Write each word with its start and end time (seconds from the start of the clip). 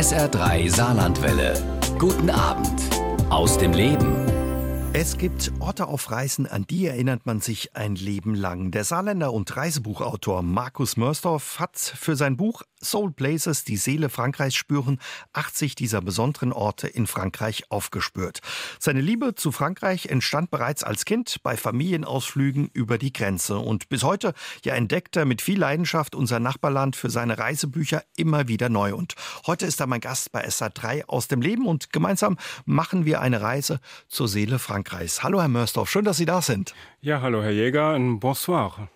SR3 0.00 0.74
Saarlandwelle. 0.74 1.52
Guten 1.98 2.30
Abend 2.30 2.80
aus 3.28 3.58
dem 3.58 3.74
Leben. 3.74 4.16
Es 4.94 5.18
gibt 5.18 5.52
Orte 5.60 5.88
auf 5.88 6.10
Reisen, 6.10 6.46
an 6.46 6.66
die 6.66 6.86
erinnert 6.86 7.26
man 7.26 7.42
sich 7.42 7.76
ein 7.76 7.96
Leben 7.96 8.34
lang. 8.34 8.70
Der 8.70 8.84
Saarländer 8.84 9.30
und 9.30 9.54
Reisebuchautor 9.54 10.42
Markus 10.42 10.96
Mörsdorf 10.96 11.60
hat 11.60 11.76
für 11.76 12.16
sein 12.16 12.38
Buch 12.38 12.62
Soul 12.82 13.12
Places, 13.12 13.64
die 13.64 13.76
Seele 13.76 14.08
Frankreichs 14.08 14.56
spüren, 14.56 14.98
80 15.32 15.74
dieser 15.74 16.00
besonderen 16.00 16.52
Orte 16.52 16.88
in 16.88 17.06
Frankreich 17.06 17.64
aufgespürt. 17.68 18.40
Seine 18.78 19.00
Liebe 19.00 19.34
zu 19.34 19.52
Frankreich 19.52 20.06
entstand 20.06 20.50
bereits 20.50 20.82
als 20.82 21.04
Kind 21.04 21.42
bei 21.42 21.56
Familienausflügen 21.56 22.70
über 22.72 22.98
die 22.98 23.12
Grenze 23.12 23.58
und 23.58 23.88
bis 23.88 24.02
heute 24.02 24.34
ja 24.64 24.74
entdeckt 24.74 25.16
er 25.16 25.24
mit 25.24 25.42
viel 25.42 25.58
Leidenschaft 25.58 26.14
unser 26.14 26.40
Nachbarland 26.40 26.96
für 26.96 27.10
seine 27.10 27.38
Reisebücher 27.38 28.02
immer 28.16 28.48
wieder 28.48 28.68
neu. 28.68 28.94
Und 28.94 29.14
heute 29.46 29.66
ist 29.66 29.80
er 29.80 29.86
mein 29.86 30.00
Gast 30.00 30.32
bei 30.32 30.46
SA3 30.46 31.04
aus 31.06 31.28
dem 31.28 31.42
Leben 31.42 31.66
und 31.66 31.92
gemeinsam 31.92 32.38
machen 32.64 33.04
wir 33.04 33.20
eine 33.20 33.40
Reise 33.40 33.80
zur 34.08 34.28
Seele 34.28 34.58
Frankreichs. 34.58 35.22
Hallo, 35.22 35.40
Herr 35.40 35.48
Mörsdorf, 35.48 35.90
schön, 35.90 36.04
dass 36.04 36.16
Sie 36.16 36.26
da 36.26 36.42
sind. 36.42 36.74
Ja, 37.00 37.20
hallo, 37.20 37.42
Herr 37.42 37.52
Jäger, 37.52 37.90
ein 37.90 38.20
bonsoir. 38.20 38.88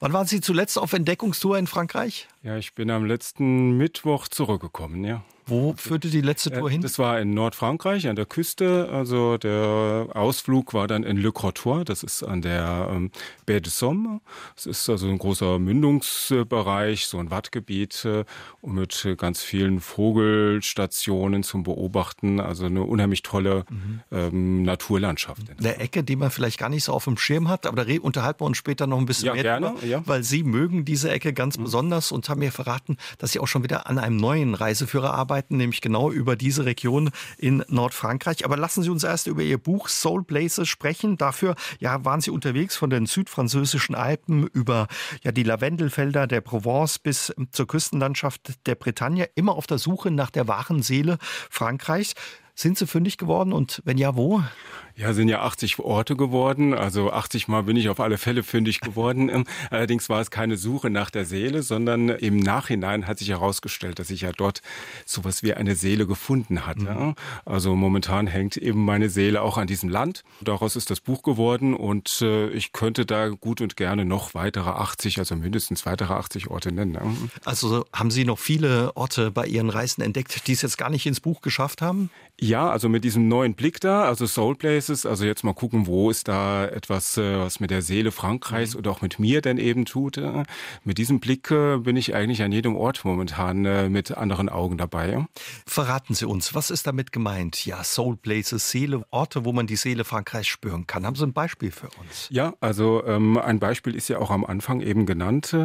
Wann 0.00 0.12
waren 0.12 0.26
Sie 0.26 0.40
zuletzt 0.40 0.78
auf 0.78 0.92
Entdeckungstour 0.92 1.58
in 1.58 1.66
Frankreich? 1.66 2.28
Ja, 2.42 2.56
ich 2.56 2.74
bin 2.74 2.90
am 2.90 3.04
letzten 3.04 3.76
Mittwoch 3.76 4.28
zurückgekommen, 4.28 5.04
ja. 5.04 5.22
Wo 5.48 5.74
führte 5.78 6.08
die 6.08 6.20
letzte 6.20 6.50
Tour 6.50 6.70
hin? 6.70 6.82
Das 6.82 6.98
war 6.98 7.18
in 7.18 7.32
Nordfrankreich 7.32 8.06
an 8.06 8.16
der 8.16 8.26
Küste. 8.26 8.90
Also 8.92 9.38
der 9.38 10.08
Ausflug 10.12 10.74
war 10.74 10.86
dann 10.86 11.04
in 11.04 11.16
Le 11.16 11.32
Crotoy, 11.32 11.84
das 11.84 12.02
ist 12.02 12.22
an 12.22 12.42
der 12.42 12.88
ähm, 12.92 13.10
Baie 13.46 13.62
de 13.62 13.72
Somme. 13.72 14.20
Es 14.56 14.66
ist 14.66 14.90
also 14.90 15.08
ein 15.08 15.16
großer 15.16 15.58
Mündungsbereich, 15.58 17.06
so 17.06 17.18
ein 17.18 17.30
Wattgebiet 17.30 18.04
äh, 18.04 18.24
mit 18.62 19.08
ganz 19.16 19.40
vielen 19.40 19.80
Vogelstationen 19.80 21.42
zum 21.42 21.62
Beobachten. 21.62 22.40
Also 22.40 22.66
eine 22.66 22.82
unheimlich 22.82 23.22
tolle 23.22 23.64
mhm. 23.70 24.00
ähm, 24.12 24.62
Naturlandschaft. 24.64 25.42
Eine 25.58 25.78
Ecke, 25.78 26.04
die 26.04 26.16
man 26.16 26.30
vielleicht 26.30 26.58
gar 26.58 26.68
nicht 26.68 26.84
so 26.84 26.92
auf 26.92 27.04
dem 27.04 27.16
Schirm 27.16 27.48
hat, 27.48 27.64
aber 27.64 27.86
da 27.86 28.00
unterhalten 28.02 28.40
wir 28.40 28.46
uns 28.46 28.58
später 28.58 28.86
noch 28.86 28.98
ein 28.98 29.06
bisschen 29.06 29.28
ja, 29.28 29.32
mehr 29.32 29.42
gerne, 29.42 29.68
drüber, 29.68 29.86
ja. 29.86 30.02
weil 30.04 30.22
Sie 30.22 30.42
mögen 30.42 30.84
diese 30.84 31.10
Ecke 31.10 31.32
ganz 31.32 31.56
mhm. 31.56 31.64
besonders 31.64 32.12
und 32.12 32.28
haben 32.28 32.40
mir 32.40 32.52
verraten, 32.52 32.98
dass 33.16 33.32
Sie 33.32 33.40
auch 33.40 33.48
schon 33.48 33.62
wieder 33.62 33.88
an 33.88 33.98
einem 33.98 34.18
neuen 34.18 34.54
Reiseführer 34.54 35.14
arbeiten 35.14 35.37
arbeiten, 35.38 35.56
nämlich 35.56 35.80
genau 35.80 36.10
über 36.10 36.34
diese 36.34 36.64
Region 36.64 37.10
in 37.38 37.64
Nordfrankreich. 37.68 38.44
Aber 38.44 38.56
lassen 38.56 38.82
Sie 38.82 38.90
uns 38.90 39.04
erst 39.04 39.28
über 39.28 39.42
Ihr 39.42 39.58
Buch 39.58 39.88
Soul 39.88 40.24
Places 40.24 40.68
sprechen. 40.68 41.16
Dafür 41.16 41.54
ja, 41.78 42.04
waren 42.04 42.20
Sie 42.20 42.30
unterwegs 42.30 42.76
von 42.76 42.90
den 42.90 43.06
südfranzösischen 43.06 43.94
Alpen 43.94 44.48
über 44.48 44.88
ja, 45.22 45.30
die 45.30 45.44
Lavendelfelder 45.44 46.26
der 46.26 46.40
Provence 46.40 46.98
bis 46.98 47.32
zur 47.52 47.66
Küstenlandschaft 47.66 48.66
der 48.66 48.74
Bretagne, 48.74 49.28
immer 49.36 49.54
auf 49.54 49.66
der 49.68 49.78
Suche 49.78 50.10
nach 50.10 50.30
der 50.30 50.48
wahren 50.48 50.82
Seele 50.82 51.18
Frankreichs. 51.50 52.14
Sind 52.54 52.76
Sie 52.76 52.88
fündig 52.88 53.18
geworden 53.18 53.52
und 53.52 53.80
wenn 53.84 53.98
ja, 53.98 54.16
wo? 54.16 54.42
Ja, 54.98 55.12
sind 55.12 55.28
ja 55.28 55.42
80 55.42 55.78
Orte 55.78 56.16
geworden. 56.16 56.74
Also 56.74 57.12
80 57.12 57.46
Mal 57.46 57.62
bin 57.62 57.76
ich 57.76 57.88
auf 57.88 58.00
alle 58.00 58.18
Fälle 58.18 58.42
fündig 58.42 58.80
geworden. 58.80 59.28
Ähm, 59.38 59.44
allerdings 59.70 60.08
war 60.08 60.22
es 60.22 60.30
keine 60.30 60.56
Suche 60.56 60.88
nach 60.88 61.10
der 61.10 61.26
Seele, 61.26 61.62
sondern 61.62 62.08
im 62.08 62.38
Nachhinein 62.38 63.06
hat 63.06 63.18
sich 63.18 63.28
herausgestellt, 63.28 63.98
dass 63.98 64.08
ich 64.08 64.22
ja 64.22 64.32
dort 64.32 64.62
sowas 65.04 65.42
wie 65.42 65.52
eine 65.52 65.74
Seele 65.74 66.06
gefunden 66.06 66.64
hatte. 66.64 66.80
Mhm. 66.80 67.14
Also 67.44 67.76
momentan 67.76 68.26
hängt 68.26 68.56
eben 68.56 68.86
meine 68.86 69.10
Seele 69.10 69.42
auch 69.42 69.58
an 69.58 69.66
diesem 69.66 69.90
Land. 69.90 70.22
Daraus 70.40 70.76
ist 70.76 70.90
das 70.90 71.00
Buch 71.00 71.22
geworden 71.22 71.74
und 71.74 72.22
äh, 72.22 72.48
ich 72.50 72.72
könnte 72.72 73.04
da 73.04 73.28
gut 73.28 73.60
und 73.60 73.76
gerne 73.76 74.06
noch 74.06 74.34
weitere 74.34 74.70
80, 74.70 75.18
also 75.18 75.36
mindestens 75.36 75.84
weitere 75.84 76.14
80 76.14 76.48
Orte 76.48 76.72
nennen. 76.72 76.92
Ne? 76.92 77.02
Also 77.44 77.84
haben 77.92 78.10
Sie 78.10 78.24
noch 78.24 78.38
viele 78.38 78.96
Orte 78.96 79.30
bei 79.30 79.46
Ihren 79.46 79.68
Reisen 79.68 80.00
entdeckt, 80.00 80.46
die 80.46 80.52
es 80.52 80.62
jetzt 80.62 80.78
gar 80.78 80.88
nicht 80.88 81.04
ins 81.04 81.20
Buch 81.20 81.42
geschafft 81.42 81.82
haben? 81.82 82.10
Ja, 82.40 82.70
also 82.70 82.88
mit 82.88 83.04
diesem 83.04 83.28
neuen 83.28 83.54
Blick 83.54 83.80
da, 83.80 84.04
also 84.04 84.26
Soul 84.26 84.56
Places, 84.88 85.06
also 85.06 85.24
jetzt 85.24 85.44
mal 85.44 85.54
gucken, 85.54 85.86
wo 85.86 86.10
ist 86.10 86.28
da 86.28 86.66
etwas, 86.66 87.16
äh, 87.18 87.38
was 87.38 87.60
mit 87.60 87.70
der 87.70 87.82
Seele 87.82 88.10
Frankreichs 88.10 88.74
mhm. 88.74 88.78
oder 88.78 88.90
auch 88.90 89.02
mit 89.02 89.18
mir 89.18 89.40
denn 89.40 89.58
eben 89.58 89.84
tut. 89.84 90.16
Äh, 90.16 90.44
mit 90.84 90.98
diesem 90.98 91.20
Blick 91.20 91.50
äh, 91.50 91.78
bin 91.78 91.96
ich 91.96 92.14
eigentlich 92.14 92.42
an 92.42 92.52
jedem 92.52 92.76
Ort 92.76 93.04
momentan 93.04 93.62
mit 93.90 94.16
anderen 94.16 94.48
Augen 94.48 94.78
dabei. 94.78 95.26
Verraten 95.66 96.14
Sie 96.14 96.26
uns, 96.26 96.54
was 96.54 96.70
ist 96.70 96.86
damit 96.86 97.12
gemeint? 97.12 97.66
Ja, 97.66 97.82
Soul 97.84 98.16
Places, 98.16 98.70
Seele, 98.70 99.04
Orte, 99.10 99.44
wo 99.44 99.52
man 99.52 99.66
die 99.66 99.76
Seele 99.76 100.04
Frankreichs 100.04 100.48
spüren 100.48 100.86
kann. 100.86 101.04
Haben 101.04 101.16
Sie 101.16 101.24
ein 101.24 101.32
Beispiel 101.32 101.70
für 101.70 101.88
uns? 102.00 102.28
Ja, 102.30 102.54
also 102.60 103.04
ähm, 103.04 103.36
ein 103.38 103.58
Beispiel 103.58 103.94
ist 103.94 104.08
ja 104.08 104.18
auch 104.18 104.30
am 104.30 104.44
Anfang 104.44 104.80
eben 104.80 105.06
genannt. 105.06 105.56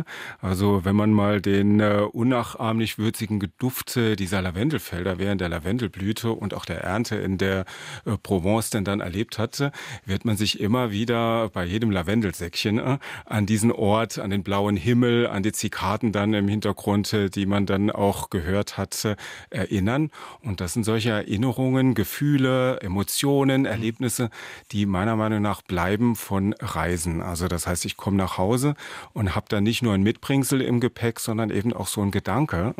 Also 0.41 0.85
wenn 0.85 0.95
man 0.95 1.11
mal 1.11 1.41
den 1.41 1.79
äh, 1.79 2.05
unnachahmlich 2.11 2.97
würzigen 2.97 3.41
Duft 3.57 3.95
dieser 3.95 4.41
Lavendelfelder 4.41 5.17
während 5.17 5.41
der 5.41 5.49
Lavendelblüte 5.49 6.31
und 6.31 6.53
auch 6.53 6.63
auch 6.63 6.65
der 6.65 6.81
Ernte 6.81 7.15
in 7.17 7.37
der 7.37 7.65
äh, 8.05 8.17
Provence 8.21 8.69
denn 8.69 8.85
dann 8.85 9.01
erlebt 9.01 9.12
hatte, 9.37 9.71
wird 10.05 10.25
man 10.25 10.37
sich 10.37 10.59
immer 10.59 10.91
wieder 10.91 11.49
bei 11.49 11.65
jedem 11.65 11.91
Lavendelsäckchen 11.91 12.79
äh, 12.79 12.97
an 13.25 13.45
diesen 13.45 13.71
Ort, 13.71 14.19
an 14.19 14.29
den 14.29 14.43
blauen 14.43 14.75
Himmel, 14.75 15.27
an 15.27 15.43
die 15.43 15.51
Zikaden 15.51 16.11
dann 16.11 16.33
im 16.33 16.47
Hintergrund, 16.47 17.13
äh, 17.13 17.29
die 17.29 17.45
man 17.45 17.65
dann 17.65 17.91
auch 17.91 18.29
gehört 18.29 18.77
hat, 18.77 19.15
erinnern. 19.49 20.11
Und 20.41 20.61
das 20.61 20.73
sind 20.73 20.83
solche 20.83 21.09
Erinnerungen, 21.09 21.93
Gefühle, 21.93 22.79
Emotionen, 22.81 23.65
Erlebnisse, 23.65 24.29
die 24.71 24.85
meiner 24.85 25.15
Meinung 25.15 25.41
nach 25.41 25.61
bleiben 25.61 26.15
von 26.15 26.53
Reisen. 26.59 27.21
Also 27.21 27.47
das 27.47 27.67
heißt, 27.67 27.85
ich 27.85 27.97
komme 27.97 28.17
nach 28.17 28.37
Hause 28.37 28.75
und 29.13 29.35
habe 29.35 29.45
dann 29.49 29.63
nicht 29.63 29.81
nur 29.81 29.93
ein 29.93 30.03
Mitbringsel 30.03 30.61
im 30.61 30.79
Gepäck, 30.79 31.19
sondern 31.19 31.49
eben 31.49 31.73
auch 31.73 31.87
so 31.87 32.01
ein 32.01 32.11
Gedanke, 32.11 32.73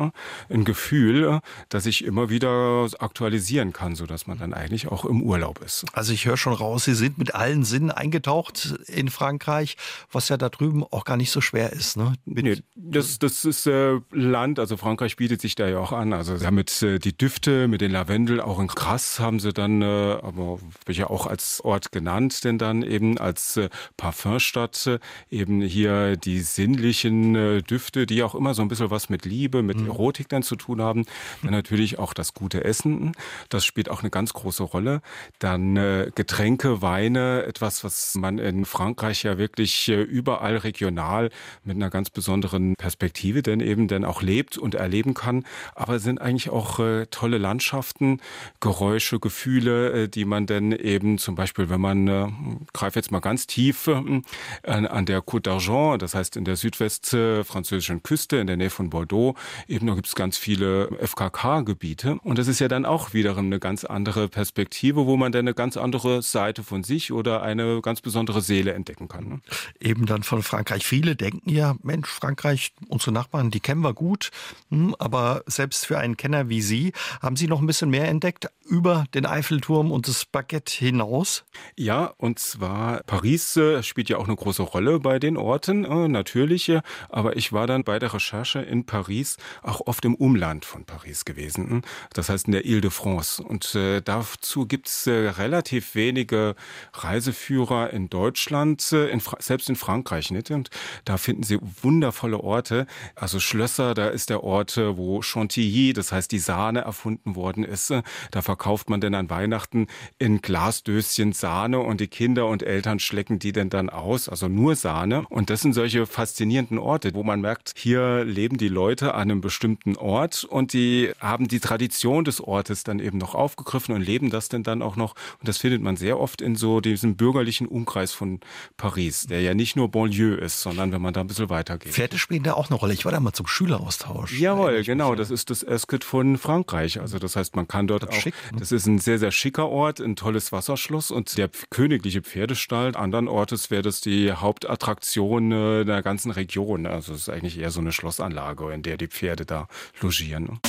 ein 0.48 0.64
Gefühl, 0.64 1.40
das 1.68 1.86
ich 1.86 2.04
immer 2.04 2.30
wieder 2.30 2.88
aktualisieren 2.98 3.72
kann, 3.72 3.94
so 3.94 4.06
dass 4.06 4.26
man 4.26 4.38
dann 4.38 4.54
eigentlich 4.54 4.88
auch 4.88 5.04
im 5.04 5.22
Urlaub 5.22 5.60
ist. 5.64 5.84
Also 5.92 6.12
ich 6.12 6.23
höre 6.24 6.36
schon 6.36 6.52
raus, 6.52 6.84
Sie 6.84 6.94
sind 6.94 7.18
mit 7.18 7.34
allen 7.34 7.64
Sinnen 7.64 7.90
eingetaucht 7.90 8.74
in 8.86 9.08
Frankreich, 9.08 9.76
was 10.12 10.28
ja 10.28 10.36
da 10.36 10.48
drüben 10.48 10.84
auch 10.84 11.04
gar 11.04 11.16
nicht 11.16 11.32
so 11.32 11.40
schwer 11.40 11.72
ist. 11.72 11.96
Ne? 11.96 12.14
Nee, 12.24 12.62
das, 12.76 13.18
das 13.18 13.44
ist 13.44 13.66
äh, 13.66 13.98
Land, 14.12 14.58
also 14.58 14.76
Frankreich 14.76 15.16
bietet 15.16 15.40
sich 15.40 15.54
da 15.54 15.68
ja 15.68 15.78
auch 15.78 15.92
an. 15.92 16.12
Also 16.12 16.38
damit 16.38 16.82
äh, 16.82 16.98
die 16.98 17.16
Düfte 17.16 17.66
mit 17.66 17.80
den 17.80 17.90
Lavendel, 17.90 18.40
auch 18.40 18.60
in 18.60 18.68
Krass 18.68 19.18
haben 19.18 19.40
sie 19.40 19.52
dann, 19.52 19.82
äh, 19.82 19.84
aber 20.22 20.60
wird 20.86 20.98
ja 20.98 21.10
auch 21.10 21.26
als 21.26 21.60
Ort 21.62 21.90
genannt, 21.90 22.44
denn 22.44 22.58
dann 22.58 22.82
eben 22.82 23.18
als 23.18 23.56
äh, 23.56 23.68
Parfümstadt 23.96 24.86
äh, 24.86 24.98
eben 25.30 25.62
hier 25.62 26.16
die 26.16 26.40
sinnlichen 26.40 27.34
äh, 27.34 27.62
Düfte, 27.62 28.06
die 28.06 28.22
auch 28.22 28.36
immer 28.36 28.54
so 28.54 28.62
ein 28.62 28.68
bisschen 28.68 28.90
was 28.90 29.08
mit 29.08 29.24
Liebe, 29.24 29.62
mit 29.62 29.80
mhm. 29.80 29.88
Erotik 29.88 30.28
dann 30.28 30.44
zu 30.44 30.54
tun 30.54 30.80
haben. 30.80 31.06
Dann 31.42 31.52
natürlich 31.52 31.98
auch 31.98 32.14
das 32.14 32.34
gute 32.34 32.62
Essen. 32.62 33.12
Das 33.48 33.64
das 33.64 33.68
spielt 33.68 33.88
auch 33.88 34.00
eine 34.00 34.10
ganz 34.10 34.34
große 34.34 34.62
Rolle. 34.62 35.00
Dann 35.38 35.76
äh, 35.76 36.03
Getränke, 36.14 36.82
Weine, 36.82 37.44
etwas, 37.44 37.84
was 37.84 38.14
man 38.14 38.38
in 38.38 38.64
Frankreich 38.64 39.22
ja 39.22 39.38
wirklich 39.38 39.88
äh, 39.88 40.02
überall 40.02 40.56
regional 40.56 41.30
mit 41.64 41.76
einer 41.76 41.90
ganz 41.90 42.10
besonderen 42.10 42.74
Perspektive 42.76 43.42
denn 43.42 43.60
eben 43.60 43.88
dann 43.88 44.04
auch 44.04 44.22
lebt 44.22 44.58
und 44.58 44.74
erleben 44.74 45.14
kann. 45.14 45.44
Aber 45.74 45.98
sind 45.98 46.20
eigentlich 46.20 46.50
auch 46.50 46.78
äh, 46.80 47.06
tolle 47.06 47.38
Landschaften, 47.38 48.20
Geräusche, 48.60 49.20
Gefühle, 49.20 50.04
äh, 50.04 50.08
die 50.08 50.24
man 50.24 50.46
dann 50.46 50.72
eben 50.72 51.18
zum 51.18 51.34
Beispiel, 51.34 51.68
wenn 51.68 51.80
man, 51.80 52.08
äh, 52.08 52.28
greife 52.72 52.98
jetzt 52.98 53.10
mal 53.10 53.20
ganz 53.20 53.46
tief 53.46 53.88
an, 53.88 55.06
der 55.06 55.22
Côte 55.22 55.50
d'Argent, 55.50 55.98
das 55.98 56.14
heißt 56.14 56.36
in 56.36 56.44
der 56.44 56.56
südwestfranzösischen 56.56 58.02
Küste, 58.02 58.36
in 58.36 58.46
der 58.46 58.56
Nähe 58.56 58.70
von 58.70 58.90
Bordeaux, 58.90 59.34
eben 59.68 59.86
da 59.86 59.94
gibt 59.94 60.06
es 60.06 60.14
ganz 60.14 60.36
viele 60.38 60.88
FKK-Gebiete. 61.00 62.18
Und 62.22 62.38
das 62.38 62.48
ist 62.48 62.60
ja 62.60 62.68
dann 62.68 62.84
auch 62.84 63.12
wiederum 63.12 63.46
eine 63.46 63.58
ganz 63.58 63.84
andere 63.84 64.28
Perspektive, 64.28 65.06
wo 65.06 65.16
man 65.16 65.32
dann 65.32 65.46
eine 65.46 65.54
ganz 65.54 65.76
andere 65.76 65.93
Seite 66.22 66.62
von 66.62 66.84
sich 66.84 67.12
oder 67.12 67.42
eine 67.42 67.80
ganz 67.82 68.00
besondere 68.00 68.40
Seele 68.40 68.72
entdecken 68.72 69.08
kann. 69.08 69.28
Ne? 69.28 69.40
Eben 69.80 70.06
dann 70.06 70.22
von 70.22 70.42
Frankreich. 70.42 70.84
Viele 70.86 71.16
denken 71.16 71.50
ja, 71.50 71.76
Mensch, 71.82 72.08
Frankreich, 72.08 72.72
unsere 72.88 73.12
Nachbarn, 73.12 73.50
die 73.50 73.60
kennen 73.60 73.82
wir 73.82 73.94
gut. 73.94 74.30
Hm, 74.70 74.94
aber 74.98 75.42
selbst 75.46 75.86
für 75.86 75.98
einen 75.98 76.16
Kenner 76.16 76.48
wie 76.48 76.62
Sie, 76.62 76.92
haben 77.20 77.36
Sie 77.36 77.46
noch 77.46 77.60
ein 77.60 77.66
bisschen 77.66 77.90
mehr 77.90 78.08
entdeckt 78.08 78.48
über 78.66 79.04
den 79.14 79.26
Eiffelturm 79.26 79.92
und 79.92 80.08
das 80.08 80.24
Baguette 80.24 80.72
hinaus? 80.72 81.44
Ja, 81.76 82.06
und 82.16 82.38
zwar 82.38 83.02
Paris 83.04 83.56
äh, 83.56 83.82
spielt 83.82 84.08
ja 84.08 84.16
auch 84.16 84.26
eine 84.26 84.36
große 84.36 84.62
Rolle 84.62 85.00
bei 85.00 85.18
den 85.18 85.36
Orten, 85.36 85.84
äh, 85.84 86.08
natürlich. 86.08 86.72
Aber 87.08 87.36
ich 87.36 87.52
war 87.52 87.66
dann 87.66 87.84
bei 87.84 87.98
der 87.98 88.14
Recherche 88.14 88.60
in 88.60 88.86
Paris 88.86 89.36
auch 89.62 89.82
oft 89.86 90.04
im 90.04 90.14
Umland 90.14 90.64
von 90.64 90.84
Paris 90.84 91.24
gewesen. 91.24 91.82
Das 92.12 92.28
heißt 92.28 92.46
in 92.46 92.52
der 92.52 92.64
Ile 92.64 92.80
de 92.80 92.90
France. 92.90 93.42
Und 93.42 93.74
äh, 93.74 94.00
dazu 94.00 94.66
gibt's 94.66 95.06
äh, 95.06 95.12
relativ 95.12 95.83
relativ 95.84 95.94
wenige 95.94 96.54
Reiseführer 96.92 97.90
in 97.90 98.08
Deutschland, 98.08 98.92
äh, 98.92 99.08
in 99.08 99.20
selbst 99.38 99.68
in 99.68 99.76
Frankreich 99.76 100.30
nicht. 100.30 100.50
Und 100.50 100.70
da 101.04 101.16
finden 101.16 101.42
Sie 101.42 101.58
wundervolle 101.82 102.38
Orte. 102.38 102.86
Also 103.14 103.40
Schlösser, 103.40 103.94
da 103.94 104.08
ist 104.08 104.30
der 104.30 104.42
Ort, 104.42 104.76
äh, 104.76 104.96
wo 104.96 105.22
Chantilly, 105.22 105.92
das 105.92 106.12
heißt 106.12 106.32
die 106.32 106.38
Sahne 106.38 106.80
erfunden 106.80 107.36
worden 107.36 107.64
ist. 107.64 107.92
Da 108.30 108.42
verkauft 108.42 108.90
man 108.90 109.00
denn 109.00 109.14
an 109.14 109.30
Weihnachten 109.30 109.86
in 110.18 110.40
Glasdöschen 110.40 111.32
Sahne 111.32 111.80
und 111.80 112.00
die 112.00 112.08
Kinder 112.08 112.46
und 112.46 112.62
Eltern 112.62 112.98
schlecken 112.98 113.38
die 113.38 113.52
denn 113.52 113.70
dann 113.70 113.90
aus, 113.90 114.28
also 114.28 114.48
nur 114.48 114.76
Sahne. 114.76 115.24
Und 115.28 115.50
das 115.50 115.62
sind 115.62 115.74
solche 115.74 116.06
faszinierenden 116.06 116.78
Orte, 116.78 117.14
wo 117.14 117.22
man 117.22 117.40
merkt, 117.40 117.72
hier 117.76 118.24
leben 118.24 118.56
die 118.56 118.68
Leute 118.68 119.14
an 119.14 119.30
einem 119.30 119.40
bestimmten 119.40 119.96
Ort 119.96 120.44
und 120.44 120.72
die 120.72 121.10
haben 121.20 121.48
die 121.48 121.60
Tradition 121.60 122.24
des 122.24 122.40
Ortes 122.40 122.84
dann 122.84 122.98
eben 122.98 123.18
noch 123.18 123.34
aufgegriffen 123.34 123.94
und 123.94 124.02
leben 124.02 124.30
das 124.30 124.48
denn 124.48 124.62
dann 124.62 124.82
auch 124.82 124.96
noch. 124.96 125.14
Und 125.38 125.48
das 125.48 125.58
findet 125.58 125.73
man 125.82 125.96
sehr 125.96 126.18
oft 126.18 126.40
in 126.40 126.56
so 126.56 126.80
diesem 126.80 127.16
bürgerlichen 127.16 127.66
Umkreis 127.66 128.12
von 128.12 128.40
Paris, 128.76 129.26
der 129.26 129.40
ja 129.40 129.54
nicht 129.54 129.76
nur 129.76 129.90
Banlieue 129.90 130.36
ist, 130.36 130.60
sondern 130.60 130.92
wenn 130.92 131.02
man 131.02 131.14
da 131.14 131.20
ein 131.20 131.26
bisschen 131.26 131.50
weitergeht. 131.50 131.92
Pferde 131.92 132.18
spielen 132.18 132.42
da 132.42 132.54
auch 132.54 132.70
eine 132.70 132.78
Rolle. 132.78 132.94
Ich 132.94 133.04
war 133.04 133.12
da 133.12 133.20
mal 133.20 133.32
zum 133.32 133.46
Schüleraustausch. 133.46 134.38
Jawohl, 134.38 134.82
genau. 134.82 135.14
Das 135.14 135.30
ist 135.30 135.50
das 135.50 135.62
Esket 135.62 136.04
von 136.04 136.38
Frankreich. 136.38 137.00
Also 137.00 137.18
das 137.18 137.36
heißt, 137.36 137.56
man 137.56 137.68
kann 137.68 137.86
dort 137.86 138.04
das 138.04 138.10
auch, 138.10 138.14
schick, 138.14 138.34
ne? 138.52 138.58
das 138.58 138.72
ist 138.72 138.86
ein 138.86 138.98
sehr, 138.98 139.18
sehr 139.18 139.32
schicker 139.32 139.68
Ort, 139.68 140.00
ein 140.00 140.16
tolles 140.16 140.52
Wasserschloss 140.52 141.10
und 141.10 141.36
der 141.36 141.50
königliche 141.70 142.22
Pferdestall. 142.22 142.96
Andern 142.96 143.28
Ortes 143.28 143.70
wäre 143.70 143.82
das 143.82 144.00
die 144.00 144.32
Hauptattraktion 144.32 145.52
äh, 145.52 145.84
der 145.84 146.02
ganzen 146.02 146.30
Region. 146.30 146.86
Also 146.86 147.12
es 147.12 147.20
ist 147.20 147.28
eigentlich 147.28 147.58
eher 147.58 147.70
so 147.70 147.80
eine 147.80 147.92
Schlossanlage, 147.92 148.72
in 148.72 148.82
der 148.82 148.96
die 148.96 149.08
Pferde 149.08 149.46
da 149.46 149.68
logieren. 150.00 150.60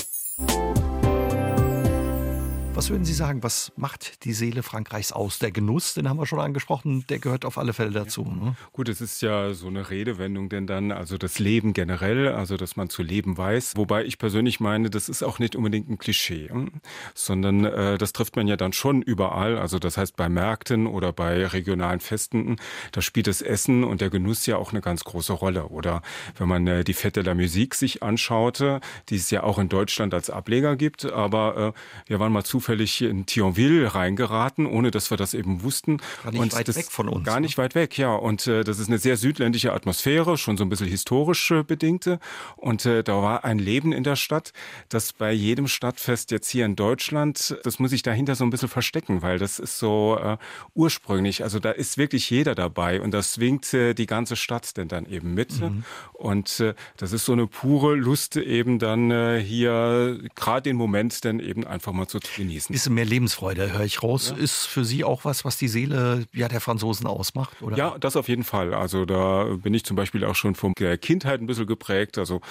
Was 2.75 2.89
würden 2.89 3.06
Sie 3.06 3.13
sagen, 3.13 3.42
was 3.42 3.72
macht 3.77 4.25
die 4.25 4.33
Seele 4.33 4.62
Frankreichs 4.62 5.13
aus? 5.13 5.39
Der 5.39 5.50
Genuss, 5.50 5.94
den 5.94 6.10
haben 6.10 6.19
wir 6.19 6.25
schon 6.25 6.42
angesprochen, 6.42 7.06
der 7.07 7.19
gehört 7.19 7.45
auf 7.45 7.57
alle 7.57 7.72
Fälle 7.72 7.92
dazu. 7.92 8.25
Ne? 8.25 8.57
Gut, 8.74 8.89
es 8.89 9.00
ist 9.00 9.22
ja 9.22 9.54
so 9.54 9.68
eine 9.68 9.89
Redewendung, 9.89 10.50
denn 10.50 10.68
dann, 10.68 10.92
also 10.92 11.18
das 11.18 11.39
Leben 11.39 11.72
generell, 11.72 12.27
also 12.27 12.57
dass 12.57 12.75
man 12.75 12.89
zu 12.89 13.01
leben 13.01 13.38
weiß. 13.38 13.77
Wobei 13.77 14.04
ich 14.04 14.18
persönlich 14.18 14.60
meine, 14.60 14.89
das 14.89 15.07
ist 15.07 15.24
auch 15.24 15.39
nicht 15.39 15.56
unbedingt 15.56 15.89
ein 15.89 15.98
Klischee, 15.98 16.50
hm? 16.50 16.69
sondern 17.13 17.63
äh, 17.63 17.98
das 17.98 18.12
trifft 18.12 18.36
man 18.36 18.45
ja 18.45 18.57
dann 18.57 18.74
schon 18.74 19.01
überall. 19.01 19.57
Also 19.57 19.80
das 19.80 19.95
heißt 19.95 20.18
bei 20.18 20.28
Märkten 20.28 20.86
oder 20.86 21.13
bei 21.13 21.48
regionalen 21.48 22.01
Festen, 22.01 22.57
da 22.92 23.01
spielt 23.01 23.28
das 23.28 23.42
Essen 23.42 23.86
und 23.86 24.01
der 24.01 24.10
Genuss 24.10 24.45
ja 24.48 24.57
auch 24.57 24.74
eine 24.74 24.81
ganz 24.81 25.06
große 25.06 25.31
Rolle. 25.31 25.69
Oder 25.69 26.01
wenn 26.38 26.50
man 26.50 26.68
äh, 26.68 26.83
die 26.83 26.94
Fette 26.94 27.24
der 27.24 27.36
Musik 27.36 27.74
sich 27.74 28.04
anschaute, 28.04 28.81
die 29.07 29.16
es 29.16 29.31
ja 29.31 29.44
auch 29.44 29.60
in 29.60 29.69
Deutschland 29.69 30.13
als 30.13 30.30
Ableger 30.30 30.75
gibt, 30.75 31.06
aber 31.06 31.74
äh, 31.74 32.10
wir 32.10 32.19
waren 32.19 32.33
mal 32.33 32.44
zu 32.44 32.64
zufällig 32.65 33.01
in 33.03 33.27
Thionville 33.27 33.94
reingeraten, 33.94 34.65
ohne 34.65 34.89
dass 34.89 35.12
wir 35.12 35.17
das 35.17 35.35
eben 35.35 35.62
wussten. 35.62 35.97
Gar 36.23 36.31
nicht 36.31 36.41
und 36.41 36.53
weit 36.53 36.75
weg 36.75 36.85
von 36.89 37.09
uns. 37.09 37.23
Gar 37.23 37.35
ne? 37.35 37.41
nicht 37.41 37.57
weit 37.59 37.75
weg, 37.75 37.97
ja. 37.97 38.15
Und 38.15 38.47
äh, 38.47 38.63
das 38.63 38.79
ist 38.79 38.88
eine 38.88 38.97
sehr 38.97 39.17
südländische 39.17 39.71
Atmosphäre, 39.71 40.38
schon 40.38 40.57
so 40.57 40.63
ein 40.65 40.69
bisschen 40.69 40.88
historisch 40.88 41.51
äh, 41.51 41.63
bedingte. 41.63 42.19
Und 42.56 42.85
äh, 42.88 43.03
da 43.03 43.21
war 43.21 43.45
ein 43.45 43.59
Leben 43.59 43.91
in 43.91 44.03
der 44.03 44.15
Stadt, 44.15 44.51
das 44.89 45.13
bei 45.13 45.31
jedem 45.31 45.67
Stadtfest 45.67 46.31
jetzt 46.31 46.50
hier 46.50 46.65
in 46.65 46.75
Deutschland, 46.75 47.56
das 47.63 47.77
muss 47.77 47.91
ich 47.91 48.01
dahinter 48.01 48.33
so 48.33 48.44
ein 48.44 48.50
bisschen 48.50 48.69
verstecken, 48.69 49.21
weil 49.21 49.38
das 49.38 49.59
ist 49.59 49.77
so 49.77 50.18
äh, 50.19 50.38
ursprünglich. 50.73 51.44
Also 51.44 51.59
da 51.59 51.69
ist 51.69 52.00
wirklich 52.00 52.31
jeder 52.31 52.56
dabei 52.56 53.00
und 53.00 53.11
das 53.11 53.33
swingt 53.33 53.71
äh, 53.75 53.94
die 53.94 54.07
ganze 54.07 54.35
Stadt 54.35 54.75
denn 54.75 54.88
dann 54.88 55.06
eben 55.06 55.35
mit. 55.35 55.61
Mhm. 55.61 55.83
Und 56.13 56.59
äh, 56.59 56.73
das 56.97 57.11
ist 57.11 57.25
so 57.25 57.33
eine 57.33 57.45
pure 57.45 57.95
Lust 57.95 58.38
eben 58.38 58.79
dann 58.79 59.11
äh, 59.11 59.39
hier 59.39 60.19
gerade 60.33 60.63
den 60.63 60.77
Moment 60.77 61.23
dann 61.25 61.39
eben 61.39 61.68
einfach 61.68 61.94
mal 61.94 62.07
zu 62.07 62.19
trainieren 62.19 62.55
genießen. 62.56 62.74
Bisschen 62.74 62.94
mehr 62.94 63.06
Lebensfreude, 63.06 63.74
höre 63.74 63.86
ich 63.86 64.02
raus. 64.02 64.34
Ja. 64.36 64.42
Ist 64.42 64.66
für 64.66 64.86
Sie 64.86 65.04
auch 65.04 65.25
was, 65.25 65.46
was 65.46 65.57
die 65.57 65.68
Seele 65.68 66.25
ja, 66.34 66.48
der 66.48 66.62
Franzosen 66.62 67.07
ausmacht? 67.07 67.62
Oder? 67.62 67.78
Ja, 67.78 67.98
das 68.00 68.16
auf 68.16 68.28
jeden 68.28 68.44
Fall. 68.44 68.74
Also 68.74 69.06
da 69.06 69.46
bin 69.62 69.74
ich 69.74 69.84
zum 69.84 69.96
Beispiel 69.96 70.24
auch 70.25 70.36
schon 70.36 70.56
von 70.56 70.74
der 70.80 70.98
Kindheit 70.98 71.42
ein 71.42 71.48
bisschen 71.48 71.68
geprägt. 71.68 72.18
Also 72.18 72.42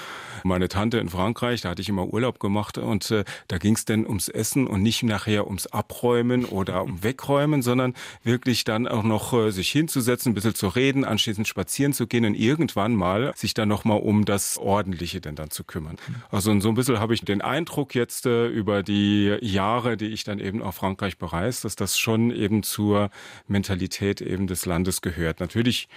meine 0.42 0.68
Tante 0.68 0.98
in 0.98 1.08
Frankreich, 1.08 1.62
da 1.62 1.70
hatte 1.70 1.82
ich 1.82 1.88
immer 1.88 2.06
Urlaub 2.06 2.38
gemacht 2.38 2.78
und 2.78 3.10
äh, 3.10 3.24
da 3.48 3.58
ging 3.58 3.74
es 3.74 3.84
dann 3.84 4.06
ums 4.06 4.28
Essen 4.28 4.66
und 4.66 4.82
nicht 4.82 5.02
nachher 5.02 5.46
ums 5.46 5.66
Abräumen 5.66 6.44
oder 6.44 6.82
um 6.82 7.02
Wegräumen, 7.02 7.62
sondern 7.62 7.94
wirklich 8.22 8.64
dann 8.64 8.86
auch 8.86 9.02
noch 9.02 9.32
äh, 9.32 9.50
sich 9.50 9.70
hinzusetzen, 9.70 10.32
ein 10.32 10.34
bisschen 10.34 10.54
zu 10.54 10.68
reden, 10.68 11.04
anschließend 11.04 11.48
spazieren 11.48 11.92
zu 11.92 12.06
gehen 12.06 12.24
und 12.24 12.34
irgendwann 12.34 12.94
mal 12.94 13.32
sich 13.36 13.54
dann 13.54 13.68
nochmal 13.68 14.00
um 14.00 14.24
das 14.24 14.58
Ordentliche 14.58 15.20
denn 15.20 15.36
dann 15.36 15.50
zu 15.50 15.64
kümmern. 15.64 15.96
Also 16.30 16.58
so 16.60 16.68
ein 16.68 16.74
bisschen 16.74 17.00
habe 17.00 17.14
ich 17.14 17.22
den 17.22 17.40
Eindruck 17.40 17.94
jetzt 17.94 18.26
äh, 18.26 18.46
über 18.46 18.82
die 18.82 19.36
Jahre, 19.40 19.93
die 19.96 20.06
ich 20.06 20.24
dann 20.24 20.38
eben 20.38 20.62
auch 20.62 20.74
Frankreich 20.74 21.18
bereist, 21.18 21.64
dass 21.64 21.76
das 21.76 21.98
schon 21.98 22.30
eben 22.30 22.62
zur 22.62 23.10
Mentalität 23.46 24.20
eben 24.20 24.46
des 24.46 24.66
Landes 24.66 25.00
gehört. 25.02 25.40
Natürlich 25.40 25.88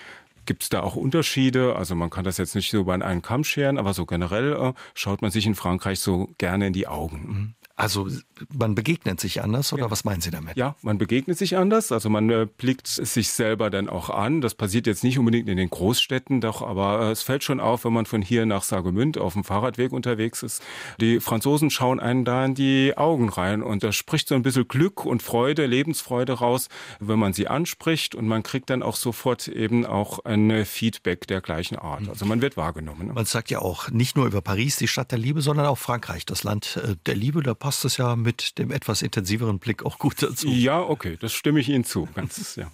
gibt 0.46 0.64
es 0.64 0.70
da 0.70 0.82
auch 0.82 0.96
Unterschiede. 0.96 1.76
Also 1.76 1.94
man 1.94 2.10
kann 2.10 2.24
das 2.24 2.38
jetzt 2.38 2.56
nicht 2.56 2.72
so 2.72 2.86
bei 2.86 2.96
einem 2.96 3.22
Kamm 3.22 3.44
scheren, 3.44 3.78
aber 3.78 3.94
so 3.94 4.06
generell 4.06 4.54
äh, 4.54 4.74
schaut 4.96 5.22
man 5.22 5.30
sich 5.30 5.46
in 5.46 5.56
Frankreich 5.56 6.00
so 6.00 6.30
gerne 6.40 6.68
in 6.68 6.74
die 6.74 6.88
Augen. 6.88 7.56
Also 7.80 8.08
man 8.52 8.74
begegnet 8.74 9.20
sich 9.20 9.44
anders 9.44 9.72
oder 9.72 9.84
ja. 9.84 9.92
was 9.92 10.04
meinen 10.04 10.20
Sie 10.20 10.32
damit? 10.32 10.58
Ja, 10.58 10.76
man 10.82 10.98
begegnet 10.98 11.38
sich 11.38 11.58
anders. 11.58 11.92
Also 11.92 12.10
man 12.10 12.28
äh, 12.32 12.48
blickt 12.58 12.88
sich 12.88 13.30
selber 13.30 13.70
dann 13.70 13.88
auch 13.88 14.10
an. 14.10 14.42
Das 14.42 14.56
passiert 14.56 14.88
jetzt 14.88 15.04
nicht 15.04 15.20
unbedingt 15.20 15.48
in 15.48 15.58
den 15.58 15.70
Großstädten, 15.70 16.42
doch 16.42 16.64
aber 16.64 17.02
äh, 17.02 17.12
es 17.12 17.22
fällt 17.22 17.44
schon 17.44 17.60
auf, 17.60 17.86
wenn 17.86 17.94
man 17.94 18.08
von 18.08 18.24
hier 18.24 18.48
nach 18.48 18.64
Saargemünd 18.64 19.20
auf 19.20 19.34
dem 19.34 19.44
Fahrradweg 19.44 19.94
unterwegs 19.94 20.42
ist. 20.42 20.64
Die 21.00 21.20
Franzosen 21.20 21.70
schauen 21.70 22.00
einen 22.00 22.26
da 22.26 22.46
in 22.46 22.56
die 22.56 22.98
Augen 22.98 23.30
rein 23.30 23.62
und 23.62 23.84
da 23.84 23.92
spricht 23.92 24.30
so 24.30 24.34
ein 24.34 24.42
bisschen 24.42 24.68
Glück 24.68 25.06
und 25.06 25.22
Freude, 25.22 25.68
Lebensfreude 25.68 26.34
raus, 26.34 26.70
wenn 27.00 27.20
man 27.20 27.34
sie 27.34 27.48
anspricht 27.48 28.16
und 28.16 28.28
man 28.28 28.42
kriegt 28.42 28.72
dann 28.72 28.82
auch 28.82 28.96
sofort 28.96 29.48
eben 29.48 29.86
auch 29.86 30.26
ein 30.26 30.66
Feedback 30.66 31.28
der 31.28 31.42
gleichen 31.42 31.78
Art. 31.78 32.02
Mhm. 32.02 32.10
Also 32.10 32.26
man 32.26 32.42
wird 32.42 32.58
wahrgenommen. 32.58 33.10
Ne? 33.10 33.14
Man 33.14 33.26
sagt 33.26 33.52
ja 33.52 33.60
auch 33.60 33.92
nicht 33.92 34.18
nur 34.18 34.26
über 34.26 34.42
Paris, 34.42 34.78
die 34.78 34.88
Stadt 34.88 35.12
der 35.12 35.20
Liebe, 35.20 35.42
sondern 35.42 35.68
auch 35.68 35.78
Frankreich, 35.78 36.26
das 36.26 36.44
Land 36.44 36.80
äh, 36.84 36.96
der 37.06 37.16
Liebe. 37.16 37.44
Da 37.44 37.54
passt 37.68 37.84
es 37.84 37.98
ja 37.98 38.16
mit 38.16 38.58
dem 38.60 38.72
etwas 38.72 39.02
intensiveren 39.02 39.60
Blick 39.60 39.86
auch 39.86 40.00
gut 40.00 40.24
dazu. 40.24 40.48
Ja, 40.48 40.80
okay, 40.80 41.18
das 41.20 41.34
stimme 41.34 41.60
ich 41.60 41.68
Ihnen 41.68 41.84
zu. 41.84 42.08
Ganz, 42.16 42.56
ja. 42.56 42.72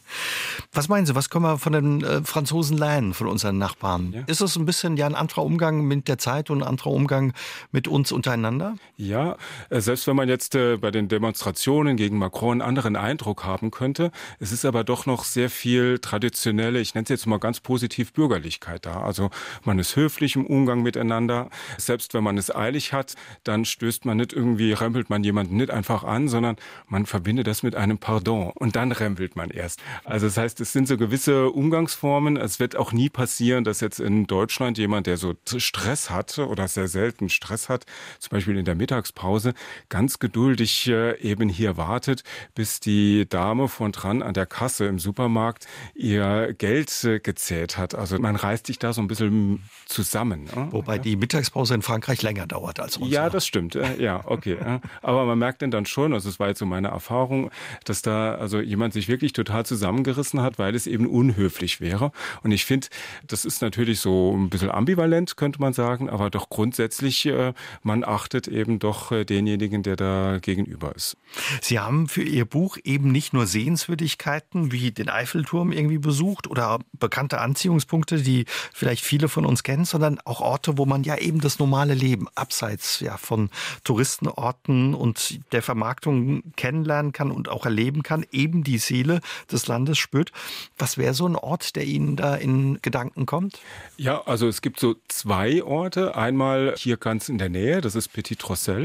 Was 0.71 0.87
meinen 0.87 1.07
Sie, 1.07 1.15
was 1.15 1.31
können 1.31 1.45
wir 1.45 1.57
von 1.57 1.73
den 1.73 2.03
äh, 2.03 2.21
Franzosen 2.23 2.77
lernen, 2.77 3.15
von 3.15 3.25
unseren 3.25 3.57
Nachbarn? 3.57 4.13
Ja. 4.13 4.21
Ist 4.27 4.41
es 4.41 4.55
ein 4.55 4.67
bisschen 4.67 4.95
ja 4.95 5.07
ein 5.07 5.15
anderer 5.15 5.45
Umgang 5.45 5.81
mit 5.87 6.07
der 6.07 6.19
Zeit 6.19 6.51
und 6.51 6.61
ein 6.61 6.67
anderer 6.67 6.91
Umgang 6.91 7.33
mit 7.71 7.87
uns 7.87 8.11
untereinander? 8.11 8.75
Ja, 8.95 9.35
äh, 9.71 9.81
selbst 9.81 10.05
wenn 10.05 10.15
man 10.15 10.29
jetzt 10.29 10.53
äh, 10.53 10.77
bei 10.77 10.91
den 10.91 11.07
Demonstrationen 11.07 11.97
gegen 11.97 12.19
Macron 12.19 12.61
einen 12.61 12.61
anderen 12.61 12.95
Eindruck 12.95 13.45
haben 13.45 13.71
könnte, 13.71 14.11
es 14.39 14.51
ist 14.51 14.63
aber 14.63 14.83
doch 14.83 15.07
noch 15.07 15.23
sehr 15.23 15.49
viel 15.49 15.97
traditionelle, 15.97 16.79
ich 16.81 16.93
nenne 16.93 17.05
es 17.05 17.09
jetzt 17.09 17.25
mal 17.25 17.39
ganz 17.39 17.61
positiv 17.61 18.13
Bürgerlichkeit 18.13 18.85
da. 18.85 19.01
Also 19.01 19.31
man 19.63 19.79
ist 19.79 19.95
höflich 19.95 20.35
im 20.35 20.45
Umgang 20.45 20.83
miteinander. 20.83 21.49
Selbst 21.79 22.13
wenn 22.13 22.23
man 22.23 22.37
es 22.37 22.53
eilig 22.53 22.93
hat, 22.93 23.15
dann 23.43 23.65
stößt 23.65 24.05
man 24.05 24.17
nicht 24.17 24.33
irgendwie 24.33 24.73
rempelt 24.83 25.09
man 25.09 25.23
jemanden 25.23 25.57
nicht 25.57 25.71
einfach 25.71 26.03
an, 26.03 26.27
sondern 26.27 26.57
man 26.87 27.05
verbindet 27.05 27.47
das 27.47 27.63
mit 27.63 27.75
einem 27.75 27.97
Pardon 27.97 28.51
und 28.55 28.75
dann 28.75 28.91
rempelt 28.91 29.35
man 29.35 29.49
erst. 29.49 29.81
Also 30.03 30.27
das 30.27 30.37
heißt, 30.37 30.61
es 30.61 30.73
sind 30.73 30.87
so 30.87 30.97
gewisse 30.97 31.49
Umgangsformen. 31.49 32.37
Es 32.37 32.59
wird 32.59 32.75
auch 32.75 32.91
nie 32.91 33.09
passieren, 33.09 33.63
dass 33.63 33.79
jetzt 33.79 33.99
in 33.99 34.27
Deutschland 34.27 34.77
jemand, 34.77 35.07
der 35.07 35.17
so 35.17 35.33
Stress 35.57 36.09
hat 36.09 36.37
oder 36.37 36.67
sehr 36.67 36.87
selten 36.87 37.29
Stress 37.29 37.69
hat, 37.69 37.85
zum 38.19 38.31
Beispiel 38.31 38.57
in 38.57 38.65
der 38.65 38.75
Mittagspause, 38.75 39.53
ganz 39.89 40.19
geduldig 40.19 40.87
äh, 40.87 41.17
eben 41.19 41.49
hier 41.49 41.77
wartet, 41.77 42.23
bis 42.55 42.79
die 42.79 43.27
Dame 43.27 43.67
von 43.67 43.91
dran 43.91 44.21
an 44.21 44.33
der 44.33 44.45
Kasse 44.45 44.85
im 44.85 44.99
Supermarkt 44.99 45.67
ihr 45.95 46.53
Geld 46.57 47.03
äh, 47.03 47.19
gezählt 47.19 47.77
hat. 47.77 47.95
Also 47.95 48.19
man 48.19 48.35
reißt 48.35 48.67
sich 48.67 48.79
da 48.79 48.93
so 48.93 49.01
ein 49.01 49.07
bisschen 49.07 49.63
zusammen. 49.85 50.45
Ne? 50.45 50.67
Wobei 50.71 50.97
die 50.97 51.15
Mittagspause 51.15 51.73
in 51.73 51.81
Frankreich 51.81 52.21
länger 52.21 52.47
dauert 52.47 52.79
als 52.79 52.97
uns. 52.97 53.11
Ja, 53.11 53.29
das 53.29 53.47
stimmt. 53.47 53.77
Ja, 53.97 54.21
okay. 54.25 54.57
Aber 55.01 55.25
man 55.25 55.39
merkt 55.39 55.61
denn 55.61 55.71
dann 55.71 55.85
schon, 55.85 56.13
also 56.13 56.29
es 56.29 56.39
war 56.39 56.47
jetzt 56.47 56.59
so 56.59 56.65
meine 56.65 56.89
Erfahrung, 56.89 57.51
dass 57.85 58.01
da 58.01 58.35
also 58.35 58.59
jemand 58.59 58.93
sich 58.93 59.07
wirklich 59.07 59.33
total 59.33 59.65
zusammengerissen 59.65 60.41
hat, 60.41 60.59
weil 60.59 60.75
es 60.75 60.87
eben 60.87 61.07
unhöflich 61.07 61.81
wäre. 61.81 62.11
Und 62.43 62.51
ich 62.51 62.65
finde, 62.65 62.87
das 63.27 63.45
ist 63.45 63.61
natürlich 63.61 63.99
so 63.99 64.35
ein 64.35 64.49
bisschen 64.49 64.71
ambivalent, 64.71 65.37
könnte 65.37 65.59
man 65.59 65.73
sagen, 65.73 66.09
aber 66.09 66.29
doch 66.29 66.49
grundsätzlich, 66.49 67.25
äh, 67.25 67.53
man 67.83 68.03
achtet 68.03 68.47
eben 68.47 68.79
doch 68.79 69.11
äh, 69.11 69.25
denjenigen, 69.25 69.83
der 69.83 69.95
da 69.95 70.39
gegenüber 70.41 70.95
ist. 70.95 71.17
Sie 71.61 71.79
haben 71.79 72.07
für 72.07 72.23
Ihr 72.23 72.45
Buch 72.45 72.77
eben 72.83 73.11
nicht 73.11 73.33
nur 73.33 73.47
Sehenswürdigkeiten 73.47 74.71
wie 74.71 74.91
den 74.91 75.09
Eiffelturm 75.09 75.71
irgendwie 75.71 75.97
besucht 75.97 76.47
oder 76.47 76.79
bekannte 76.93 77.41
Anziehungspunkte, 77.41 78.21
die 78.21 78.45
vielleicht 78.73 79.03
viele 79.03 79.29
von 79.29 79.45
uns 79.45 79.63
kennen, 79.63 79.85
sondern 79.85 80.19
auch 80.25 80.41
Orte, 80.41 80.77
wo 80.77 80.85
man 80.85 81.03
ja 81.03 81.17
eben 81.17 81.41
das 81.41 81.59
normale 81.59 81.93
Leben 81.93 82.27
abseits 82.35 82.99
ja, 82.99 83.17
von 83.17 83.49
Touristenorten 83.83 84.62
Orten 84.63 84.93
und 84.93 85.39
der 85.51 85.61
Vermarktung 85.61 86.43
kennenlernen 86.55 87.11
kann 87.11 87.31
und 87.31 87.49
auch 87.49 87.65
erleben 87.65 88.03
kann, 88.03 88.25
eben 88.31 88.63
die 88.63 88.77
Seele 88.77 89.19
des 89.51 89.67
Landes 89.67 89.97
spürt. 89.97 90.31
Was 90.77 90.97
wäre 90.97 91.13
so 91.13 91.27
ein 91.27 91.35
Ort, 91.35 91.75
der 91.75 91.83
Ihnen 91.85 92.15
da 92.15 92.35
in 92.35 92.79
Gedanken 92.81 93.25
kommt? 93.25 93.59
Ja, 93.97 94.21
also 94.25 94.47
es 94.47 94.61
gibt 94.61 94.79
so 94.79 94.95
zwei 95.07 95.63
Orte. 95.63 96.15
Einmal 96.15 96.75
hier 96.77 96.97
ganz 96.97 97.29
in 97.29 97.37
der 97.37 97.49
Nähe, 97.49 97.81
das 97.81 97.95
ist 97.95 98.09
Petit 98.09 98.47
Rossel. 98.47 98.83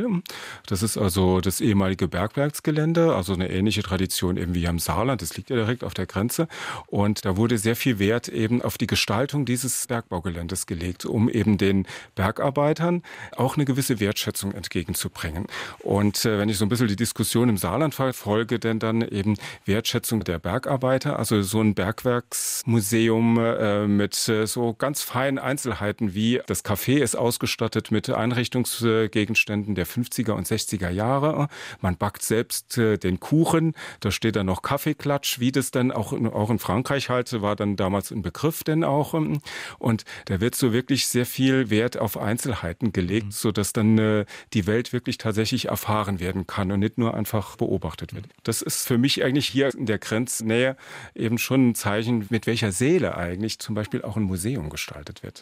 Das 0.67 0.83
ist 0.83 0.97
also 0.97 1.41
das 1.41 1.61
ehemalige 1.61 2.09
Bergwerksgelände, 2.09 3.15
also 3.15 3.33
eine 3.33 3.51
ähnliche 3.51 3.83
Tradition 3.83 4.37
eben 4.37 4.55
wie 4.55 4.67
am 4.69 4.79
Saarland. 4.79 5.23
Das 5.23 5.37
liegt 5.37 5.51
ja 5.51 5.57
direkt 5.57 5.85
auf 5.85 5.95
der 5.95 6.07
Grenze. 6.07 6.49
Und 6.87 7.25
da 7.25 7.37
wurde 7.37 7.59
sehr 7.59 7.77
viel 7.77 7.99
Wert 7.99 8.29
eben 8.29 8.63
auf 8.63 8.79
die 8.79 8.87
Gestaltung 8.87 9.45
dieses 9.45 9.87
Bergbaugeländes 9.87 10.67
gelegt, 10.67 11.05
um 11.05 11.29
eben 11.29 11.59
den 11.59 11.87
Bergarbeitern 12.15 13.03
auch 13.37 13.57
eine 13.57 13.65
gewisse 13.65 14.01
Wertschätzung 14.01 14.53
entgegenzubringen. 14.53 15.47
Und 15.81 16.25
äh, 16.25 16.39
wenn 16.39 16.49
ich 16.49 16.59
so 16.59 16.65
ein 16.65 16.69
bisschen 16.69 16.89
die 16.89 16.97
Diskussion 16.97 17.49
im 17.49 17.57
Saarland 17.57 17.95
verfolge, 17.95 18.59
denn 18.59 18.79
dann 18.79 19.03
eben 19.03 19.37
Wertschätzung 19.65 20.25
der 20.25 20.39
Bergarbeiter, 20.39 21.19
also 21.19 21.43
so 21.43 21.61
ein 21.61 21.75
Bergwerksmuseum 21.75 23.39
äh, 23.39 23.87
mit 23.87 24.29
äh, 24.29 24.47
so 24.47 24.75
ganz 24.75 25.03
feinen 25.03 25.39
Einzelheiten 25.39 26.15
wie 26.15 26.41
das 26.47 26.65
Café 26.65 26.99
ist 26.99 27.17
ausgestattet 27.17 27.91
mit 27.91 28.11
Einrichtungsgegenständen 28.11 29.75
der 29.75 29.87
50er 29.87 30.33
und 30.33 30.47
60er 30.47 30.91
Jahre. 30.91 31.49
Man 31.81 31.97
backt 31.97 32.23
selbst 32.23 32.79
äh, 32.79 32.99
den 32.99 33.21
Kuchen, 33.21 33.75
da 34.01 34.11
steht 34.11 34.37
dann 34.37 34.47
noch 34.47 34.63
Kaffeeklatsch, 34.63 35.41
wie 35.41 35.53
das 35.53 35.71
dann 35.71 35.93
auch 35.93 36.13
in, 36.13 36.27
auch 36.27 36.51
in 36.51 36.59
Frankreich 36.59 37.09
halt 37.09 37.29
war 37.43 37.57
dann 37.57 37.77
damals 37.77 38.11
ein 38.11 38.23
Begriff 38.23 38.65
denn 38.65 38.85
auch. 38.85 39.15
Und 39.79 40.05
da 40.27 40.41
wird 40.41 40.55
so 40.55 40.73
wirklich 40.73 41.07
sehr 41.07 41.27
viel 41.27 41.71
Wert 41.71 41.99
auf 41.99 42.17
Einzelheiten 42.17 42.93
gelegt, 42.93 43.27
mhm. 43.27 43.31
so 43.33 43.53
dass 43.53 43.73
dann 43.73 43.99
äh, 43.99 44.25
die 44.53 44.67
Welt 44.67 44.93
wirklich 44.93 45.19
tatsächlich 45.19 45.48
erfahren 45.67 46.21
werden 46.21 46.47
kann 46.47 46.71
und 46.73 46.81
nicht 46.81 46.99
nur 46.99 47.15
einfach 47.15 47.57
beobachtet 47.57 48.15
wird. 48.15 48.27
Das 48.43 48.63
ist 48.63 48.87
für 48.87 48.99
mich 48.99 49.25
eigentlich 49.25 49.49
hier 49.49 49.75
in 49.75 49.87
der 49.87 49.99
Grenznähe 49.99 50.77
eben 51.15 51.39
schon 51.39 51.71
ein 51.71 51.75
Zeichen, 51.75 52.27
mit 52.31 52.47
welcher 52.47 52.73
Seele 52.73 53.17
eigentlich 53.17 53.59
zum 53.59 53.75
Beispiel 53.75 54.03
auch 54.03 54.17
ein 54.17 54.23
Museum 54.23 54.71
gestaltet 54.71 55.23
wird. 55.23 55.41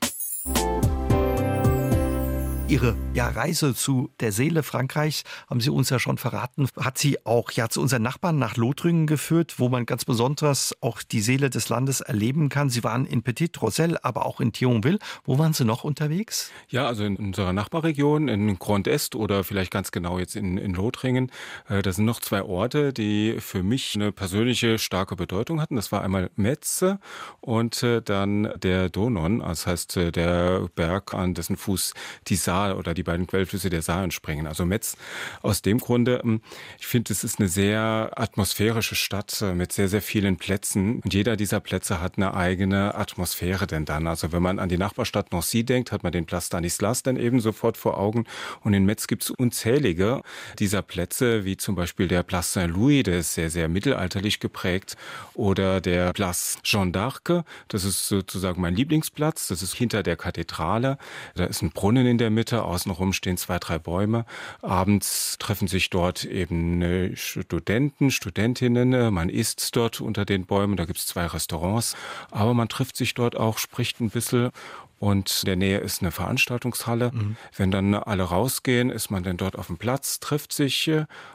Ihre 2.68 2.96
ja, 3.14 3.28
Reise 3.28 3.76
zu 3.76 4.10
der 4.18 4.32
Seele 4.32 4.64
Frankreichs, 4.64 5.22
haben 5.48 5.60
Sie 5.60 5.70
uns 5.70 5.88
ja 5.88 6.00
schon 6.00 6.18
verraten, 6.18 6.68
hat 6.76 6.98
Sie 6.98 7.24
auch 7.24 7.52
ja 7.52 7.68
zu 7.68 7.80
unseren 7.80 8.02
Nachbarn 8.02 8.40
nach 8.40 8.56
Lothringen 8.56 9.06
geführt, 9.06 9.54
wo 9.58 9.68
man 9.68 9.86
ganz 9.86 10.04
besonders 10.04 10.74
auch 10.80 11.00
die 11.02 11.20
Seele 11.20 11.48
des 11.48 11.68
Landes 11.68 12.00
erleben 12.00 12.48
kann. 12.48 12.68
Sie 12.68 12.82
waren 12.82 13.06
in 13.06 13.22
Petit 13.22 13.62
Rossel, 13.62 13.98
aber 14.02 14.26
auch 14.26 14.40
in 14.40 14.50
Thionville. 14.50 14.98
Wo 15.24 15.38
waren 15.38 15.52
Sie 15.52 15.64
noch 15.64 15.84
unterwegs? 15.84 16.50
Ja, 16.68 16.88
also 16.88 17.04
in 17.04 17.14
unserer 17.14 17.52
Nachbarregion, 17.52 18.26
in 18.26 18.58
Grand 18.58 18.88
Est 18.88 19.14
oder 19.14 19.44
vielleicht 19.44 19.70
ganz 19.70 19.92
genau 19.92 20.18
jetzt 20.18 20.34
in, 20.34 20.58
in 20.58 20.74
Lothringen. 20.74 21.30
Äh, 21.68 21.82
da 21.82 21.92
sind 21.92 22.04
noch 22.04 22.18
zwei 22.18 22.42
Orte, 22.42 22.92
die 22.92 23.36
für 23.38 23.62
mich 23.62 23.94
eine 23.94 24.10
persönliche 24.10 24.80
starke 24.80 25.14
Bedeutung 25.14 25.60
hatten. 25.60 25.76
Das 25.76 25.92
war 25.92 26.02
einmal 26.02 26.30
Metze 26.34 26.98
und 27.40 27.84
äh, 27.84 28.02
dann 28.02 28.52
der 28.56 28.90
Donon, 28.90 29.38
das 29.38 29.68
heißt 29.68 29.98
äh, 29.98 30.10
der 30.10 30.68
Berg, 30.74 31.14
an 31.14 31.34
dessen 31.34 31.56
Fuß 31.56 31.94
die 32.26 32.34
Saar 32.34 32.55
Saar 32.56 32.78
oder 32.78 32.94
die 32.94 33.02
beiden 33.02 33.26
Quellflüsse 33.26 33.70
der 33.70 33.82
Saar 33.82 34.02
entspringen. 34.02 34.46
Also 34.46 34.64
Metz 34.64 34.96
aus 35.42 35.62
dem 35.62 35.78
Grunde, 35.78 36.22
ähm, 36.24 36.40
ich 36.78 36.86
finde, 36.86 37.12
es 37.12 37.24
ist 37.24 37.38
eine 37.38 37.48
sehr 37.48 38.12
atmosphärische 38.16 38.94
Stadt 38.94 39.42
äh, 39.42 39.52
mit 39.52 39.72
sehr, 39.72 39.88
sehr 39.88 40.02
vielen 40.02 40.36
Plätzen. 40.36 41.00
Und 41.00 41.12
jeder 41.12 41.36
dieser 41.36 41.60
Plätze 41.60 42.00
hat 42.00 42.16
eine 42.16 42.34
eigene 42.34 42.94
Atmosphäre 42.94 43.66
denn 43.66 43.84
dann. 43.84 44.06
Also 44.06 44.32
wenn 44.32 44.42
man 44.42 44.58
an 44.58 44.68
die 44.68 44.78
Nachbarstadt 44.78 45.32
Nancy 45.32 45.64
denkt, 45.64 45.92
hat 45.92 46.02
man 46.02 46.12
den 46.12 46.26
Place 46.26 46.46
Stanislas 46.46 47.02
dann 47.02 47.16
eben 47.16 47.40
sofort 47.40 47.76
vor 47.76 47.98
Augen. 47.98 48.24
Und 48.62 48.74
in 48.74 48.84
Metz 48.84 49.06
gibt 49.06 49.24
es 49.24 49.30
unzählige 49.30 50.22
dieser 50.58 50.82
Plätze, 50.82 51.44
wie 51.44 51.56
zum 51.56 51.74
Beispiel 51.74 52.08
der 52.08 52.22
Place 52.22 52.54
Saint-Louis, 52.54 53.02
der 53.02 53.18
ist 53.18 53.34
sehr, 53.34 53.50
sehr 53.50 53.68
mittelalterlich 53.68 54.40
geprägt. 54.40 54.96
Oder 55.34 55.80
der 55.80 56.12
Place 56.12 56.58
Jean 56.62 56.92
d'Arc, 56.92 57.44
das 57.68 57.84
ist 57.84 58.08
sozusagen 58.08 58.60
mein 58.60 58.74
Lieblingsplatz. 58.74 59.48
Das 59.48 59.62
ist 59.62 59.74
hinter 59.74 60.02
der 60.02 60.16
Kathedrale. 60.16 60.98
Da 61.34 61.44
ist 61.44 61.62
ein 61.62 61.70
Brunnen 61.70 62.06
in 62.06 62.18
der 62.18 62.30
Mitte 62.30 62.45
Mitte. 62.46 62.62
Außenrum 62.62 63.12
stehen 63.12 63.36
zwei, 63.36 63.58
drei 63.58 63.80
Bäume. 63.80 64.24
Abends 64.62 65.36
treffen 65.40 65.66
sich 65.66 65.90
dort 65.90 66.24
eben 66.24 66.80
äh, 66.80 67.16
Studenten, 67.16 68.12
Studentinnen. 68.12 69.12
Man 69.12 69.30
isst 69.30 69.74
dort 69.74 70.00
unter 70.00 70.24
den 70.24 70.46
Bäumen. 70.46 70.76
Da 70.76 70.84
gibt 70.84 71.00
es 71.00 71.06
zwei 71.06 71.26
Restaurants. 71.26 71.96
Aber 72.30 72.54
man 72.54 72.68
trifft 72.68 72.96
sich 72.96 73.14
dort 73.14 73.36
auch, 73.36 73.58
spricht 73.58 74.00
ein 74.00 74.10
bisschen 74.10 74.52
und 74.98 75.42
in 75.42 75.46
der 75.46 75.56
Nähe 75.56 75.78
ist 75.78 76.00
eine 76.00 76.10
Veranstaltungshalle. 76.10 77.10
Mhm. 77.12 77.36
Wenn 77.56 77.70
dann 77.70 77.94
alle 77.94 78.22
rausgehen, 78.22 78.90
ist 78.90 79.10
man 79.10 79.22
dann 79.22 79.36
dort 79.36 79.56
auf 79.56 79.66
dem 79.66 79.76
Platz, 79.76 80.20
trifft 80.20 80.52
sich 80.52 80.90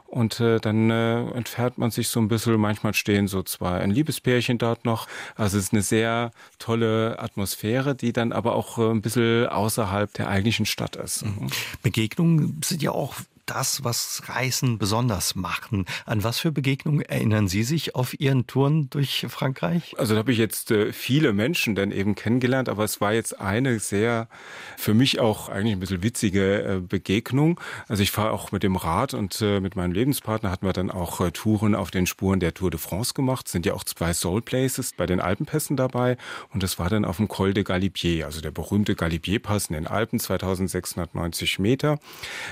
und 0.07 0.39
äh, 0.39 0.59
dann 0.59 0.89
äh, 0.89 1.21
entfernt 1.31 1.77
man 1.77 1.91
sich 1.91 2.09
so 2.09 2.19
ein 2.19 2.27
bisschen. 2.27 2.59
Manchmal 2.59 2.93
stehen 2.93 3.27
so 3.27 3.43
zwei 3.43 3.79
ein 3.79 3.91
Liebespärchen 3.91 4.57
dort 4.57 4.83
noch. 4.85 5.07
Also 5.35 5.57
es 5.57 5.65
ist 5.65 5.73
eine 5.73 5.83
sehr 5.83 6.31
tolle 6.59 7.19
Atmosphäre, 7.19 7.95
die 7.95 8.13
dann 8.13 8.31
aber 8.31 8.55
auch 8.55 8.77
äh, 8.77 8.89
ein 8.89 9.01
bisschen 9.01 9.47
außerhalb 9.47 10.11
der 10.13 10.27
eigentlichen 10.27 10.65
Stadt 10.65 10.95
ist. 10.95 11.25
Mhm. 11.25 11.47
Begegnungen 11.83 12.59
sind 12.63 12.81
ja 12.81 12.91
auch 12.91 13.15
das, 13.51 13.83
was 13.83 14.21
Reisen 14.27 14.77
besonders 14.77 15.35
machen. 15.35 15.85
An 16.05 16.23
was 16.23 16.39
für 16.39 16.53
Begegnungen 16.53 17.01
erinnern 17.01 17.49
Sie 17.49 17.63
sich 17.63 17.95
auf 17.95 18.17
Ihren 18.17 18.47
Touren 18.47 18.89
durch 18.89 19.25
Frankreich? 19.27 19.93
Also 19.97 20.13
da 20.13 20.19
habe 20.19 20.31
ich 20.31 20.37
jetzt 20.37 20.71
äh, 20.71 20.93
viele 20.93 21.33
Menschen 21.33 21.75
dann 21.75 21.91
eben 21.91 22.15
kennengelernt, 22.15 22.69
aber 22.69 22.85
es 22.85 23.01
war 23.01 23.13
jetzt 23.13 23.41
eine 23.41 23.79
sehr 23.79 24.29
für 24.77 24.93
mich 24.93 25.19
auch 25.19 25.49
eigentlich 25.49 25.73
ein 25.73 25.79
bisschen 25.81 26.01
witzige 26.01 26.63
äh, 26.63 26.79
Begegnung. 26.79 27.59
Also 27.89 28.03
ich 28.03 28.11
fahre 28.11 28.31
auch 28.31 28.53
mit 28.53 28.63
dem 28.63 28.77
Rad 28.77 29.13
und 29.13 29.41
äh, 29.41 29.59
mit 29.59 29.75
meinem 29.75 29.91
Lebenspartner 29.91 30.49
hatten 30.49 30.65
wir 30.65 30.73
dann 30.73 30.89
auch 30.89 31.29
Touren 31.31 31.75
auf 31.75 31.91
den 31.91 32.07
Spuren 32.07 32.39
der 32.39 32.53
Tour 32.53 32.71
de 32.71 32.79
France 32.79 33.13
gemacht. 33.13 33.47
Es 33.47 33.51
sind 33.51 33.65
ja 33.65 33.73
auch 33.73 33.83
zwei 33.83 34.13
Soul 34.13 34.41
Places 34.41 34.93
bei 34.95 35.05
den 35.05 35.19
Alpenpässen 35.19 35.75
dabei 35.75 36.15
und 36.53 36.63
das 36.63 36.79
war 36.79 36.89
dann 36.89 37.03
auf 37.03 37.17
dem 37.17 37.27
Col 37.27 37.53
de 37.53 37.65
Galibier, 37.65 38.25
also 38.27 38.39
der 38.39 38.51
berühmte 38.51 38.95
Galibier-Pass 38.95 39.67
in 39.67 39.73
den 39.73 39.87
Alpen, 39.87 40.19
2690 40.19 41.59
Meter. 41.59 41.99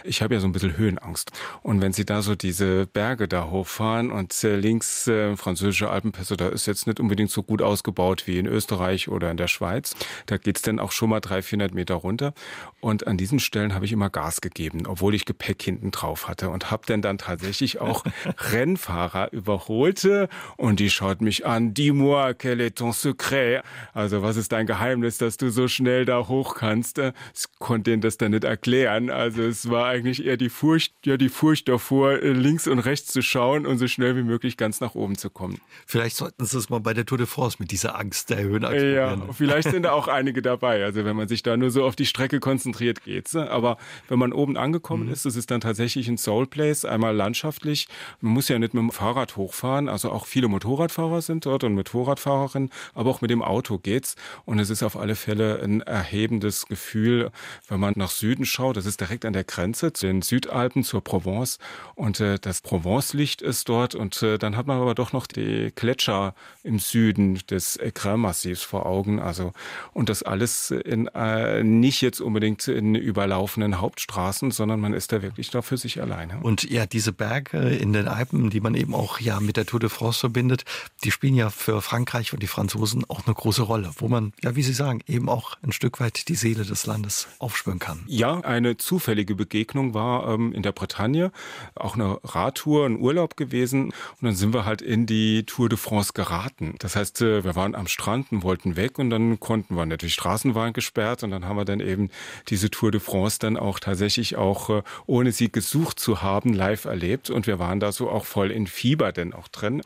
Ich 0.04 0.22
habe 0.22 0.34
ja 0.34 0.42
so 0.42 0.48
ein 0.48 0.52
bisschen 0.52 0.76
Höhe 0.78 0.89
Höhenangst. 0.90 1.32
Und 1.62 1.82
wenn 1.82 1.94
Sie 1.94 2.06
da 2.06 2.22
so 2.22 2.36
diese 2.36 2.88
Berge 2.88 3.28
da 3.28 3.50
hochfahren 3.50 4.12
und 4.12 4.44
äh, 4.44 4.56
links 4.56 5.08
äh, 5.08 5.36
französische 5.38 5.90
Alpenpässe, 5.90 6.38
da 6.38 6.50
ist 6.50 6.66
jetzt 6.66 6.88
nicht 6.88 7.00
unbedingt 7.00 7.32
so 7.32 7.44
gut 7.44 7.62
ausgebaut 7.62 8.24
wie 8.26 8.40
in 8.40 8.46
Österreich 8.46 9.10
oder 9.10 9.32
in 9.32 9.38
der 9.38 9.48
Schweiz. 9.48 9.96
Da 10.26 10.38
geht's 10.38 10.62
dann 10.62 10.80
auch 10.80 10.92
schon 10.92 11.10
mal 11.10 11.20
300, 11.20 11.46
400 11.46 11.74
Meter 11.74 11.96
runter. 11.96 12.34
Und 12.80 13.08
an 13.08 13.18
diesen 13.18 13.40
Stellen 13.40 13.74
habe 13.74 13.86
ich 13.86 13.92
immer 13.92 14.10
Gas 14.10 14.42
gegeben, 14.42 14.88
obwohl 14.88 15.14
ich 15.14 15.26
Gepäck 15.26 15.62
hinten 15.62 15.92
drauf 15.92 16.28
hatte 16.28 16.50
und 16.50 16.72
habe 16.72 16.84
dann 16.86 17.02
dann 17.02 17.18
tatsächlich 17.18 17.80
auch 17.80 18.04
Rennfahrer 18.52 19.32
überholte 19.34 20.30
und 20.58 20.80
die 20.80 20.90
schaut 20.90 21.22
mich 21.22 21.46
an, 21.46 21.74
dis-moi, 21.74 22.34
quel 22.34 22.62
est 22.62 22.78
ton 22.78 22.94
secret? 22.94 23.64
Also 23.94 24.22
was 24.22 24.38
ist 24.38 24.52
dein 24.52 24.66
Geheimnis, 24.66 25.18
dass 25.18 25.38
du 25.38 25.50
so 25.50 25.68
schnell 25.68 26.06
da 26.06 26.28
hoch 26.28 26.56
kannst? 26.56 26.98
Ich 27.00 27.14
konnte 27.60 27.92
ihnen 27.92 28.02
das 28.02 28.18
dann 28.18 28.32
nicht 28.32 28.44
erklären. 28.44 29.10
Also 29.10 29.44
es 29.44 29.70
war 29.70 29.88
eigentlich 29.88 30.26
eher 30.26 30.38
die 30.38 30.50
Furcht, 30.50 30.69
Furcht, 30.70 30.94
ja, 31.04 31.18
die 31.18 31.30
Furcht 31.30 31.68
davor, 31.68 32.12
äh, 32.12 32.32
links 32.32 32.68
und 32.68 32.78
rechts 32.78 33.12
zu 33.12 33.24
schauen 33.24 33.66
und 33.66 33.80
so 33.80 33.88
schnell 33.88 34.16
wie 34.16 34.22
möglich 34.22 34.56
ganz 34.56 34.82
nach 34.82 34.94
oben 34.94 35.18
zu 35.18 35.32
kommen. 35.32 35.60
Vielleicht 35.88 36.16
sollten 36.16 36.46
Sie 36.46 36.56
es 36.60 36.70
mal 36.70 36.80
bei 36.80 36.94
der 36.94 37.08
Tour 37.08 37.18
de 37.18 37.26
France 37.26 37.58
mit 37.58 37.72
dieser 37.72 37.98
Angst 37.98 38.30
der 38.30 38.44
Höhenangst 38.44 38.86
Ja, 38.86 39.18
vielleicht 39.32 39.72
sind 39.72 39.82
da 39.82 39.94
auch 39.94 40.08
einige 40.08 40.44
dabei. 40.44 40.84
Also 40.84 41.06
wenn 41.06 41.16
man 41.16 41.28
sich 41.28 41.42
da 41.42 41.58
nur 41.58 41.72
so 41.72 41.86
auf 41.86 41.96
die 41.96 42.06
Strecke 42.06 42.40
konzentriert, 42.40 43.04
geht's. 43.04 43.34
Ne? 43.34 43.50
Aber 43.50 43.78
wenn 44.10 44.20
man 44.20 44.32
oben 44.32 44.58
angekommen 44.58 45.08
mhm. 45.08 45.12
ist, 45.12 45.26
das 45.26 45.36
ist 45.36 45.50
dann 45.50 45.60
tatsächlich 45.60 46.08
ein 46.08 46.20
Soul 46.20 46.46
Place, 46.46 46.86
einmal 46.86 47.16
landschaftlich. 47.16 47.88
Man 48.22 48.34
muss 48.34 48.48
ja 48.48 48.60
nicht 48.60 48.76
mit 48.76 48.84
dem 48.84 48.92
Fahrrad 48.92 49.38
hochfahren. 49.38 49.90
Also 49.90 50.12
auch 50.12 50.28
viele 50.28 50.50
Motorradfahrer 50.50 51.24
sind 51.24 51.48
dort 51.48 51.64
und 51.64 51.74
Motorradfahrerinnen, 51.74 52.70
aber 52.94 53.10
auch 53.10 53.22
mit 53.22 53.32
dem 53.32 53.42
Auto 53.42 53.80
geht's. 53.80 54.16
Und 54.46 54.60
es 54.60 54.70
ist 54.70 54.84
auf 54.84 54.96
alle 54.96 55.16
Fälle 55.16 55.64
ein 55.64 55.82
erhebendes 55.82 56.68
Gefühl, 56.68 57.32
wenn 57.68 57.80
man 57.80 57.94
nach 57.96 58.12
Süden 58.12 58.46
schaut. 58.46 58.78
Das 58.78 58.86
ist 58.86 59.02
direkt 59.02 59.26
an 59.26 59.34
der 59.34 59.46
Grenze 59.46 59.94
zu 59.94 60.06
den 60.06 60.22
Südalpen 60.22 60.59
Alpen 60.60 60.84
zur 60.84 61.04
Provence 61.04 61.58
und 61.96 62.20
äh, 62.20 62.38
das 62.40 62.62
Provence-Licht 62.62 63.42
ist 63.42 63.70
dort 63.70 63.96
und 63.96 64.22
äh, 64.22 64.38
dann 64.38 64.58
hat 64.58 64.68
man 64.68 64.80
aber 64.80 64.94
doch 64.94 65.14
noch 65.14 65.26
die 65.26 65.72
Gletscher 65.74 66.34
im 66.64 66.80
Süden 66.80 67.40
des 67.50 67.80
Écrin-Massivs 67.80 68.64
vor 68.64 68.86
Augen. 68.86 69.20
Also 69.20 69.54
und 69.94 70.10
das 70.10 70.24
alles 70.24 70.72
in 70.72 71.08
äh, 71.08 71.64
nicht 71.64 72.02
jetzt 72.02 72.22
unbedingt 72.22 72.68
in 72.68 72.96
überlaufenden 72.96 73.80
Hauptstraßen, 73.80 74.52
sondern 74.52 74.80
man 74.80 74.94
ist 74.94 75.12
da 75.12 75.22
wirklich 75.22 75.50
da 75.50 75.62
für 75.62 75.78
sich 75.78 76.02
alleine. 76.02 76.40
Und 76.42 76.70
ja, 76.70 76.86
diese 76.86 77.14
Berge 77.14 77.58
in 77.58 77.94
den 77.94 78.08
Alpen, 78.08 78.50
die 78.50 78.60
man 78.60 78.76
eben 78.76 78.94
auch 78.94 79.20
ja 79.20 79.40
mit 79.40 79.58
der 79.58 79.66
Tour 79.66 79.80
de 79.80 79.90
France 79.90 80.20
verbindet, 80.20 80.66
die 81.04 81.12
spielen 81.12 81.36
ja 81.36 81.50
für 81.50 81.82
Frankreich 81.82 82.34
und 82.34 82.44
die 82.44 82.48
Franzosen 82.48 83.06
auch 83.08 83.26
eine 83.26 83.34
große 83.34 83.62
Rolle, 83.62 83.92
wo 83.98 84.08
man 84.08 84.34
ja, 84.44 84.56
wie 84.56 84.64
Sie 84.64 84.74
sagen, 84.74 85.02
eben 85.08 85.30
auch 85.30 85.58
ein 85.64 85.72
Stück 85.72 86.00
weit 86.00 86.28
die 86.28 86.36
Seele 86.36 86.64
des 86.66 86.86
Landes 86.86 87.28
aufspüren 87.40 87.80
kann. 87.80 88.04
Ja, 88.08 88.40
eine 88.42 88.78
zufällige 88.78 89.36
Begegnung 89.36 89.94
war 89.94 90.28
in 90.54 90.64
der 90.64 90.72
Bretagne, 90.72 91.32
auch 91.76 91.96
eine 91.96 92.20
Radtour, 92.24 92.86
ein 92.86 93.00
Urlaub 93.00 93.38
gewesen. 93.38 93.86
Und 93.86 94.22
dann 94.22 94.36
sind 94.36 94.54
wir 94.54 94.66
halt 94.66 94.82
in 94.82 95.06
die 95.06 95.44
Tour 95.46 95.70
de 95.70 95.78
France 95.78 96.14
geraten. 96.14 96.76
Das 96.80 96.96
heißt, 96.96 97.22
äh, 97.22 97.44
wir 97.44 97.56
waren 97.56 97.76
am 97.76 97.88
Strand 97.88 98.32
und 98.32 98.44
wollten 98.44 98.76
weg 98.76 99.00
und 99.00 99.10
dann 99.10 99.40
konnten 99.40 99.76
wir. 99.76 99.86
Die 99.98 100.10
Straßen 100.10 100.56
waren 100.56 100.74
gesperrt 100.74 101.24
und 101.24 101.32
dann 101.32 101.46
haben 101.46 101.58
wir 101.58 101.66
dann 101.66 101.80
eben 101.80 102.10
diese 102.48 102.70
Tour 102.70 102.92
de 102.92 103.00
France 103.00 103.40
dann 103.40 103.58
auch 103.58 103.80
tatsächlich 103.80 104.36
auch, 104.36 104.70
äh, 104.70 104.82
ohne 105.06 105.32
sie 105.32 105.52
gesucht 105.52 106.00
zu 106.00 106.22
haben, 106.22 106.54
live 106.54 106.86
erlebt. 106.86 107.30
Und 107.30 107.48
wir 107.48 107.60
waren 107.60 107.80
da 107.80 107.92
so 107.92 108.10
auch 108.10 108.26
voll 108.26 108.52
in 108.52 108.68
Fieber 108.68 109.12
denn 109.12 109.34
auch 109.34 109.48
drin. 109.48 109.82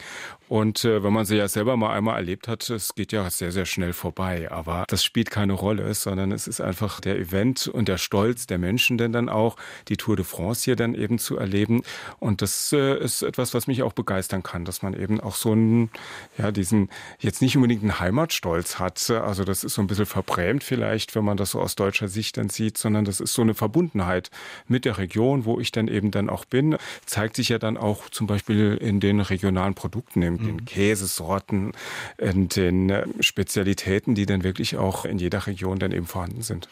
Und 0.49 0.83
äh, 0.85 1.03
wenn 1.03 1.13
man 1.13 1.25
sie 1.25 1.37
ja 1.37 1.47
selber 1.47 1.77
mal 1.77 1.93
einmal 1.93 2.15
erlebt 2.15 2.47
hat, 2.47 2.69
es 2.69 2.95
geht 2.95 3.11
ja 3.11 3.29
sehr, 3.29 3.51
sehr 3.51 3.65
schnell 3.65 3.93
vorbei. 3.93 4.51
Aber 4.51 4.85
das 4.87 5.03
spielt 5.03 5.31
keine 5.31 5.53
Rolle, 5.53 5.93
sondern 5.93 6.31
es 6.31 6.47
ist 6.47 6.61
einfach 6.61 6.99
der 6.99 7.17
Event 7.17 7.67
und 7.67 7.87
der 7.87 7.97
Stolz 7.97 8.45
der 8.45 8.57
Menschen 8.57 8.97
denn 8.97 9.13
dann 9.13 9.29
auch, 9.29 9.55
die 9.87 9.97
Tour 9.97 10.15
de 10.15 10.25
France 10.25 10.65
hier 10.65 10.75
dann 10.75 10.95
eben 10.95 11.17
zu 11.17 11.37
erleben. 11.37 11.83
Und 12.19 12.41
das 12.41 12.73
äh, 12.73 12.97
ist 12.99 13.21
etwas, 13.21 13.53
was 13.53 13.67
mich 13.67 13.83
auch 13.83 13.93
begeistern 13.93 14.43
kann, 14.43 14.65
dass 14.65 14.81
man 14.81 14.93
eben 14.93 15.19
auch 15.19 15.35
so 15.35 15.51
einen, 15.53 15.89
ja, 16.37 16.51
diesen, 16.51 16.89
jetzt 17.19 17.41
nicht 17.41 17.55
unbedingt 17.55 17.81
einen 17.81 17.99
Heimatstolz 17.99 18.79
hat. 18.79 19.09
Also 19.09 19.43
das 19.43 19.63
ist 19.63 19.75
so 19.75 19.81
ein 19.81 19.87
bisschen 19.87 20.05
verbrämt 20.05 20.63
vielleicht, 20.63 21.15
wenn 21.15 21.23
man 21.23 21.37
das 21.37 21.51
so 21.51 21.61
aus 21.61 21.75
deutscher 21.75 22.07
Sicht 22.07 22.37
dann 22.37 22.49
sieht, 22.49 22.77
sondern 22.77 23.05
das 23.05 23.19
ist 23.19 23.33
so 23.33 23.41
eine 23.41 23.53
Verbundenheit 23.53 24.29
mit 24.67 24.85
der 24.85 24.97
Region, 24.97 25.45
wo 25.45 25.59
ich 25.59 25.71
dann 25.71 25.87
eben 25.87 26.11
dann 26.11 26.29
auch 26.29 26.45
bin. 26.45 26.77
Zeigt 27.05 27.35
sich 27.35 27.49
ja 27.49 27.59
dann 27.59 27.77
auch 27.77 28.09
zum 28.09 28.27
Beispiel 28.27 28.77
in 28.79 28.99
den 28.99 29.19
regionalen 29.19 29.73
Produkten, 29.73 30.21
in 30.37 30.45
den 30.45 30.55
mhm. 30.55 30.65
Käsesorten, 30.65 31.71
in 32.17 32.49
den 32.49 32.89
äh, 32.89 33.05
Spezialitäten, 33.19 34.15
die 34.15 34.25
dann 34.25 34.43
wirklich 34.43 34.77
auch 34.77 35.05
in 35.05 35.19
jeder 35.19 35.47
Region 35.47 35.79
dann 35.79 35.91
eben 35.91 36.05
vorhanden 36.05 36.41
sind. 36.41 36.67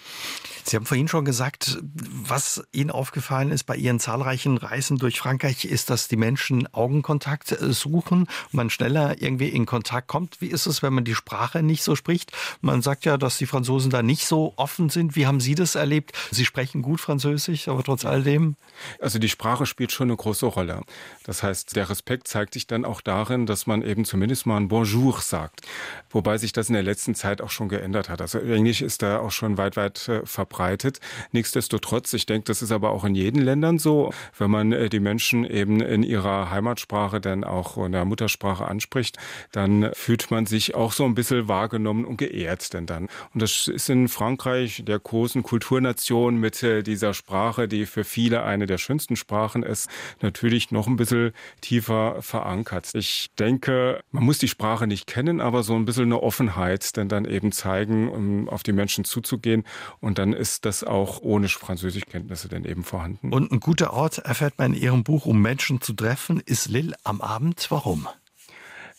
Sie 0.64 0.76
haben 0.76 0.86
vorhin 0.86 1.08
schon 1.08 1.26
gesagt, 1.26 1.80
was 1.82 2.64
Ihnen 2.72 2.92
aufgefallen 2.92 3.52
ist 3.52 3.64
bei 3.64 3.76
Ihren 3.76 4.00
zahlreichen 4.00 4.58
Reisen 4.58 4.98
durch 4.98 5.20
Frankreich, 5.20 5.66
ist, 5.66 5.90
dass 5.90 6.08
die 6.08 6.18
Menschen 6.18 6.72
Augenkontakt 6.74 7.52
äh, 7.52 7.74
suchen, 7.74 8.28
man 8.52 8.70
schneller 8.70 9.22
irgendwie 9.22 9.50
in 9.50 9.66
Kontakt 9.66 10.08
kommt. 10.08 10.42
Wie 10.42 10.48
ist 10.48 10.68
es, 10.68 10.84
wenn 10.84 10.94
man 10.94 11.04
die 11.04 11.16
Sprache 11.16 11.64
nicht 11.64 11.84
so 11.84 11.96
spricht? 11.96 12.32
Man 12.62 12.82
sagt 12.82 13.06
ja, 13.06 13.18
dass 13.18 13.38
die 13.38 13.46
Franzosen 13.46 13.90
da 13.90 14.04
nicht 14.04 14.28
so 14.28 14.54
offen 14.56 14.90
sind. 14.90 15.16
Wie 15.16 15.26
haben 15.26 15.40
Sie 15.40 15.56
das 15.56 15.76
erlebt? 15.76 16.12
Sie 16.32 16.46
sprechen 16.46 16.82
gut 16.82 17.02
Französisch, 17.02 17.68
aber 17.68 17.84
trotz 17.84 18.06
alledem? 18.06 18.56
Also 19.00 19.20
die 19.20 19.30
Sprache 19.30 19.66
spielt 19.66 19.92
schon 19.92 20.10
eine 20.10 20.18
große 20.18 20.46
Rolle. 20.46 20.82
Das 21.24 21.44
heißt, 21.44 21.76
der 21.76 21.90
Respekt 21.90 22.28
zeigt 22.28 22.54
sich 22.54 22.68
dann 22.68 22.86
auch 22.86 23.02
darin, 23.02 23.46
dass 23.52 23.68
man 23.68 23.82
eben 23.82 24.06
zumindest 24.06 24.46
mal 24.46 24.56
ein 24.56 24.70
Bonjour 24.70 25.20
sagt. 25.20 25.62
Wobei 26.10 26.38
sich 26.38 26.54
das 26.54 26.70
in 26.70 26.74
der 26.74 26.84
letzten 26.84 27.16
Zeit 27.16 27.42
auch 27.42 27.50
schon 27.50 27.68
geändert 27.68 28.10
hat. 28.10 28.22
Also 28.22 28.40
Englisch 28.40 28.82
ist 28.82 29.02
da 29.02 29.20
auch 29.20 29.32
schon 29.32 29.58
weit, 29.58 29.76
weit 29.76 30.08
äh, 30.08 30.26
verbreitet. 30.26 31.02
Nichtsdestotrotz, 31.34 32.14
ich 32.14 32.26
denke, 32.26 32.46
das 32.46 32.62
ist 32.62 32.72
aber 32.72 32.92
auch 32.92 33.04
in 33.04 33.14
jedem 33.14 33.44
Ländern 33.44 33.78
so, 33.78 34.14
wenn 34.38 34.50
man 34.50 34.72
äh, 34.72 34.90
die 34.90 35.02
Menschen 35.02 35.44
eben 35.46 35.82
in 35.82 36.04
ihrer 36.04 36.50
Heimatsprache 36.50 37.20
dann 37.20 37.44
auch 37.44 37.78
in 37.78 37.92
der 37.92 38.06
Muttersprache 38.06 38.66
anspricht, 38.66 39.18
dann 39.52 39.92
fühlt 39.94 40.32
man 40.32 40.46
sich 40.46 40.74
auch 40.74 40.94
so 40.94 41.04
ein 41.04 41.14
bisschen 41.14 41.50
wahrgenommen 41.50 42.06
und 42.06 42.18
geehrt 42.18 42.74
denn 42.74 42.86
dann. 42.86 43.10
Und 43.34 43.42
das 43.42 43.68
ist 43.68 43.90
in 43.90 44.08
Frankreich, 44.08 44.84
der 44.88 45.00
großen 45.00 45.44
Kulturnation 45.44 46.38
mit 46.38 46.64
äh, 46.64 46.84
dieser 46.84 47.14
Sprache, 47.14 47.68
die 47.68 47.86
für 47.86 48.06
viele 48.06 48.44
eine 48.44 48.66
der 48.66 48.78
schönsten 48.78 49.18
Sprachen 49.18 49.64
ist, 49.64 49.90
natürlich 50.22 50.72
noch 50.72 50.88
ein 50.88 50.96
bisschen 50.96 51.34
tiefer 51.60 52.22
verankert. 52.22 52.92
Ich 52.94 53.30
denke, 53.42 54.04
man 54.12 54.24
muss 54.24 54.38
die 54.38 54.48
Sprache 54.48 54.86
nicht 54.86 55.08
kennen, 55.08 55.42
aber 55.42 55.64
so 55.64 55.76
ein 55.76 55.86
bisschen 55.86 56.06
eine 56.06 56.22
Offenheit 56.22 56.96
denn 56.96 57.10
dann 57.10 57.26
eben 57.26 57.52
zeigen, 57.52 58.08
um 58.10 58.48
auf 58.48 58.62
die 58.62 58.72
Menschen 58.72 59.04
zuzugehen. 59.04 59.64
Und 60.00 60.20
dann 60.20 60.32
ist 60.32 60.66
das 60.66 60.84
auch 60.84 61.22
ohne 61.22 61.50
Französischkenntnisse 61.50 62.50
denn 62.50 62.66
eben 62.66 62.84
vorhanden. 62.84 63.34
Und 63.34 63.52
ein 63.52 63.60
guter 63.60 63.94
Ort, 63.94 64.20
erfährt 64.20 64.60
man 64.60 64.74
in 64.74 64.82
Ihrem 64.82 65.04
Buch, 65.04 65.26
um 65.26 65.42
Menschen 65.42 65.82
zu 65.82 65.94
treffen, 65.94 66.40
ist 66.46 66.70
Lille 66.70 66.96
am 67.04 67.20
Abend. 67.22 67.66
Warum? 67.70 68.08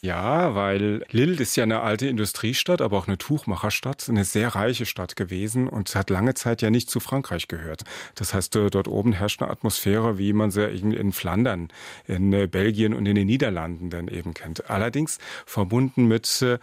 Ja, 0.04 0.56
weil 0.56 1.04
Lille 1.12 1.40
ist 1.40 1.54
ja 1.54 1.62
eine 1.62 1.82
alte 1.82 2.08
Industriestadt, 2.08 2.80
aber 2.80 2.98
auch 2.98 3.06
eine 3.06 3.18
Tuchmacherstadt, 3.18 4.08
eine 4.08 4.24
sehr 4.24 4.48
reiche 4.48 4.84
Stadt 4.84 5.14
gewesen 5.14 5.68
und 5.68 5.94
hat 5.94 6.10
lange 6.10 6.34
Zeit 6.34 6.60
ja 6.60 6.70
nicht 6.70 6.90
zu 6.90 6.98
Frankreich 6.98 7.46
gehört. 7.46 7.84
Das 8.16 8.34
heißt, 8.34 8.56
äh, 8.56 8.68
dort 8.68 8.88
oben 8.88 9.12
herrscht 9.12 9.40
eine 9.40 9.52
Atmosphäre, 9.52 10.18
wie 10.18 10.32
man 10.32 10.50
sie 10.50 10.64
in 10.64 11.12
Flandern, 11.12 11.68
in 12.08 12.32
äh, 12.32 12.48
Belgien 12.48 12.94
und 12.94 13.06
in 13.06 13.14
den 13.14 13.28
Niederlanden 13.28 13.90
dann 13.90 14.08
eben 14.08 14.34
kennt. 14.34 14.68
Allerdings 14.68 15.18
verbunden 15.46 16.08
mit 16.08 16.42
äh, 16.42 16.58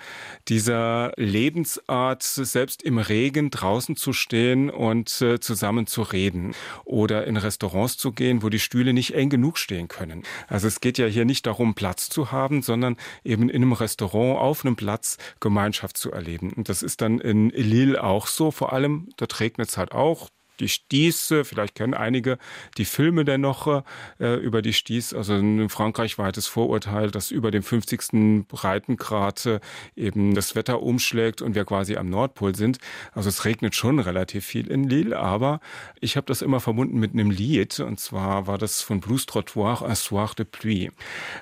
dieser 0.50 1.14
Lebensart, 1.16 2.24
selbst 2.24 2.84
im 2.84 2.98
Regen 2.98 3.52
draußen 3.52 3.96
zu 3.96 4.12
stehen 4.12 4.70
und 4.70 5.08
zusammen 5.10 5.88
zu 5.88 6.02
reden 6.02 6.54
oder 6.84 7.26
in 7.26 7.38
Restaurants 7.38 7.98
zu 7.98 8.12
gehen, 8.12 8.44
wo 8.44 8.50
die 8.50 8.60
Stühle 8.60 8.94
nicht 8.94 9.14
eng 9.16 9.30
genug 9.30 9.58
stehen 9.58 9.88
können. 9.88 10.24
Also 10.48 10.68
es 10.68 10.82
geht 10.82 10.98
ja 10.98 11.06
hier 11.06 11.24
nicht 11.26 11.46
darum, 11.46 11.74
Platz 11.74 12.10
zu 12.10 12.32
haben, 12.32 12.62
sondern 12.62 12.98
eben 13.30 13.50
in 13.50 13.58
einem 13.64 13.74
Restaurant 13.74 14.40
auf 14.40 14.66
einem 14.66 14.76
Platz 14.76 15.18
Gemeinschaft 15.40 15.98
zu 15.98 16.12
erleben. 16.12 16.52
Und 16.54 16.70
das 16.70 16.84
ist 16.84 17.02
dann 17.02 17.20
in 17.20 17.50
Lille 17.50 18.04
auch 18.04 18.28
so. 18.28 18.52
Vor 18.52 18.74
allem, 18.74 19.10
dort 19.18 19.40
regnet 19.40 19.70
es 19.70 19.78
halt 19.78 19.92
auch 19.94 20.30
die 20.60 20.70
Stieße, 20.70 21.46
vielleicht 21.46 21.76
kennen 21.76 21.94
einige 21.94 22.38
die 22.78 22.86
Filme 22.86 23.26
dennoch 23.26 23.84
äh, 24.20 24.36
über 24.36 24.62
die 24.62 24.74
Stieß, 24.74 25.14
also 25.14 25.34
ein 25.34 25.70
frankreichweites 25.70 26.48
Vorurteil, 26.48 27.12
dass 27.12 27.32
über 27.32 27.52
dem 27.52 27.64
50. 27.64 28.48
Breitengrad 28.48 29.46
äh, 29.46 29.60
eben 29.96 30.36
das 30.36 30.56
Wetter 30.56 30.82
umschlägt 30.82 31.42
und 31.42 31.56
wir 31.56 31.66
quasi 31.66 31.98
am 31.98 32.10
Nordpol 32.10 32.56
sind. 32.56 32.80
Also 33.14 33.30
es 33.30 33.46
regnet 33.46 33.76
schon 33.76 34.00
relativ 34.00 34.46
viel 34.46 34.68
in 34.68 34.84
Lille, 34.84 35.18
aber 35.18 35.60
ich 36.00 36.18
habe 36.18 36.26
das 36.28 36.42
immer 36.42 36.60
verbunden 36.60 37.00
mit 37.00 37.14
einem 37.14 37.32
Lied 37.32 37.80
und 37.80 38.00
zwar 38.00 38.48
war 38.48 38.58
das 38.58 38.82
von 38.82 39.00
Blues 39.00 39.26
Trottoir 39.26 39.82
Un 39.82 39.96
Soir 39.96 40.32
de 40.38 40.46
Pluie. 40.46 40.92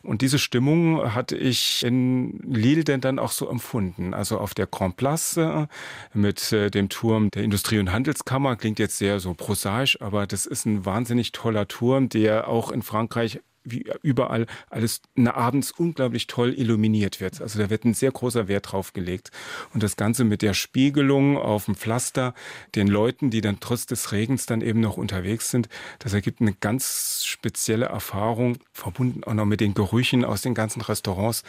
Und 0.03 0.21
diese 0.21 0.39
Stimmung 0.39 1.13
hatte 1.13 1.35
ich 1.35 1.83
in 1.83 2.39
Lille 2.43 2.83
denn 2.83 3.01
dann 3.01 3.19
auch 3.19 3.31
so 3.31 3.49
empfunden. 3.49 4.13
Also 4.13 4.37
auf 4.39 4.53
der 4.53 4.67
Grand 4.67 4.97
Place 4.97 5.37
äh, 5.37 5.67
mit 6.13 6.51
äh, 6.51 6.69
dem 6.69 6.89
Turm 6.89 7.29
der 7.31 7.43
Industrie- 7.43 7.79
und 7.79 7.91
Handelskammer 7.91 8.55
klingt 8.55 8.79
jetzt 8.79 8.97
sehr 8.97 9.06
sehr 9.07 9.21
so 9.21 9.33
prosaisch, 9.33 10.01
aber 10.01 10.27
das 10.27 10.45
ist 10.45 10.65
ein 10.65 10.85
wahnsinnig 10.85 11.31
toller 11.31 11.65
Turm, 11.65 12.09
der 12.09 12.49
auch 12.49 12.71
in 12.71 12.81
Frankreich 12.81 13.39
wie 13.63 13.85
überall 14.01 14.47
alles 14.69 15.01
abends 15.25 15.71
unglaublich 15.71 16.27
toll 16.27 16.53
illuminiert 16.53 17.21
wird. 17.21 17.41
Also 17.41 17.57
da 17.57 17.69
wird 17.69 17.85
ein 17.85 17.93
sehr 17.93 18.11
großer 18.11 18.49
Wert 18.49 18.71
drauf 18.71 18.91
gelegt. 18.91 19.31
Und 19.73 19.81
das 19.81 19.95
Ganze 19.95 20.25
mit 20.25 20.41
der 20.41 20.53
Spiegelung 20.53 21.37
auf 21.37 21.65
dem 21.65 21.75
Pflaster, 21.75 22.33
den 22.75 22.87
Leuten, 22.87 23.29
die 23.29 23.39
dann 23.39 23.61
trotz 23.61 23.85
des 23.85 24.11
Regens 24.11 24.45
dann 24.45 24.59
eben 24.59 24.81
noch 24.81 24.97
unterwegs 24.97 25.51
sind, 25.51 25.69
das 25.99 26.13
ergibt 26.13 26.41
eine 26.41 26.53
ganz 26.53 27.23
spezielle 27.25 27.85
Erfahrung, 27.85 28.57
verbunden 28.73 29.23
auch 29.23 29.33
noch 29.33 29.45
mit 29.45 29.61
den 29.61 29.73
Gerüchen 29.73 30.25
aus 30.25 30.41
den 30.41 30.53
ganzen 30.53 30.81
Restaurants, 30.81 31.43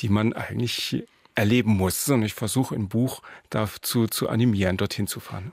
die 0.00 0.08
man 0.08 0.32
eigentlich 0.32 1.04
erleben 1.36 1.76
muss. 1.76 2.08
Und 2.08 2.24
ich 2.24 2.34
versuche 2.34 2.74
im 2.74 2.88
Buch 2.88 3.22
dazu 3.50 4.08
zu 4.08 4.28
animieren, 4.28 4.76
dorthin 4.76 5.06
zu 5.06 5.20
fahren. 5.20 5.52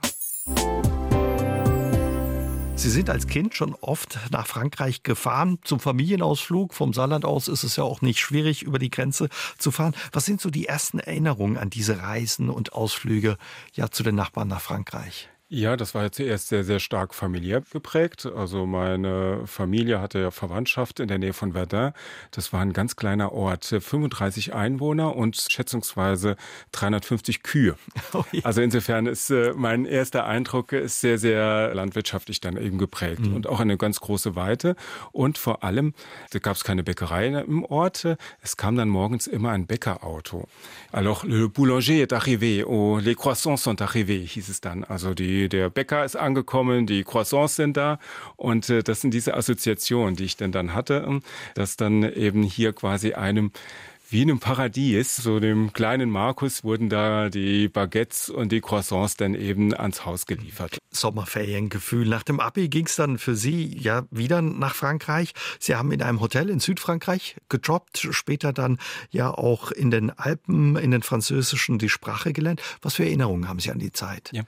Sie 2.82 2.90
sind 2.90 3.10
als 3.10 3.28
Kind 3.28 3.54
schon 3.54 3.76
oft 3.80 4.18
nach 4.32 4.48
Frankreich 4.48 5.04
gefahren, 5.04 5.60
zum 5.62 5.78
Familienausflug. 5.78 6.74
Vom 6.74 6.92
Saarland 6.92 7.24
aus 7.24 7.46
ist 7.46 7.62
es 7.62 7.76
ja 7.76 7.84
auch 7.84 8.02
nicht 8.02 8.18
schwierig, 8.18 8.64
über 8.64 8.80
die 8.80 8.90
Grenze 8.90 9.28
zu 9.56 9.70
fahren. 9.70 9.94
Was 10.10 10.24
sind 10.24 10.40
so 10.40 10.50
die 10.50 10.66
ersten 10.66 10.98
Erinnerungen 10.98 11.58
an 11.58 11.70
diese 11.70 12.02
Reisen 12.02 12.50
und 12.50 12.72
Ausflüge 12.72 13.38
ja 13.72 13.92
zu 13.92 14.02
den 14.02 14.16
Nachbarn 14.16 14.48
nach 14.48 14.60
Frankreich? 14.60 15.28
Ja, 15.54 15.76
das 15.76 15.94
war 15.94 16.04
ja 16.04 16.10
zuerst 16.10 16.48
sehr, 16.48 16.64
sehr 16.64 16.80
stark 16.80 17.14
familiär 17.14 17.60
geprägt. 17.60 18.24
Also 18.24 18.64
meine 18.64 19.42
Familie 19.44 20.00
hatte 20.00 20.18
ja 20.18 20.30
Verwandtschaft 20.30 20.98
in 20.98 21.08
der 21.08 21.18
Nähe 21.18 21.34
von 21.34 21.52
Verdun. 21.52 21.92
Das 22.30 22.54
war 22.54 22.62
ein 22.62 22.72
ganz 22.72 22.96
kleiner 22.96 23.32
Ort, 23.32 23.66
35 23.66 24.54
Einwohner 24.54 25.14
und 25.14 25.36
schätzungsweise 25.36 26.36
350 26.72 27.42
Kühe. 27.42 27.76
Oh 28.14 28.24
ja. 28.32 28.44
Also 28.44 28.60
insofern 28.60 29.06
ist 29.06 29.30
äh, 29.30 29.54
mein 29.54 29.86
erster 29.86 30.26
Eindruck 30.26 30.72
ist 30.72 31.00
sehr, 31.00 31.18
sehr 31.18 31.74
landwirtschaftlich 31.74 32.40
dann 32.40 32.58
eben 32.58 32.76
geprägt 32.76 33.20
mhm. 33.20 33.36
und 33.36 33.46
auch 33.46 33.60
eine 33.60 33.78
ganz 33.78 34.00
große 34.00 34.36
Weite. 34.36 34.76
Und 35.12 35.38
vor 35.38 35.64
allem, 35.64 35.94
da 36.30 36.38
gab 36.38 36.56
es 36.56 36.64
keine 36.64 36.82
Bäckerei 36.82 37.28
im 37.28 37.64
Ort. 37.64 38.06
Es 38.42 38.56
kam 38.58 38.76
dann 38.76 38.88
morgens 38.88 39.26
immer 39.26 39.50
ein 39.50 39.66
Bäckerauto. 39.66 40.46
Alors, 40.90 41.24
le 41.24 41.48
boulanger 41.48 42.02
est 42.02 42.12
arrivé, 42.12 42.64
oh, 42.64 42.98
les 42.98 43.14
croissants 43.14 43.62
sont 43.62 43.80
arrivés, 43.80 44.26
hieß 44.26 44.50
es 44.50 44.60
dann. 44.60 44.84
Also 44.84 45.14
die 45.14 45.41
der 45.48 45.70
Bäcker 45.70 46.04
ist 46.04 46.16
angekommen, 46.16 46.86
die 46.86 47.04
Croissants 47.04 47.56
sind 47.56 47.76
da. 47.76 47.98
Und 48.36 48.68
äh, 48.70 48.82
das 48.82 49.00
sind 49.00 49.14
diese 49.14 49.34
Assoziationen, 49.34 50.16
die 50.16 50.24
ich 50.24 50.36
denn 50.36 50.52
dann 50.52 50.74
hatte, 50.74 51.04
ähm, 51.06 51.22
dass 51.54 51.76
dann 51.76 52.02
eben 52.02 52.42
hier 52.42 52.72
quasi 52.72 53.12
einem 53.12 53.52
wie 54.12 54.22
in 54.22 54.30
einem 54.30 54.40
Paradies, 54.40 55.16
so 55.16 55.40
dem 55.40 55.72
kleinen 55.72 56.10
Markus 56.10 56.64
wurden 56.64 56.90
da 56.90 57.30
die 57.30 57.68
Baguettes 57.68 58.28
und 58.28 58.52
die 58.52 58.60
Croissants 58.60 59.16
dann 59.16 59.34
eben 59.34 59.74
ans 59.74 60.04
Haus 60.04 60.26
geliefert. 60.26 60.76
Sommerferiengefühl. 60.90 62.06
Nach 62.06 62.22
dem 62.22 62.38
Abi 62.38 62.68
ging 62.68 62.84
es 62.84 62.96
dann 62.96 63.16
für 63.16 63.34
Sie 63.34 63.74
ja 63.78 64.02
wieder 64.10 64.42
nach 64.42 64.74
Frankreich. 64.74 65.32
Sie 65.58 65.74
haben 65.74 65.90
in 65.92 66.02
einem 66.02 66.20
Hotel 66.20 66.50
in 66.50 66.60
Südfrankreich 66.60 67.36
gejobbt, 67.48 68.06
später 68.10 68.52
dann 68.52 68.78
ja 69.10 69.30
auch 69.30 69.70
in 69.70 69.90
den 69.90 70.10
Alpen, 70.10 70.76
in 70.76 70.90
den 70.90 71.02
französischen 71.02 71.78
die 71.78 71.88
Sprache 71.88 72.34
gelernt. 72.34 72.60
Was 72.82 72.94
für 72.96 73.04
Erinnerungen 73.04 73.48
haben 73.48 73.60
Sie 73.60 73.70
an 73.70 73.78
die 73.78 73.92
Zeit? 73.92 74.28
Ja, 74.32 74.42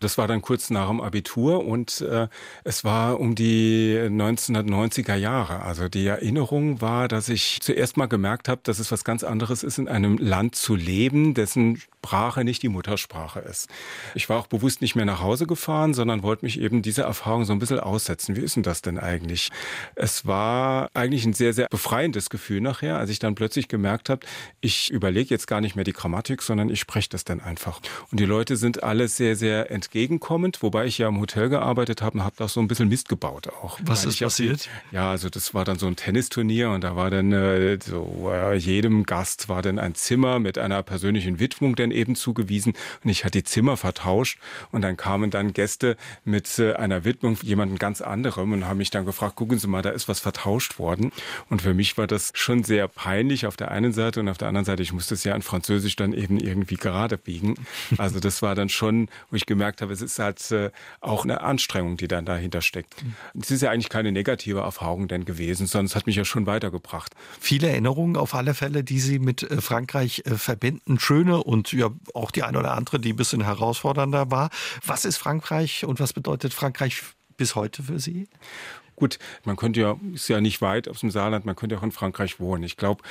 das 0.00 0.16
war 0.16 0.28
dann 0.28 0.40
kurz 0.40 0.70
nach 0.70 0.88
dem 0.88 1.02
Abitur 1.02 1.66
und 1.66 2.00
äh, 2.00 2.28
es 2.64 2.84
war 2.84 3.20
um 3.20 3.34
die 3.34 3.98
1990er 3.98 5.16
Jahre. 5.16 5.60
Also 5.60 5.90
die 5.90 6.06
Erinnerung 6.06 6.80
war, 6.80 7.06
dass 7.06 7.28
ich 7.28 7.58
zuerst 7.60 7.98
mal 7.98 8.06
gemerkt 8.06 8.48
habe, 8.48 8.62
dass 8.64 8.78
es 8.78 8.90
was 8.90 9.04
ganz 9.10 9.24
anderes 9.24 9.64
ist, 9.64 9.76
in 9.76 9.88
einem 9.88 10.18
Land 10.18 10.54
zu 10.54 10.76
leben, 10.76 11.34
dessen 11.34 11.82
Sprache 12.02 12.44
nicht 12.44 12.62
die 12.62 12.70
Muttersprache 12.70 13.40
ist. 13.40 13.68
Ich 14.14 14.30
war 14.30 14.38
auch 14.38 14.46
bewusst 14.46 14.80
nicht 14.80 14.96
mehr 14.96 15.04
nach 15.04 15.20
Hause 15.20 15.46
gefahren, 15.46 15.92
sondern 15.92 16.22
wollte 16.22 16.46
mich 16.46 16.58
eben 16.58 16.80
dieser 16.80 17.04
Erfahrung 17.04 17.44
so 17.44 17.52
ein 17.52 17.58
bisschen 17.58 17.78
aussetzen. 17.78 18.36
Wie 18.36 18.40
ist 18.40 18.56
denn 18.56 18.62
das 18.62 18.80
denn 18.80 18.98
eigentlich? 18.98 19.50
Es 19.96 20.24
war 20.24 20.88
eigentlich 20.94 21.26
ein 21.26 21.34
sehr, 21.34 21.52
sehr 21.52 21.68
befreiendes 21.68 22.30
Gefühl 22.30 22.62
nachher, 22.62 22.96
als 22.96 23.10
ich 23.10 23.18
dann 23.18 23.34
plötzlich 23.34 23.68
gemerkt 23.68 24.08
habe, 24.08 24.26
ich 24.62 24.90
überlege 24.90 25.28
jetzt 25.28 25.46
gar 25.46 25.60
nicht 25.60 25.76
mehr 25.76 25.84
die 25.84 25.92
Grammatik, 25.92 26.40
sondern 26.40 26.70
ich 26.70 26.80
spreche 26.80 27.10
das 27.10 27.24
dann 27.24 27.40
einfach. 27.40 27.80
Und 28.10 28.18
die 28.18 28.24
Leute 28.24 28.56
sind 28.56 28.82
alle 28.82 29.06
sehr, 29.06 29.36
sehr 29.36 29.70
entgegenkommend, 29.70 30.62
wobei 30.62 30.86
ich 30.86 30.96
ja 30.96 31.08
im 31.08 31.20
Hotel 31.20 31.50
gearbeitet 31.50 32.00
habe 32.00 32.16
und 32.18 32.24
habe 32.24 32.36
da 32.38 32.48
so 32.48 32.60
ein 32.60 32.68
bisschen 32.68 32.88
Mist 32.88 33.10
gebaut 33.10 33.48
auch. 33.48 33.78
Was 33.82 34.06
ist 34.06 34.20
passiert? 34.20 34.70
ja, 34.90 35.10
also 35.10 35.28
das 35.28 35.52
war 35.52 35.66
dann 35.66 35.78
so 35.78 35.86
ein 35.86 35.96
Tennisturnier 35.96 36.70
und 36.70 36.82
da 36.82 36.96
war 36.96 37.10
dann 37.10 37.30
äh, 37.32 37.78
so 37.84 38.30
äh, 38.32 38.56
jedem 38.56 39.04
Gast 39.04 39.50
war 39.50 39.60
dann 39.60 39.78
ein 39.78 39.94
Zimmer 39.94 40.38
mit 40.38 40.56
einer 40.56 40.82
persönlichen 40.82 41.38
Widmung, 41.38 41.76
denn 41.76 41.89
eben 41.90 42.14
zugewiesen 42.14 42.74
und 43.04 43.10
ich 43.10 43.24
hatte 43.24 43.38
die 43.38 43.44
Zimmer 43.44 43.76
vertauscht 43.76 44.38
und 44.72 44.82
dann 44.82 44.96
kamen 44.96 45.30
dann 45.30 45.52
Gäste 45.52 45.96
mit 46.24 46.58
äh, 46.58 46.74
einer 46.74 47.04
Widmung 47.04 47.36
jemanden 47.42 47.76
ganz 47.76 48.00
anderem 48.00 48.52
und 48.52 48.66
haben 48.66 48.78
mich 48.78 48.90
dann 48.90 49.06
gefragt, 49.06 49.36
gucken 49.36 49.58
Sie 49.58 49.68
mal, 49.68 49.82
da 49.82 49.90
ist 49.90 50.08
was 50.08 50.20
vertauscht 50.20 50.78
worden 50.78 51.12
und 51.48 51.62
für 51.62 51.74
mich 51.74 51.96
war 51.98 52.06
das 52.06 52.32
schon 52.34 52.64
sehr 52.64 52.88
peinlich 52.88 53.46
auf 53.46 53.56
der 53.56 53.70
einen 53.70 53.92
Seite 53.92 54.20
und 54.20 54.28
auf 54.28 54.38
der 54.38 54.48
anderen 54.48 54.64
Seite, 54.64 54.82
ich 54.82 54.92
musste 54.92 55.14
es 55.14 55.24
ja 55.24 55.34
in 55.34 55.42
Französisch 55.42 55.96
dann 55.96 56.12
eben 56.12 56.38
irgendwie 56.38 56.76
gerade 56.76 57.16
biegen. 57.16 57.54
Also 57.98 58.20
das 58.20 58.42
war 58.42 58.54
dann 58.54 58.68
schon, 58.68 59.08
wo 59.30 59.36
ich 59.36 59.46
gemerkt 59.46 59.82
habe, 59.82 59.92
es 59.92 60.00
ist 60.00 60.18
halt 60.18 60.50
äh, 60.50 60.70
auch 61.00 61.24
eine 61.24 61.40
Anstrengung, 61.40 61.96
die 61.96 62.08
dann 62.08 62.24
dahinter 62.24 62.62
steckt. 62.62 63.04
Es 63.38 63.50
ist 63.50 63.62
ja 63.62 63.70
eigentlich 63.70 63.88
keine 63.88 64.12
negative 64.12 64.60
Erfahrung 64.60 65.08
denn 65.08 65.24
gewesen, 65.24 65.66
sondern 65.66 65.86
es 65.86 65.96
hat 65.96 66.06
mich 66.06 66.16
ja 66.16 66.24
schon 66.24 66.46
weitergebracht. 66.46 67.14
Viele 67.40 67.68
Erinnerungen 67.68 68.16
auf 68.16 68.34
alle 68.34 68.54
Fälle, 68.54 68.84
die 68.84 69.00
Sie 69.00 69.18
mit 69.18 69.46
Frankreich 69.60 70.22
verbinden, 70.24 70.98
schöne 70.98 71.42
und 71.42 71.72
ja 71.80 71.90
auch 72.14 72.30
die 72.30 72.42
eine 72.42 72.58
oder 72.58 72.72
andere, 72.72 73.00
die 73.00 73.12
ein 73.12 73.16
bisschen 73.16 73.42
herausfordernder 73.42 74.30
war. 74.30 74.50
Was 74.84 75.04
ist 75.04 75.16
Frankreich 75.16 75.84
und 75.84 76.00
was 76.00 76.12
bedeutet 76.12 76.54
Frankreich 76.54 77.02
bis 77.36 77.54
heute 77.54 77.82
für 77.82 77.98
Sie? 77.98 78.28
Gut, 78.96 79.18
man 79.44 79.56
könnte 79.56 79.80
ja, 79.80 79.96
ist 80.12 80.28
ja 80.28 80.42
nicht 80.42 80.60
weit 80.60 80.86
aus 80.86 81.00
dem 81.00 81.10
Saarland, 81.10 81.46
man 81.46 81.56
könnte 81.56 81.78
auch 81.78 81.82
in 81.82 81.90
Frankreich 81.90 82.38
wohnen. 82.38 82.62
Ich 82.64 82.76
glaube, 82.76 83.02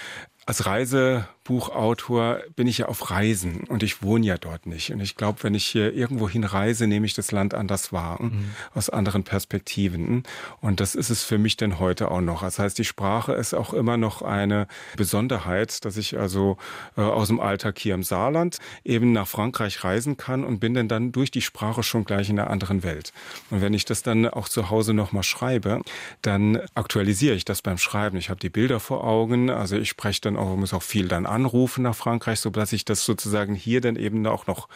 als 0.45 0.65
Reisebuchautor 0.65 2.39
bin 2.55 2.65
ich 2.65 2.79
ja 2.79 2.87
auf 2.87 3.11
Reisen 3.11 3.65
und 3.65 3.83
ich 3.83 4.01
wohne 4.01 4.25
ja 4.25 4.37
dort 4.39 4.65
nicht. 4.65 4.91
Und 4.91 4.99
ich 4.99 5.15
glaube, 5.15 5.43
wenn 5.43 5.53
ich 5.53 5.67
hier 5.67 5.93
irgendwo 5.93 6.27
hinreise, 6.27 6.87
nehme 6.87 7.05
ich 7.05 7.13
das 7.13 7.31
Land 7.31 7.53
anders 7.53 7.93
wahr, 7.93 8.19
mhm. 8.19 8.49
aus 8.73 8.89
anderen 8.89 9.23
Perspektiven. 9.23 10.23
Und 10.59 10.79
das 10.79 10.95
ist 10.95 11.11
es 11.11 11.23
für 11.23 11.37
mich 11.37 11.55
denn 11.55 11.77
heute 11.77 12.09
auch 12.09 12.21
noch. 12.21 12.41
Das 12.41 12.57
heißt, 12.57 12.79
die 12.79 12.85
Sprache 12.85 13.33
ist 13.33 13.53
auch 13.53 13.73
immer 13.73 13.97
noch 13.97 14.23
eine 14.23 14.67
Besonderheit, 14.97 15.85
dass 15.85 15.97
ich 15.97 16.17
also 16.17 16.57
äh, 16.97 17.01
aus 17.01 17.27
dem 17.27 17.39
Alltag 17.39 17.77
hier 17.77 17.93
im 17.93 18.01
Saarland 18.03 18.57
eben 18.83 19.11
nach 19.11 19.27
Frankreich 19.27 19.83
reisen 19.83 20.17
kann 20.17 20.43
und 20.43 20.59
bin 20.59 20.73
denn 20.73 20.87
dann 20.87 21.11
durch 21.11 21.29
die 21.29 21.43
Sprache 21.43 21.83
schon 21.83 22.05
gleich 22.05 22.29
in 22.29 22.39
einer 22.39 22.49
anderen 22.49 22.81
Welt. 22.81 23.13
Und 23.51 23.61
wenn 23.61 23.75
ich 23.75 23.85
das 23.85 24.01
dann 24.01 24.27
auch 24.27 24.49
zu 24.49 24.71
Hause 24.71 24.95
nochmal 24.95 25.21
schreibe, 25.21 25.81
dann 26.23 26.59
aktualisiere 26.73 27.35
ich 27.35 27.45
das 27.45 27.61
beim 27.61 27.77
Schreiben. 27.77 28.17
Ich 28.17 28.31
habe 28.31 28.39
die 28.39 28.49
Bilder 28.49 28.79
vor 28.79 29.03
Augen, 29.03 29.51
also 29.51 29.77
ich 29.77 29.89
spreche 29.89 30.21
dann 30.21 30.28
auch, 30.37 30.55
muss 30.55 30.73
auch 30.73 30.83
viel 30.83 31.07
dann 31.07 31.25
anrufen 31.25 31.83
nach 31.83 31.95
Frankreich, 31.95 32.39
so 32.39 32.49
dass 32.49 32.73
ich 32.73 32.85
das 32.85 33.05
sozusagen 33.05 33.55
hier 33.55 33.81
dann 33.81 33.95
eben 33.95 34.25
auch 34.27 34.47
noch 34.47 34.67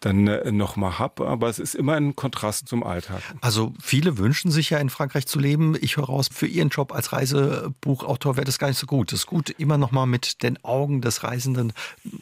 dann 0.00 0.26
äh, 0.26 0.52
noch 0.52 0.76
mal 0.76 0.98
hab. 0.98 1.20
Aber 1.20 1.48
es 1.48 1.58
ist 1.58 1.74
immer 1.74 1.94
ein 1.94 2.16
Kontrast 2.16 2.68
zum 2.68 2.82
Alltag. 2.82 3.22
Also 3.40 3.72
viele 3.80 4.18
wünschen 4.18 4.50
sich 4.50 4.70
ja 4.70 4.78
in 4.78 4.90
Frankreich 4.90 5.26
zu 5.26 5.38
leben. 5.38 5.76
Ich 5.80 5.96
höre 5.96 6.04
raus, 6.04 6.28
für 6.32 6.46
Ihren 6.46 6.68
Job 6.68 6.92
als 6.92 7.12
Reisebuchautor 7.12 8.36
wäre 8.36 8.44
das 8.44 8.58
gar 8.58 8.68
nicht 8.68 8.78
so 8.78 8.86
gut. 8.86 9.12
Es 9.12 9.20
ist 9.20 9.26
gut, 9.26 9.50
immer 9.50 9.78
noch 9.78 9.90
mal 9.90 10.06
mit 10.06 10.42
den 10.42 10.62
Augen 10.64 11.00
des 11.00 11.22
Reisenden 11.22 11.72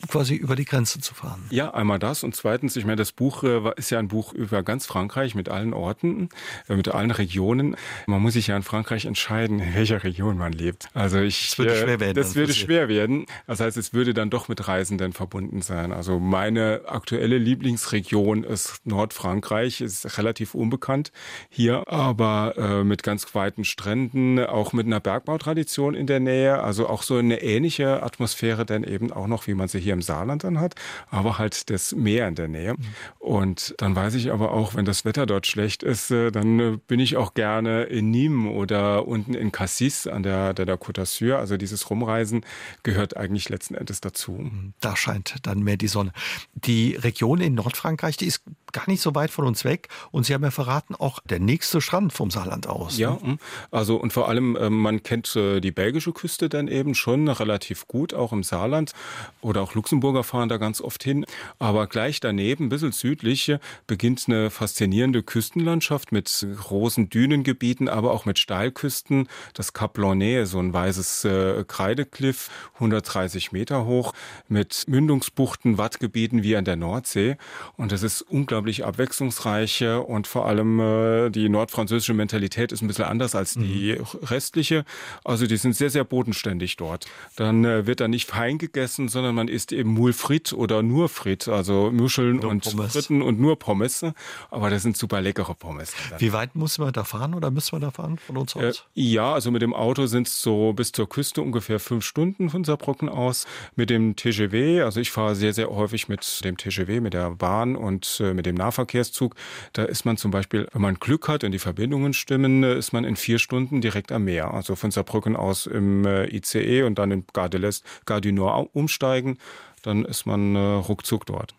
quasi 0.09 0.35
über 0.35 0.57
die 0.57 0.65
Grenze 0.65 1.01
zu 1.01 1.15
fahren. 1.15 1.45
Ja, 1.51 1.73
einmal 1.75 1.99
das 1.99 2.25
und 2.25 2.35
zweitens, 2.35 2.77
ich 2.77 2.85
meine, 2.85 2.97
das 2.97 3.13
Buch 3.13 3.43
äh, 3.43 3.73
ist 3.77 3.91
ja 3.91 3.99
ein 3.99 4.09
Buch 4.09 4.33
über 4.33 4.63
ganz 4.63 4.87
Frankreich 4.87 5.35
mit 5.35 5.49
allen 5.49 5.73
Orten, 5.73 6.29
äh, 6.69 6.77
mit 6.77 6.89
allen 6.89 7.11
Regionen. 7.11 7.77
Man 8.07 8.23
muss 8.23 8.35
sich 8.35 8.49
ja 8.49 8.57
in 8.57 8.63
Frankreich 8.63 9.05
entscheiden, 9.07 9.61
in 9.61 9.75
welcher 9.75 10.03
Region 10.05 10.37
man 10.37 10.53
lebt. 10.53 10.89
Also 10.95 11.19
ich, 11.19 11.49
das 11.49 11.59
würde 11.59 11.77
schwer 11.77 12.01
werden. 12.01 12.15
Das 12.15 12.35
würde 12.35 12.55
schwer 12.55 12.74
schwer 12.75 12.89
werden. 12.89 13.27
Das 13.47 13.61
heißt, 13.61 13.77
es 13.77 13.95
würde 13.95 14.15
dann 14.15 14.31
doch 14.31 14.49
mit 14.49 14.67
Reisenden 14.67 15.13
verbunden 15.13 15.63
sein. 15.63 15.93
Also 15.93 16.19
meine 16.19 16.83
aktuelle 16.87 17.39
Lieblingsregion 17.39 18.43
ist 18.43 18.81
Nordfrankreich, 18.85 19.81
ist 19.81 20.19
relativ 20.19 20.55
unbekannt 20.55 21.13
hier, 21.49 21.85
aber 21.87 22.55
äh, 22.57 22.83
mit 22.83 23.05
ganz 23.05 23.33
weiten 23.35 23.65
Stränden, 23.65 24.41
auch 24.41 24.73
mit 24.73 24.87
einer 24.87 24.99
Bergbautradition 24.99 25.95
in 25.95 26.09
der 26.09 26.19
Nähe, 26.19 26.63
also 26.63 26.89
auch 26.89 27.03
so 27.03 27.17
eine 27.17 27.43
ähnliche 27.43 28.03
Atmosphäre 28.03 28.67
dann 28.67 28.83
eben 28.83 29.13
auch 29.13 29.29
noch, 29.29 29.47
wie 29.47 29.55
man 29.55 29.69
sie 29.69 29.79
hier 29.79 29.93
im 29.93 30.03
Saarland 30.03 30.43
dann 30.43 30.59
hat, 30.59 30.75
aber 31.11 31.39
halt 31.39 31.71
das 31.71 31.95
Meer 31.95 32.27
in 32.27 32.35
der 32.35 32.49
Nähe. 32.49 32.75
Und 33.21 33.75
dann 33.79 33.95
weiß 33.95 34.15
ich 34.15 34.33
aber 34.33 34.51
auch, 34.51 34.75
wenn 34.75 34.85
das 34.85 35.05
Wetter 35.05 35.27
dort 35.27 35.47
schlecht 35.47 35.85
ist, 35.85 36.11
äh, 36.11 36.33
dann 36.33 36.59
äh, 36.59 36.79
bin 36.89 36.99
ich 36.99 37.17
auch 37.17 37.35
gerne 37.35 37.85
in 37.85 38.13
Nîmes 38.13 38.51
oder 38.51 39.07
unten 39.07 39.35
in 39.35 39.53
Cassis 39.53 40.09
an 40.09 40.25
der, 40.25 40.55
der, 40.55 40.75
Côte 40.75 41.01
d'Azur, 41.01 41.37
also 41.37 41.57
dieses 41.57 41.89
Rumreisen 41.89 42.45
gehört 42.83 43.17
eigentlich 43.17 43.49
letzten 43.49 43.75
Endes 43.75 44.01
dazu. 44.01 44.51
Da 44.81 44.97
scheint 44.97 45.37
dann 45.43 45.63
mehr 45.63 45.77
die 45.77 45.89
Sonne. 45.89 46.13
Die 46.55 46.95
Region 46.97 47.41
in 47.41 47.55
Nordfrankreich, 47.55 48.17
die 48.17 48.27
ist 48.27 48.43
gar 48.75 48.89
nicht 48.89 49.01
so 49.01 49.15
weit 49.15 49.31
von 49.31 49.47
uns 49.47 49.65
weg. 49.65 49.89
Und 50.11 50.27
Sie 50.27 50.35
haben 50.35 50.43
ja 50.43 50.51
verraten, 50.51 50.95
auch 50.95 51.21
der 51.21 51.41
nächste 51.41 51.81
Strand 51.81 52.13
vom 52.13 52.31
Saarland 52.31 52.67
aus. 52.67 52.99
Ja, 52.99 53.19
ne? 53.23 53.39
also 53.71 53.97
und 53.97 54.13
vor 54.13 54.29
allem, 54.29 54.59
ähm, 54.61 54.81
man 54.81 55.03
kennt 55.03 55.35
äh, 55.37 55.61
die 55.61 55.71
belgische 55.71 56.13
Küste 56.13 56.51
dann 56.51 56.69
eben 56.69 56.95
schon 56.95 57.29
relativ 57.29 57.87
gut, 57.89 58.13
auch 58.13 58.33
im 58.33 58.43
Saarland. 58.43 58.93
Oder 59.41 59.63
auch 59.63 59.75
Luxemburger 59.75 60.25
fahren 60.25 60.49
da 60.49 60.59
ganz 60.59 60.83
oft 60.83 61.03
hin. 61.03 61.25
Aber 61.59 61.87
gleich 61.87 62.21
daneben, 62.21 62.67
ein 62.67 62.69
bisschen 62.69 62.93
südlich, 62.93 63.55
beginnt 63.87 64.25
eine 64.27 64.51
faszinierende 64.51 65.23
Küstenlandschaft 65.23 66.13
mit 66.13 66.47
großen 66.57 67.09
Dünengebieten, 67.09 67.89
aber 67.89 68.13
auch 68.13 68.25
mit 68.25 68.39
Steilküsten. 68.39 69.29
Das 69.55 69.73
Cap 69.73 69.97
Launay, 69.97 70.45
so 70.45 70.59
ein 70.59 70.73
weißes 70.73 71.25
äh, 71.25 71.65
Kreidekliff, 71.67 72.51
130 72.75 73.53
Meter 73.53 73.85
hoch, 73.85 74.13
mit 74.49 74.85
Mündungsbuchten, 74.89 75.79
Wattgebieten 75.79 76.43
wie 76.43 76.57
an 76.57 76.65
der 76.65 76.77
Nordsee. 76.77 77.37
Und 77.77 77.93
das 77.93 78.03
ist 78.03 78.23
unglaublich 78.23 78.85
abwechslungsreich 78.85 79.85
und 79.85 80.27
vor 80.27 80.47
allem 80.47 80.81
äh, 80.81 81.31
die 81.31 81.49
nordfranzösische 81.49 82.15
Mentalität 82.15 82.73
ist 82.73 82.83
ein 82.83 82.87
bisschen 82.87 83.05
anders 83.05 83.35
als 83.35 83.55
die 83.55 83.97
mhm. 83.99 84.27
restliche. 84.27 84.85
Also 85.25 85.47
die 85.47 85.57
sind 85.57 85.75
sehr, 85.75 85.91
sehr 85.91 86.05
bodenständig 86.05 86.77
dort. 86.77 87.07
Dann 87.37 87.65
äh, 87.65 87.87
wird 87.87 88.01
da 88.01 88.09
nicht 88.09 88.29
fein 88.29 88.59
gegessen, 88.59 89.09
sondern 89.09 89.35
man 89.35 89.49
isst 89.49 89.73
eben 89.73 89.91
Moule 89.91 90.13
frit 90.13 90.53
oder 90.53 90.83
nur 90.83 91.09
frit, 91.09 91.49
also 91.49 91.91
Muscheln 91.91 92.37
nur 92.37 92.51
und 92.51 92.65
Pommes. 92.65 92.93
Fritten 92.93 93.23
und 93.23 93.41
nur 93.41 93.59
Pommes. 93.59 94.05
Aber 94.51 94.71
das 94.71 94.83
sind 94.83 94.97
super 94.97 95.21
leckere 95.21 95.55
Pommes. 95.55 95.93
Wie 96.19 96.33
weit 96.33 96.55
muss 96.55 96.79
man 96.79 96.93
da 96.93 97.05
fahren 97.05 97.35
oder 97.35 97.51
müssen 97.51 97.73
wir 97.73 97.81
da 97.81 97.91
fahren 97.91 98.19
von 98.19 98.37
uns 98.37 98.57
aus? 98.57 98.63
Äh, 98.63 98.73
ja, 98.95 99.33
also 99.33 99.51
mit 99.51 99.63
dem 99.63 99.75
Auto 99.75 100.07
sind 100.07 100.27
es 100.27 100.41
so 100.41 100.73
bis 100.73 100.93
zur 100.93 101.09
Küste 101.09 101.43
ungefähr 101.43 101.81
fünf 101.81 102.05
Stunden 102.05 102.44
von 102.51 102.65
Saarbrücken 102.65 103.09
aus. 103.09 103.47
Mit 103.77 103.91
dem 103.91 104.17
TGW, 104.17 104.83
also 104.83 105.01
ich 105.01 105.11
fahre 105.11 105.35
sehr, 105.35 105.53
sehr 105.53 105.69
häufig 105.71 106.09
mit 106.09 106.45
dem 106.45 106.57
TGW, 106.57 107.01
mit 107.01 107.15
der 107.15 107.31
Bahn 107.31 107.77
und 107.77 108.21
äh, 108.21 108.35
mit 108.35 108.47
dem 108.47 108.55
Nahverkehrszug. 108.55 109.35
Da 109.73 109.85
ist 109.85 110.05
man 110.05 110.17
zum 110.17 110.31
Beispiel, 110.31 110.69
wenn 110.73 110.83
man 110.83 110.95
Glück 110.95 111.29
hat 111.29 111.45
und 111.45 111.53
die 111.53 111.59
Verbindungen 111.59 112.13
stimmen, 112.13 112.63
äh, 112.63 112.77
ist 112.77 112.93
man 112.93 113.05
in 113.05 113.17
vier 113.17 113.39
Stunden 113.39 113.81
direkt 113.81 114.13
am 114.13 114.25
Meer. 114.25 114.53
Also 114.53 114.77
von 114.77 114.91
Saarbrücken 114.91 115.37
aus 115.37 115.67
im 115.67 116.05
äh, 116.05 116.27
ICE 116.35 116.83
und 116.83 116.99
dann 116.99 117.11
in 117.11 117.25
Gare 117.33 117.51
de 117.51 117.71
Gare 118.07 118.21
du 118.21 118.33
Nord 118.33 118.71
umsteigen. 118.73 119.39
Dann 119.83 120.05
ist 120.05 120.27
man 120.27 120.57
ruckzuck 120.57 121.27
dort. 121.27 121.55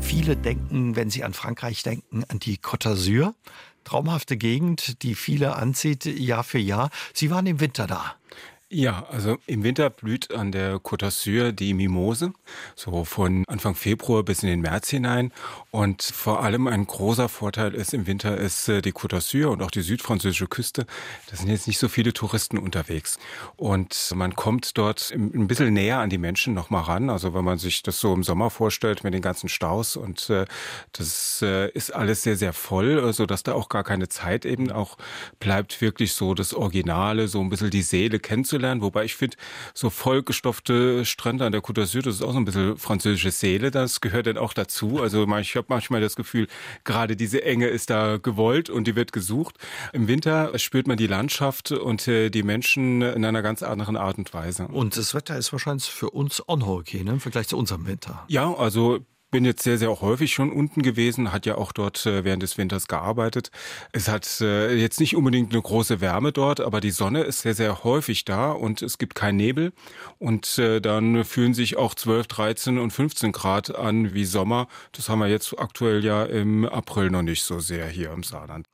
Viele 0.00 0.36
denken, 0.36 0.94
wenn 0.94 1.10
sie 1.10 1.24
an 1.24 1.32
Frankreich 1.32 1.82
denken, 1.82 2.24
an 2.28 2.38
die 2.38 2.58
Côte 2.58 2.88
d'Azur 2.88 3.34
traumhafte 3.84 4.36
Gegend, 4.36 5.02
die 5.02 5.14
viele 5.14 5.56
anzieht 5.56 6.04
Jahr 6.04 6.44
für 6.44 6.58
Jahr. 6.58 6.90
Sie 7.12 7.30
waren 7.30 7.46
im 7.46 7.60
Winter 7.60 7.86
da. 7.86 8.16
Ja, 8.74 9.06
also 9.10 9.36
im 9.46 9.64
Winter 9.64 9.90
blüht 9.90 10.32
an 10.32 10.50
der 10.50 10.76
Côte 10.78 11.04
d'Azur 11.04 11.52
die 11.52 11.74
Mimose, 11.74 12.32
so 12.74 13.04
von 13.04 13.44
Anfang 13.46 13.74
Februar 13.74 14.22
bis 14.22 14.42
in 14.42 14.48
den 14.48 14.62
März 14.62 14.88
hinein. 14.88 15.30
Und 15.70 16.00
vor 16.02 16.42
allem 16.42 16.66
ein 16.66 16.86
großer 16.86 17.28
Vorteil 17.28 17.74
ist 17.74 17.92
im 17.92 18.06
Winter 18.06 18.38
ist 18.38 18.70
äh, 18.70 18.80
die 18.80 18.94
Côte 18.94 19.16
d'Azur 19.16 19.48
und 19.48 19.62
auch 19.62 19.70
die 19.70 19.82
südfranzösische 19.82 20.46
Küste. 20.46 20.86
Da 21.28 21.36
sind 21.36 21.50
jetzt 21.50 21.66
nicht 21.66 21.78
so 21.78 21.88
viele 21.88 22.14
Touristen 22.14 22.56
unterwegs. 22.56 23.18
Und 23.56 24.10
man 24.14 24.36
kommt 24.36 24.78
dort 24.78 25.12
ein 25.14 25.46
bisschen 25.48 25.74
näher 25.74 25.98
an 25.98 26.08
die 26.08 26.16
Menschen 26.16 26.54
noch 26.54 26.70
mal 26.70 26.80
ran. 26.80 27.10
Also 27.10 27.34
wenn 27.34 27.44
man 27.44 27.58
sich 27.58 27.82
das 27.82 28.00
so 28.00 28.14
im 28.14 28.22
Sommer 28.22 28.48
vorstellt 28.48 29.04
mit 29.04 29.12
den 29.12 29.20
ganzen 29.20 29.50
Staus 29.50 29.96
und 29.96 30.30
äh, 30.30 30.46
das 30.92 31.42
äh, 31.42 31.70
ist 31.72 31.94
alles 31.94 32.22
sehr, 32.22 32.36
sehr 32.36 32.54
voll, 32.54 33.12
so 33.12 33.26
dass 33.26 33.42
da 33.42 33.52
auch 33.52 33.68
gar 33.68 33.84
keine 33.84 34.08
Zeit 34.08 34.46
eben 34.46 34.72
auch 34.72 34.96
bleibt, 35.40 35.82
wirklich 35.82 36.14
so 36.14 36.32
das 36.32 36.54
Originale, 36.54 37.28
so 37.28 37.38
ein 37.42 37.50
bisschen 37.50 37.68
die 37.68 37.82
Seele 37.82 38.18
kennenzulernen 38.18 38.61
kennenzulernen. 38.62 38.82
Wobei 38.82 39.04
ich 39.04 39.14
finde, 39.14 39.36
so 39.74 39.90
vollgestopfte 39.90 41.04
Strände 41.04 41.44
an 41.44 41.52
der 41.52 41.62
Côte 41.62 41.82
d'Azur, 41.82 42.02
das 42.02 42.16
ist 42.16 42.22
auch 42.22 42.32
so 42.32 42.38
ein 42.38 42.44
bisschen 42.44 42.76
französische 42.76 43.30
Seele. 43.30 43.70
Das 43.70 44.00
gehört 44.00 44.26
dann 44.26 44.38
auch 44.38 44.52
dazu. 44.52 45.00
Also 45.00 45.26
ich 45.38 45.56
habe 45.56 45.66
manchmal 45.68 46.00
das 46.00 46.16
Gefühl, 46.16 46.46
gerade 46.84 47.16
diese 47.16 47.44
Enge 47.44 47.66
ist 47.66 47.90
da 47.90 48.18
gewollt 48.18 48.70
und 48.70 48.86
die 48.86 48.96
wird 48.96 49.12
gesucht. 49.12 49.56
Im 49.92 50.08
Winter 50.08 50.56
spürt 50.58 50.86
man 50.86 50.96
die 50.96 51.06
Landschaft 51.06 51.72
und 51.72 52.06
äh, 52.08 52.30
die 52.30 52.42
Menschen 52.42 53.02
in 53.02 53.24
einer 53.24 53.42
ganz 53.42 53.62
anderen 53.62 53.96
Art 53.96 54.18
und 54.18 54.32
Weise. 54.32 54.68
Und 54.68 54.96
das 54.96 55.14
Wetter 55.14 55.36
ist 55.36 55.52
wahrscheinlich 55.52 55.90
für 55.90 56.10
uns 56.10 56.46
on 56.48 56.62
okay, 56.62 57.02
ne? 57.02 57.12
im 57.12 57.20
Vergleich 57.20 57.48
zu 57.48 57.56
unserem 57.58 57.86
Winter. 57.86 58.24
Ja, 58.28 58.54
also 58.54 59.00
bin 59.32 59.44
jetzt 59.44 59.62
sehr, 59.62 59.78
sehr 59.78 60.00
häufig 60.00 60.32
schon 60.32 60.52
unten 60.52 60.82
gewesen, 60.82 61.32
hat 61.32 61.46
ja 61.46 61.56
auch 61.56 61.72
dort 61.72 62.06
äh, 62.06 62.22
während 62.22 62.42
des 62.42 62.58
Winters 62.58 62.86
gearbeitet. 62.86 63.50
Es 63.90 64.06
hat 64.06 64.40
äh, 64.42 64.74
jetzt 64.74 65.00
nicht 65.00 65.16
unbedingt 65.16 65.52
eine 65.52 65.62
große 65.62 66.00
Wärme 66.00 66.32
dort, 66.32 66.60
aber 66.60 66.80
die 66.80 66.90
Sonne 66.90 67.22
ist 67.22 67.40
sehr, 67.40 67.54
sehr 67.54 67.82
häufig 67.82 68.24
da 68.24 68.52
und 68.52 68.82
es 68.82 68.98
gibt 68.98 69.14
keinen 69.14 69.38
Nebel. 69.38 69.72
Und 70.18 70.58
äh, 70.58 70.80
dann 70.80 71.24
fühlen 71.24 71.54
sich 71.54 71.76
auch 71.76 71.94
12, 71.94 72.26
13 72.28 72.78
und 72.78 72.92
15 72.92 73.32
Grad 73.32 73.74
an 73.74 74.12
wie 74.12 74.26
Sommer. 74.26 74.68
Das 74.92 75.08
haben 75.08 75.20
wir 75.20 75.28
jetzt 75.28 75.58
aktuell 75.58 76.04
ja 76.04 76.24
im 76.24 76.66
April 76.66 77.10
noch 77.10 77.22
nicht 77.22 77.42
so 77.42 77.58
sehr 77.58 77.86
hier 77.86 78.12
im 78.12 78.22
Saarland. 78.22 78.66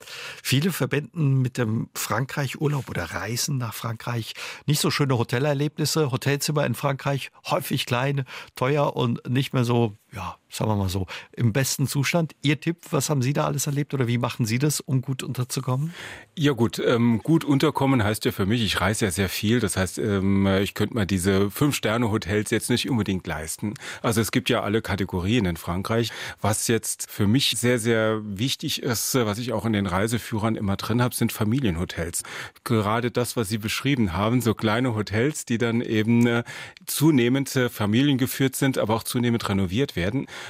Viele 0.42 0.72
verbinden 0.72 1.40
mit 1.40 1.56
dem 1.56 1.88
Frankreich-Urlaub 1.94 2.90
oder 2.90 3.04
Reisen 3.04 3.58
nach 3.58 3.74
Frankreich 3.74 4.34
nicht 4.66 4.80
so 4.80 4.90
schöne 4.90 5.16
Hotelerlebnisse. 5.16 6.10
Hotelzimmer 6.10 6.66
in 6.66 6.74
Frankreich 6.74 7.30
häufig 7.46 7.86
klein, 7.86 8.24
teuer 8.56 8.96
und 8.96 9.28
nicht 9.30 9.52
mehr 9.52 9.64
so 9.64 9.94
ja, 10.12 10.36
sagen 10.48 10.70
wir 10.70 10.76
mal 10.76 10.88
so, 10.88 11.06
im 11.32 11.52
besten 11.52 11.86
Zustand. 11.86 12.34
Ihr 12.42 12.60
Tipp, 12.60 12.78
was 12.90 13.10
haben 13.10 13.20
Sie 13.20 13.34
da 13.34 13.44
alles 13.44 13.66
erlebt 13.66 13.92
oder 13.92 14.08
wie 14.08 14.16
machen 14.16 14.46
Sie 14.46 14.58
das, 14.58 14.80
um 14.80 15.02
gut 15.02 15.22
unterzukommen? 15.22 15.92
Ja 16.34 16.52
gut, 16.52 16.78
ähm, 16.78 17.20
gut 17.22 17.44
unterkommen 17.44 18.02
heißt 18.02 18.24
ja 18.24 18.32
für 18.32 18.46
mich, 18.46 18.62
ich 18.62 18.80
reise 18.80 19.06
ja 19.06 19.10
sehr 19.10 19.28
viel. 19.28 19.60
Das 19.60 19.76
heißt, 19.76 19.98
ähm, 19.98 20.46
ich 20.46 20.72
könnte 20.74 20.94
mir 20.94 21.04
diese 21.04 21.50
Fünf-Sterne-Hotels 21.50 22.50
jetzt 22.50 22.70
nicht 22.70 22.88
unbedingt 22.88 23.26
leisten. 23.26 23.74
Also 24.00 24.22
es 24.22 24.30
gibt 24.30 24.48
ja 24.48 24.62
alle 24.62 24.80
Kategorien 24.80 25.44
in 25.44 25.56
Frankreich. 25.56 26.10
Was 26.40 26.68
jetzt 26.68 27.10
für 27.10 27.26
mich 27.26 27.50
sehr, 27.58 27.78
sehr 27.78 28.20
wichtig 28.22 28.82
ist, 28.82 29.14
was 29.14 29.38
ich 29.38 29.52
auch 29.52 29.66
in 29.66 29.74
den 29.74 29.86
Reiseführern 29.86 30.56
immer 30.56 30.76
drin 30.76 31.02
habe, 31.02 31.14
sind 31.14 31.32
Familienhotels. 31.32 32.22
Gerade 32.64 33.10
das, 33.10 33.36
was 33.36 33.48
Sie 33.48 33.58
beschrieben 33.58 34.14
haben, 34.14 34.40
so 34.40 34.54
kleine 34.54 34.94
Hotels, 34.94 35.44
die 35.44 35.58
dann 35.58 35.82
eben 35.82 36.26
äh, 36.26 36.44
zunehmend 36.86 37.54
äh, 37.56 37.68
familiengeführt 37.68 38.56
sind, 38.56 38.78
aber 38.78 38.94
auch 38.94 39.02
zunehmend 39.02 39.46
renoviert 39.48 39.96
werden, 39.96 39.97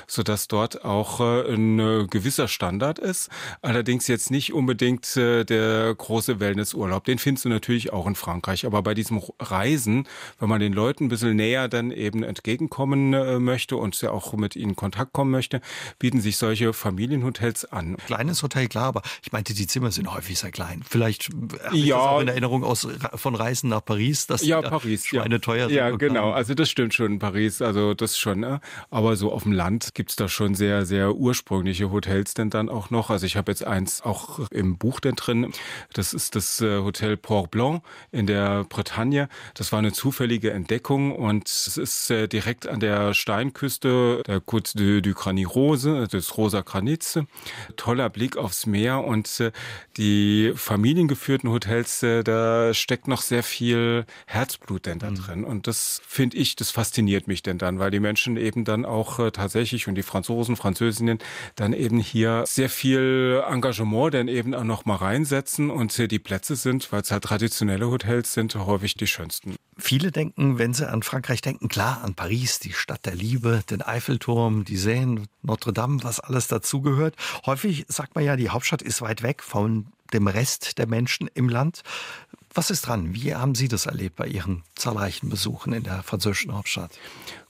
sodass 0.07 0.49
dort 0.49 0.85
auch 0.85 1.21
äh, 1.21 1.53
ein 1.53 1.79
äh, 1.79 2.07
gewisser 2.09 2.49
Standard 2.49 2.99
ist. 2.99 3.31
Allerdings 3.63 4.07
jetzt 4.07 4.31
nicht 4.31 4.53
unbedingt 4.53 5.17
äh, 5.17 5.45
der 5.45 5.95
große 5.95 6.41
Wellnessurlaub. 6.41 7.05
Den 7.05 7.19
findest 7.19 7.45
du 7.45 7.49
natürlich 7.49 7.93
auch 7.93 8.07
in 8.07 8.15
Frankreich. 8.15 8.65
Aber 8.65 8.83
bei 8.83 8.95
diesem 8.95 9.21
Reisen, 9.41 10.07
wenn 10.39 10.49
man 10.49 10.61
den 10.61 10.73
Leuten 10.73 11.05
ein 11.05 11.09
bisschen 11.09 11.37
näher 11.37 11.69
dann 11.69 11.91
eben 11.91 12.23
entgegenkommen 12.23 13.43
möchte 13.43 13.77
und 13.77 14.01
ja 14.01 14.11
auch 14.11 14.33
mit 14.35 14.57
ihnen 14.57 14.69
in 14.69 14.77
Kontakt 14.77 15.13
kommen 15.13 15.31
möchte, 15.31 15.61
bieten 15.99 16.21
sich 16.21 16.37
solche 16.37 16.73
Familienhotels 16.73 17.65
an. 17.65 17.97
Kleines 18.07 18.43
Hotel, 18.43 18.69
klar, 18.69 18.87
aber 18.87 19.03
ich 19.23 19.33
meinte, 19.33 19.55
die 19.55 19.67
Zimmer 19.67 19.91
sind 19.91 20.13
häufig 20.13 20.39
sehr 20.39 20.51
klein. 20.51 20.85
Vielleicht 20.89 21.31
habe 21.31 21.77
ich 21.77 21.87
ja. 21.87 21.97
das 21.97 22.07
auch 22.07 22.21
in 22.21 22.29
Erinnerung 22.29 22.65
aus, 22.65 22.87
von 23.15 23.35
Reisen 23.35 23.71
nach 23.71 23.85
Paris, 23.85 24.27
dass 24.27 24.45
ja, 24.45 24.61
Paris, 24.61 25.11
ja. 25.11 25.23
eine 25.23 25.41
teuer 25.41 25.69
sind. 25.69 25.77
Ja, 25.77 25.91
genau. 25.91 26.33
Also 26.33 26.55
das 26.55 26.71
stimmt 26.71 26.95
schon 26.95 27.13
in 27.13 27.19
Paris. 27.19 27.63
Also 27.63 27.95
das 27.95 28.19
schon. 28.19 28.41
Ne? 28.41 28.61
Aber 28.91 29.17
so 29.17 29.33
auf 29.39 29.45
dem 29.45 29.53
Land 29.53 29.95
gibt's 29.95 30.17
da 30.17 30.29
schon 30.29 30.57
sehr, 30.57 30.85
sehr 30.85 31.15
ursprüngliche 31.15 31.93
Hotels 31.93 32.35
denn 32.35 32.51
dann 32.51 32.69
auch 32.69 32.91
noch. 32.91 33.09
Also 33.09 33.25
ich 33.25 33.37
habe 33.37 33.53
jetzt 33.53 33.63
eins 33.63 34.03
auch 34.03 34.41
im 34.51 34.79
Buch 34.79 34.99
denn 34.99 35.15
drin. 35.15 35.53
Das 35.93 36.13
ist 36.13 36.35
das 36.35 36.61
äh, 36.61 36.79
Hotel 36.79 37.17
Port 37.17 37.53
Blanc 37.53 37.85
in 38.11 38.27
der 38.27 38.65
Bretagne. 38.65 39.29
Das 39.55 39.71
war 39.71 39.79
eine 39.79 39.93
zufällige 39.93 40.51
Entdeckung 40.51 41.15
und 41.15 41.47
es 41.47 41.77
ist 41.77 42.11
äh, 42.11 42.27
direkt 42.27 42.67
an 42.67 42.81
der 42.81 43.15
Steinküste 43.15 44.25
der 44.27 44.41
Côte 44.41 45.03
du 45.03 45.15
Granit 45.15 45.55
Rose, 45.55 46.09
des 46.09 46.37
Rosa 46.37 46.63
Granits. 46.63 47.21
Toller 47.77 48.11
Blick 48.11 48.37
aufs 48.37 48.67
Meer 48.67 49.05
und 49.05 49.39
äh, 49.39 49.53
die 49.97 50.53
familiengeführten 50.57 51.49
Hotels, 51.49 52.01
da 52.01 52.75
steckt 52.75 53.07
noch 53.07 53.23
sehr 53.23 53.45
viel 53.45 54.05
Herzblut 54.27 54.87
denn 54.87 54.99
da 54.99 55.11
mhm. 55.11 55.15
drin. 55.15 55.45
Und 55.45 55.69
das 55.69 56.03
finde 56.09 56.37
ich, 56.39 56.57
das 56.57 56.73
fasziniert 56.73 57.29
mich 57.29 57.45
denn 57.45 57.59
dann, 57.59 57.79
weil 57.79 57.93
die 57.93 58.01
Menschen 58.01 58.37
eben 58.37 58.65
dann 58.65 58.85
auch 58.85 59.28
tatsächlich 59.33 59.89
und 59.89 59.95
die 59.95 60.03
Franzosen, 60.03 60.57
Französinnen 60.57 61.19
dann 61.57 61.73
eben 61.73 61.99
hier 61.99 62.45
sehr 62.47 62.69
viel 62.69 63.43
Engagement 63.49 64.15
dann 64.15 64.29
eben 64.29 64.55
auch 64.55 64.65
noch 64.65 64.85
mal 64.85 64.97
reinsetzen 64.97 65.71
und 65.71 65.97
die 65.99 66.19
Plätze 66.19 66.57
sind, 66.57 66.91
weil 66.93 67.03
es 67.03 67.11
halt 67.11 67.25
traditionelle 67.25 67.91
Hotels 67.91 68.33
sind, 68.33 68.55
häufig 68.55 68.95
die 68.95 69.07
schönsten. 69.07 69.57
Viele 69.77 70.11
denken, 70.11 70.59
wenn 70.59 70.75
sie 70.75 70.89
an 70.89 71.03
Frankreich 71.03 71.41
denken, 71.41 71.69
klar 71.69 72.03
an 72.03 72.15
Paris, 72.15 72.59
die 72.59 72.73
Stadt 72.73 73.07
der 73.07 73.15
Liebe, 73.15 73.63
den 73.71 73.81
Eiffelturm, 73.83 74.65
die 74.65 74.77
Seine, 74.77 75.25
Notre 75.43 75.73
Dame, 75.73 76.03
was 76.03 76.19
alles 76.21 76.49
dazugehört. 76.49 77.15
Häufig 77.47 77.87
sagt 77.89 78.15
man 78.15 78.25
ja, 78.25 78.37
die 78.37 78.51
Hauptstadt 78.51 78.83
ist 78.83 79.03
weit 79.03 79.23
weg 79.23 79.43
von 79.43 79.87
dem 80.13 80.27
Rest 80.27 80.79
der 80.79 80.87
Menschen 80.87 81.29
im 81.35 81.49
Land. 81.49 81.83
Was 82.53 82.71
ist 82.71 82.87
dran? 82.87 83.15
Wie 83.15 83.35
haben 83.35 83.55
Sie 83.55 83.69
das 83.69 83.87
erlebt 83.87 84.17
bei 84.17 84.27
Ihren 84.27 84.65
zahlreichen 84.75 85.29
Besuchen 85.29 85.73
in 85.73 85.85
der 85.85 86.03
französischen 86.03 86.55
Hauptstadt? 86.55 86.99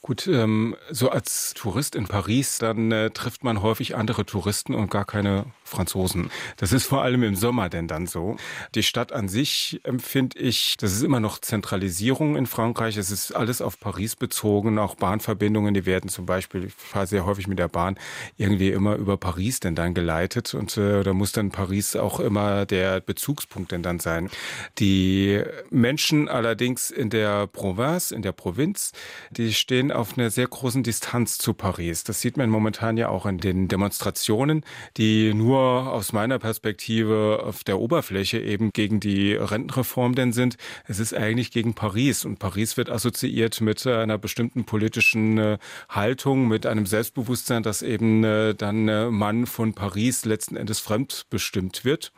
Gut, 0.08 0.26
ähm, 0.26 0.74
so 0.90 1.10
als 1.10 1.52
Tourist 1.52 1.94
in 1.94 2.06
Paris, 2.06 2.56
dann 2.56 2.90
äh, 2.92 3.10
trifft 3.10 3.44
man 3.44 3.60
häufig 3.60 3.94
andere 3.94 4.24
Touristen 4.24 4.74
und 4.74 4.90
gar 4.90 5.04
keine 5.04 5.44
Franzosen. 5.64 6.30
Das 6.56 6.72
ist 6.72 6.86
vor 6.86 7.02
allem 7.02 7.22
im 7.22 7.36
Sommer 7.36 7.68
denn 7.68 7.88
dann 7.88 8.06
so. 8.06 8.38
Die 8.74 8.82
Stadt 8.82 9.12
an 9.12 9.28
sich 9.28 9.82
empfinde 9.84 10.38
ich, 10.38 10.78
das 10.78 10.92
ist 10.92 11.02
immer 11.02 11.20
noch 11.20 11.38
Zentralisierung 11.40 12.36
in 12.36 12.46
Frankreich. 12.46 12.96
Es 12.96 13.10
ist 13.10 13.32
alles 13.32 13.60
auf 13.60 13.78
Paris 13.78 14.16
bezogen, 14.16 14.78
auch 14.78 14.94
Bahnverbindungen, 14.94 15.74
die 15.74 15.84
werden 15.84 16.08
zum 16.08 16.24
Beispiel, 16.24 16.64
ich 16.64 16.72
fahre 16.72 17.06
sehr 17.06 17.26
häufig 17.26 17.46
mit 17.46 17.58
der 17.58 17.68
Bahn, 17.68 17.98
irgendwie 18.38 18.70
immer 18.70 18.96
über 18.96 19.18
Paris 19.18 19.60
denn 19.60 19.74
dann 19.74 19.92
geleitet 19.92 20.54
und 20.54 20.74
äh, 20.78 21.02
da 21.02 21.12
muss 21.12 21.32
dann 21.32 21.50
Paris 21.50 21.96
auch 21.96 22.18
immer 22.18 22.64
der 22.64 23.00
Bezugspunkt 23.00 23.72
denn 23.72 23.82
dann 23.82 24.00
sein. 24.00 24.30
Die 24.78 25.42
Menschen 25.68 26.30
allerdings 26.30 26.90
in 26.90 27.10
der 27.10 27.46
Province, 27.46 28.14
in 28.14 28.22
der 28.22 28.32
Provinz, 28.32 28.92
die 29.32 29.52
stehen 29.52 29.88
stehen 29.88 29.92
auf 29.98 30.16
einer 30.16 30.30
sehr 30.30 30.46
großen 30.46 30.82
Distanz 30.82 31.38
zu 31.38 31.52
Paris. 31.54 32.04
Das 32.04 32.20
sieht 32.20 32.36
man 32.36 32.48
momentan 32.48 32.96
ja 32.96 33.08
auch 33.08 33.26
in 33.26 33.38
den 33.38 33.68
Demonstrationen, 33.68 34.64
die 34.96 35.34
nur 35.34 35.92
aus 35.92 36.12
meiner 36.12 36.38
Perspektive 36.38 37.42
auf 37.44 37.64
der 37.64 37.78
Oberfläche 37.78 38.38
eben 38.38 38.72
gegen 38.72 39.00
die 39.00 39.34
Rentenreform 39.34 40.14
denn 40.14 40.32
sind. 40.32 40.56
Es 40.86 41.00
ist 41.00 41.14
eigentlich 41.14 41.50
gegen 41.50 41.74
Paris 41.74 42.24
und 42.24 42.38
Paris 42.38 42.76
wird 42.76 42.90
assoziiert 42.90 43.60
mit 43.60 43.86
einer 43.86 44.18
bestimmten 44.18 44.64
politischen 44.64 45.38
äh, 45.38 45.58
Haltung, 45.88 46.48
mit 46.48 46.64
einem 46.64 46.86
Selbstbewusstsein, 46.86 47.62
dass 47.62 47.82
eben 47.82 48.22
äh, 48.22 48.54
dann 48.54 48.88
äh, 48.88 49.10
Mann 49.10 49.46
von 49.46 49.74
Paris 49.74 50.24
letzten 50.24 50.56
Endes 50.56 50.78
fremdbestimmt 50.78 51.84
wird. 51.84 52.12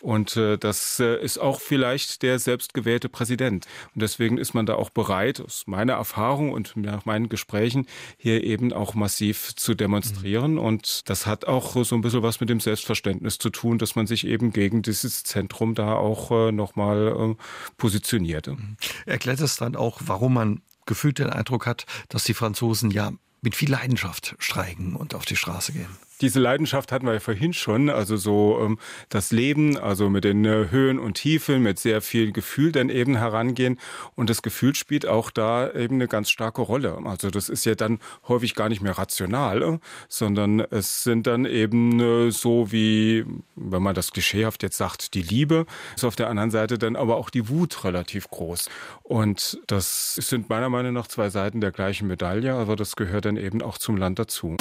Und 0.00 0.36
äh, 0.36 0.56
das 0.56 0.98
äh, 1.00 1.22
ist 1.22 1.38
auch 1.38 1.60
vielleicht 1.60 2.22
der 2.22 2.38
selbstgewählte 2.38 3.08
Präsident. 3.08 3.66
Und 3.94 4.02
deswegen 4.02 4.38
ist 4.38 4.54
man 4.54 4.66
da 4.66 4.74
auch 4.74 4.90
bereit, 4.90 5.40
aus 5.40 5.64
meiner 5.66 5.94
Erfahrung 5.94 6.52
und 6.52 6.76
nach 6.76 7.04
meinen 7.04 7.28
Gesprächen, 7.28 7.86
hier 8.16 8.42
eben 8.44 8.72
auch 8.72 8.94
massiv 8.94 9.54
zu 9.56 9.74
demonstrieren. 9.74 10.52
Mhm. 10.52 10.58
Und 10.58 11.08
das 11.10 11.26
hat 11.26 11.44
auch 11.44 11.84
so 11.84 11.94
ein 11.94 12.00
bisschen 12.00 12.22
was 12.22 12.40
mit 12.40 12.48
dem 12.48 12.60
Selbstverständnis 12.60 13.38
zu 13.38 13.50
tun, 13.50 13.78
dass 13.78 13.94
man 13.94 14.06
sich 14.06 14.26
eben 14.26 14.52
gegen 14.52 14.82
dieses 14.82 15.22
Zentrum 15.24 15.74
da 15.74 15.94
auch 15.94 16.30
äh, 16.30 16.52
nochmal 16.52 17.36
äh, 17.36 17.42
positioniert. 17.76 18.46
Mhm. 18.46 18.76
Erklärt 19.06 19.40
es 19.40 19.56
dann 19.56 19.76
auch, 19.76 20.00
warum 20.04 20.34
man 20.34 20.62
gefühlt 20.86 21.18
den 21.18 21.30
Eindruck 21.30 21.66
hat, 21.66 21.86
dass 22.08 22.24
die 22.24 22.34
Franzosen 22.34 22.90
ja 22.90 23.12
mit 23.42 23.54
viel 23.54 23.70
Leidenschaft 23.70 24.34
streiken 24.38 24.96
und 24.96 25.14
auf 25.14 25.24
die 25.24 25.36
Straße 25.36 25.72
gehen? 25.72 25.88
Diese 26.20 26.40
Leidenschaft 26.40 26.92
hatten 26.92 27.06
wir 27.06 27.14
ja 27.14 27.20
vorhin 27.20 27.52
schon, 27.52 27.88
also 27.88 28.16
so 28.16 28.60
ähm, 28.62 28.78
das 29.08 29.30
Leben, 29.30 29.78
also 29.78 30.10
mit 30.10 30.24
den 30.24 30.44
äh, 30.44 30.66
Höhen 30.70 30.98
und 30.98 31.14
Tiefen, 31.14 31.62
mit 31.62 31.78
sehr 31.78 32.00
viel 32.02 32.32
Gefühl 32.32 32.72
dann 32.72 32.88
eben 32.88 33.16
herangehen. 33.16 33.78
Und 34.16 34.30
das 34.30 34.42
Gefühl 34.42 34.74
spielt 34.74 35.06
auch 35.06 35.30
da 35.30 35.70
eben 35.72 35.96
eine 35.96 36.08
ganz 36.08 36.30
starke 36.30 36.62
Rolle. 36.62 36.98
Also 37.04 37.30
das 37.30 37.48
ist 37.48 37.64
ja 37.64 37.74
dann 37.74 37.98
häufig 38.28 38.54
gar 38.54 38.68
nicht 38.68 38.82
mehr 38.82 38.98
rational, 38.98 39.62
äh, 39.62 39.78
sondern 40.08 40.60
es 40.60 41.02
sind 41.02 41.26
dann 41.26 41.44
eben 41.44 42.00
äh, 42.00 42.30
so 42.30 42.70
wie, 42.72 43.24
wenn 43.56 43.82
man 43.82 43.94
das 43.94 44.12
klischeehaft 44.12 44.62
jetzt 44.62 44.76
sagt, 44.76 45.14
die 45.14 45.22
Liebe, 45.22 45.66
ist 45.96 46.04
auf 46.04 46.16
der 46.16 46.28
anderen 46.28 46.50
Seite 46.50 46.78
dann 46.78 46.96
aber 46.96 47.16
auch 47.16 47.30
die 47.30 47.48
Wut 47.48 47.84
relativ 47.84 48.28
groß. 48.28 48.68
Und 49.02 49.60
das 49.66 50.14
sind 50.14 50.48
meiner 50.48 50.68
Meinung 50.68 50.92
nach 50.92 51.06
zwei 51.06 51.30
Seiten 51.30 51.60
der 51.60 51.72
gleichen 51.72 52.06
Medaille, 52.06 52.54
aber 52.54 52.76
das 52.76 52.96
gehört 52.96 53.24
dann 53.24 53.36
eben 53.36 53.62
auch 53.62 53.78
zum 53.78 53.96
Land 53.96 54.18
dazu. 54.18 54.56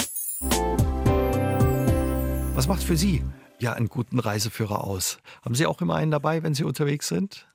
Was 2.59 2.67
macht 2.67 2.83
für 2.83 2.97
Sie 2.97 3.23
ja 3.59 3.71
einen 3.71 3.87
guten 3.87 4.19
Reiseführer 4.19 4.83
aus? 4.83 5.19
Haben 5.43 5.55
Sie 5.55 5.65
auch 5.65 5.79
immer 5.79 5.95
einen 5.95 6.11
dabei, 6.11 6.43
wenn 6.43 6.53
Sie 6.53 6.65
unterwegs 6.65 7.07
sind? 7.07 7.47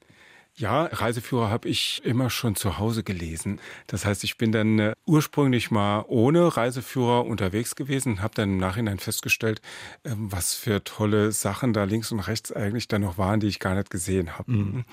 Ja, 0.56 0.84
Reiseführer 0.84 1.50
habe 1.50 1.68
ich 1.68 2.00
immer 2.04 2.30
schon 2.30 2.54
zu 2.54 2.78
Hause 2.78 3.02
gelesen. 3.02 3.60
Das 3.88 4.06
heißt, 4.06 4.22
ich 4.22 4.38
bin 4.38 4.52
dann 4.52 4.78
äh, 4.78 4.92
ursprünglich 5.04 5.72
mal 5.72 6.04
ohne 6.06 6.56
Reiseführer 6.56 7.26
unterwegs 7.26 7.74
gewesen 7.74 8.12
und 8.12 8.22
habe 8.22 8.36
dann 8.36 8.50
im 8.50 8.58
Nachhinein 8.58 9.00
festgestellt, 9.00 9.60
äh, 10.04 10.10
was 10.14 10.54
für 10.54 10.84
tolle 10.84 11.32
Sachen 11.32 11.72
da 11.72 11.82
links 11.82 12.12
und 12.12 12.20
rechts 12.20 12.52
eigentlich 12.52 12.86
da 12.86 13.00
noch 13.00 13.18
waren, 13.18 13.40
die 13.40 13.48
ich 13.48 13.58
gar 13.58 13.74
nicht 13.74 13.90
gesehen 13.90 14.38
habe. 14.38 14.52
Mhm. 14.52 14.84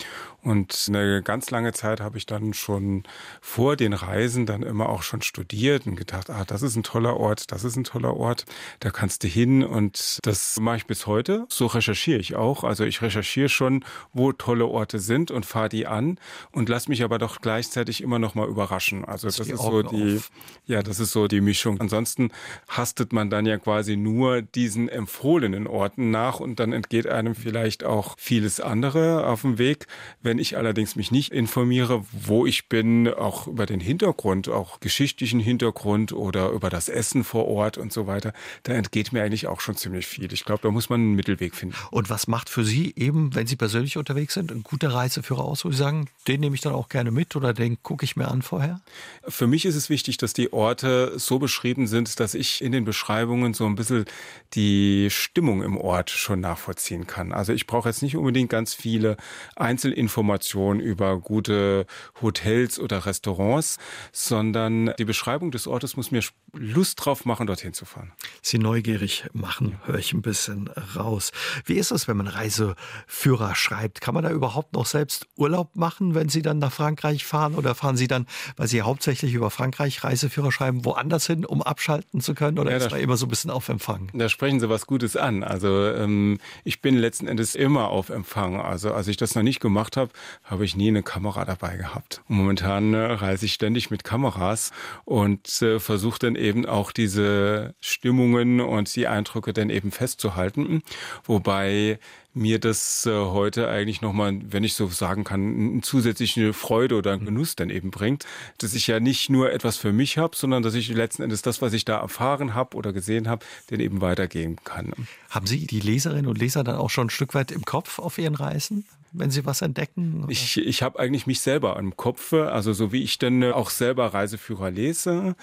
Und 0.41 0.86
eine 0.88 1.21
ganz 1.21 1.52
lange 1.52 1.74
Zeit 1.74 2.02
habe 2.02 2.17
ich 2.17 2.26
dann 2.26 2.56
schon 2.56 3.04
vor 3.39 3.76
den 3.76 3.93
Reisen 3.93 4.47
dann 4.47 4.63
immer 4.63 4.89
auch 4.89 5.04
schon 5.04 5.21
studiert 5.21 5.86
und 5.86 5.95
gedacht, 5.95 6.32
ah, 6.32 6.43
das 6.43 6.63
ist 6.63 6.76
ein 6.76 6.82
toller 6.82 7.17
Ort, 7.17 7.52
das 7.52 7.65
ist 7.65 7.76
ein 7.76 7.84
toller 7.84 8.17
Ort, 8.17 8.45
da 8.80 8.89
kannst 8.89 9.24
du 9.24 9.28
hin 9.28 9.63
und 9.63 10.17
das 10.24 10.60
mache 10.60 10.78
ich 10.78 10.88
bis 10.88 11.06
heute. 11.06 11.45
So 11.50 11.67
recherchiere 11.67 12.17
ich 12.19 12.34
auch. 12.34 12.63
Also 12.63 12.84
ich 12.84 13.04
recherchiere 13.04 13.50
schon, 13.50 13.86
wo 14.12 14.32
tolle 14.32 14.65
Orte 14.65 14.97
sind 14.97 15.30
und 15.30 15.50
fahre 15.51 15.69
die 15.69 15.85
an 15.85 16.17
und 16.51 16.69
lass 16.69 16.87
mich 16.87 17.03
aber 17.03 17.19
doch 17.19 17.41
gleichzeitig 17.41 18.01
immer 18.01 18.19
noch 18.19 18.35
mal 18.35 18.47
überraschen. 18.47 19.05
Also 19.05 19.27
das, 19.27 19.37
das 19.37 19.47
ist 19.47 19.61
so 19.61 19.83
die, 19.83 20.17
auf. 20.17 20.31
ja, 20.65 20.81
das 20.81 20.99
ist 20.99 21.11
so 21.11 21.27
die 21.27 21.41
Mischung. 21.41 21.79
Ansonsten 21.79 22.31
hastet 22.67 23.13
man 23.13 23.29
dann 23.29 23.45
ja 23.45 23.57
quasi 23.57 23.97
nur 23.97 24.41
diesen 24.41 24.89
empfohlenen 24.89 25.67
Orten 25.67 26.11
nach 26.11 26.39
und 26.39 26.59
dann 26.59 26.73
entgeht 26.73 27.07
einem 27.07 27.35
vielleicht 27.35 27.83
auch 27.83 28.15
vieles 28.17 28.59
andere 28.59 29.27
auf 29.27 29.41
dem 29.41 29.57
Weg. 29.57 29.87
Wenn 30.21 30.39
ich 30.39 30.57
allerdings 30.57 30.95
mich 30.95 31.11
nicht 31.11 31.31
informiere, 31.31 32.05
wo 32.11 32.45
ich 32.45 32.69
bin, 32.69 33.07
auch 33.13 33.47
über 33.47 33.65
den 33.65 33.79
Hintergrund, 33.79 34.47
auch 34.49 34.79
geschichtlichen 34.79 35.39
Hintergrund 35.39 36.13
oder 36.13 36.49
über 36.49 36.69
das 36.69 36.87
Essen 36.89 37.23
vor 37.23 37.47
Ort 37.47 37.77
und 37.77 37.91
so 37.91 38.07
weiter, 38.07 38.33
da 38.63 38.73
entgeht 38.73 39.11
mir 39.11 39.23
eigentlich 39.23 39.47
auch 39.47 39.59
schon 39.59 39.75
ziemlich 39.75 40.07
viel. 40.07 40.31
Ich 40.31 40.45
glaube, 40.45 40.61
da 40.63 40.71
muss 40.71 40.89
man 40.89 41.01
einen 41.01 41.15
Mittelweg 41.15 41.55
finden. 41.55 41.75
Und 41.91 42.09
was 42.09 42.27
macht 42.27 42.49
für 42.49 42.63
Sie 42.63 42.93
eben, 42.95 43.35
wenn 43.35 43.47
Sie 43.47 43.57
persönlich 43.57 43.97
unterwegs 43.97 44.33
sind, 44.33 44.51
ein 44.51 44.63
guter 44.63 44.93
Reiseführer 44.93 45.40
aus, 45.43 45.65
wo 45.65 45.71
Sie 45.71 45.77
sagen, 45.77 46.10
den 46.27 46.39
nehme 46.39 46.56
ich 46.56 46.62
dann 46.62 46.73
auch 46.73 46.89
gerne 46.89 47.12
mit 47.12 47.36
oder 47.36 47.54
den 47.54 47.82
gucke 47.84 48.06
ich 48.06 48.15
mir 48.15 48.27
an 48.27 48.41
vorher? 48.41 48.82
Für 49.27 49.47
mich 49.47 49.65
ist 49.65 49.75
es 49.75 49.89
wichtig, 49.89 50.17
dass 50.17 50.34
die 50.34 50.54
Orte 50.54 51.17
so 51.17 51.39
beschrieben 51.39 51.88
sind, 51.88 52.19
dass 52.19 52.34
ich 52.34 52.63
in 52.63 52.71
den 52.71 52.86
Beschreibungen 52.86 53.54
so 53.54 53.65
ein 53.65 53.75
bisschen 53.75 54.06
die 54.54 55.10
Stimmung 55.10 55.63
im 55.63 55.77
Ort 55.77 56.10
schon 56.10 56.39
nachvollziehen 56.39 57.08
kann. 57.08 57.32
Also 57.32 57.54
ich 57.54 57.67
brauche 57.67 57.89
jetzt 57.89 58.01
nicht 58.01 58.15
unbedingt 58.15 58.49
ganz 58.49 58.73
viele 58.73 59.17
Einzelinformationen 59.56 60.82
über 60.82 61.19
gute 61.19 61.86
Hotels 62.21 62.80
oder 62.80 63.06
Restaurants, 63.06 63.77
sondern 64.12 64.93
die 64.97 65.06
Beschreibung 65.06 65.51
des 65.51 65.67
Ortes 65.67 65.95
muss 65.97 66.12
mir 66.12 66.21
Lust 66.54 67.04
drauf 67.04 67.25
machen, 67.25 67.47
dorthin 67.47 67.73
zu 67.73 67.86
fahren. 67.86 68.12
Sie 68.41 68.58
neugierig 68.58 69.25
machen, 69.34 69.80
höre 69.86 69.99
ich 69.99 70.13
ein 70.13 70.21
bisschen 70.21 70.67
raus. 70.95 71.32
Wie 71.65 71.75
ist 71.75 71.91
es, 71.91 72.08
wenn 72.08 72.17
man 72.17 72.27
Reiseführer 72.27 73.56
schreibt? 73.56 74.01
Kann 74.01 74.13
man 74.13 74.23
da 74.23 74.32
überhaupt 74.32 74.73
noch 74.73 74.86
selbst 74.86 75.27
Urlaub 75.37 75.75
machen, 75.75 76.15
wenn 76.15 76.29
Sie 76.29 76.41
dann 76.41 76.59
nach 76.59 76.71
Frankreich 76.71 77.25
fahren? 77.25 77.55
Oder 77.55 77.75
fahren 77.75 77.97
Sie 77.97 78.07
dann, 78.07 78.27
weil 78.57 78.67
Sie 78.67 78.81
hauptsächlich 78.81 79.33
über 79.33 79.49
Frankreich 79.49 80.03
Reiseführer 80.03 80.51
schreiben, 80.51 80.85
woanders 80.85 81.27
hin, 81.27 81.45
um 81.45 81.61
abschalten 81.61 82.21
zu 82.21 82.33
können? 82.33 82.59
Oder 82.59 82.71
ja, 82.71 82.77
ist 82.77 82.91
man 82.91 82.99
immer 82.99 83.17
so 83.17 83.25
ein 83.25 83.29
bisschen 83.29 83.51
auf 83.51 83.69
Empfang? 83.69 84.09
Da 84.13 84.29
sprechen 84.29 84.59
Sie 84.59 84.69
was 84.69 84.85
Gutes 84.85 85.15
an. 85.15 85.43
Also 85.43 85.87
ähm, 85.87 86.39
ich 86.63 86.81
bin 86.81 86.97
letzten 86.97 87.27
Endes 87.27 87.55
immer 87.55 87.89
auf 87.89 88.09
Empfang. 88.09 88.59
Also 88.59 88.93
als 88.93 89.07
ich 89.07 89.17
das 89.17 89.35
noch 89.35 89.43
nicht 89.43 89.59
gemacht 89.59 89.97
habe, 89.97 90.11
habe 90.43 90.65
ich 90.65 90.75
nie 90.75 90.89
eine 90.89 91.03
Kamera 91.03 91.45
dabei 91.45 91.77
gehabt. 91.77 92.21
Und 92.27 92.37
momentan 92.37 92.93
äh, 92.93 92.97
reise 92.97 93.45
ich 93.45 93.53
ständig 93.53 93.89
mit 93.89 94.03
Kameras 94.03 94.71
und 95.05 95.61
äh, 95.61 95.79
versuche 95.79 96.19
dann 96.19 96.35
eben 96.35 96.65
auch 96.65 96.91
diese 96.91 97.73
Stimmungen 97.79 98.61
und 98.61 98.93
die 98.95 99.07
Eindrücke 99.07 99.53
dann 99.53 99.69
eben 99.69 99.91
festzuhalten. 99.91 100.81
Wobei 101.23 101.99
mir 102.33 102.59
das 102.59 103.05
äh, 103.05 103.11
heute 103.11 103.67
eigentlich 103.67 104.01
nochmal, 104.01 104.39
wenn 104.43 104.63
ich 104.63 104.73
so 104.73 104.87
sagen 104.87 105.23
kann, 105.23 105.71
eine 105.73 105.81
zusätzliche 105.81 106.53
Freude 106.53 106.95
oder 106.95 107.13
einen 107.13 107.25
Genuss 107.25 107.55
dann 107.55 107.69
eben 107.69 107.91
bringt, 107.91 108.25
dass 108.57 108.73
ich 108.73 108.87
ja 108.87 108.99
nicht 108.99 109.29
nur 109.29 109.51
etwas 109.51 109.77
für 109.77 109.91
mich 109.91 110.17
habe, 110.17 110.35
sondern 110.35 110.63
dass 110.63 110.73
ich 110.73 110.89
letzten 110.89 111.23
Endes 111.23 111.41
das, 111.41 111.61
was 111.61 111.73
ich 111.73 111.85
da 111.85 111.99
erfahren 111.99 112.53
habe 112.53 112.77
oder 112.77 112.93
gesehen 112.93 113.27
habe, 113.27 113.45
den 113.69 113.79
eben 113.79 114.01
weitergeben 114.01 114.57
kann. 114.63 114.93
Haben 115.29 115.47
Sie 115.47 115.67
die 115.67 115.79
Leserinnen 115.79 116.27
und 116.27 116.37
Leser 116.37 116.63
dann 116.63 116.75
auch 116.75 116.89
schon 116.89 117.07
ein 117.07 117.11
Stück 117.11 117.33
weit 117.33 117.51
im 117.51 117.65
Kopf 117.65 117.99
auf 117.99 118.17
Ihren 118.17 118.35
Reisen? 118.35 118.85
wenn 119.13 119.31
Sie 119.31 119.45
was 119.45 119.61
entdecken? 119.61 120.23
Oder? 120.23 120.31
Ich, 120.31 120.57
ich 120.57 120.83
habe 120.83 120.99
eigentlich 120.99 121.27
mich 121.27 121.41
selber 121.41 121.77
im 121.77 121.97
Kopf, 121.97 122.33
also 122.33 122.73
so 122.73 122.91
wie 122.91 123.03
ich 123.03 123.19
dann 123.19 123.41
äh, 123.41 123.51
auch 123.51 123.69
selber 123.69 124.07
Reiseführer 124.07 124.71
lese. 124.71 125.35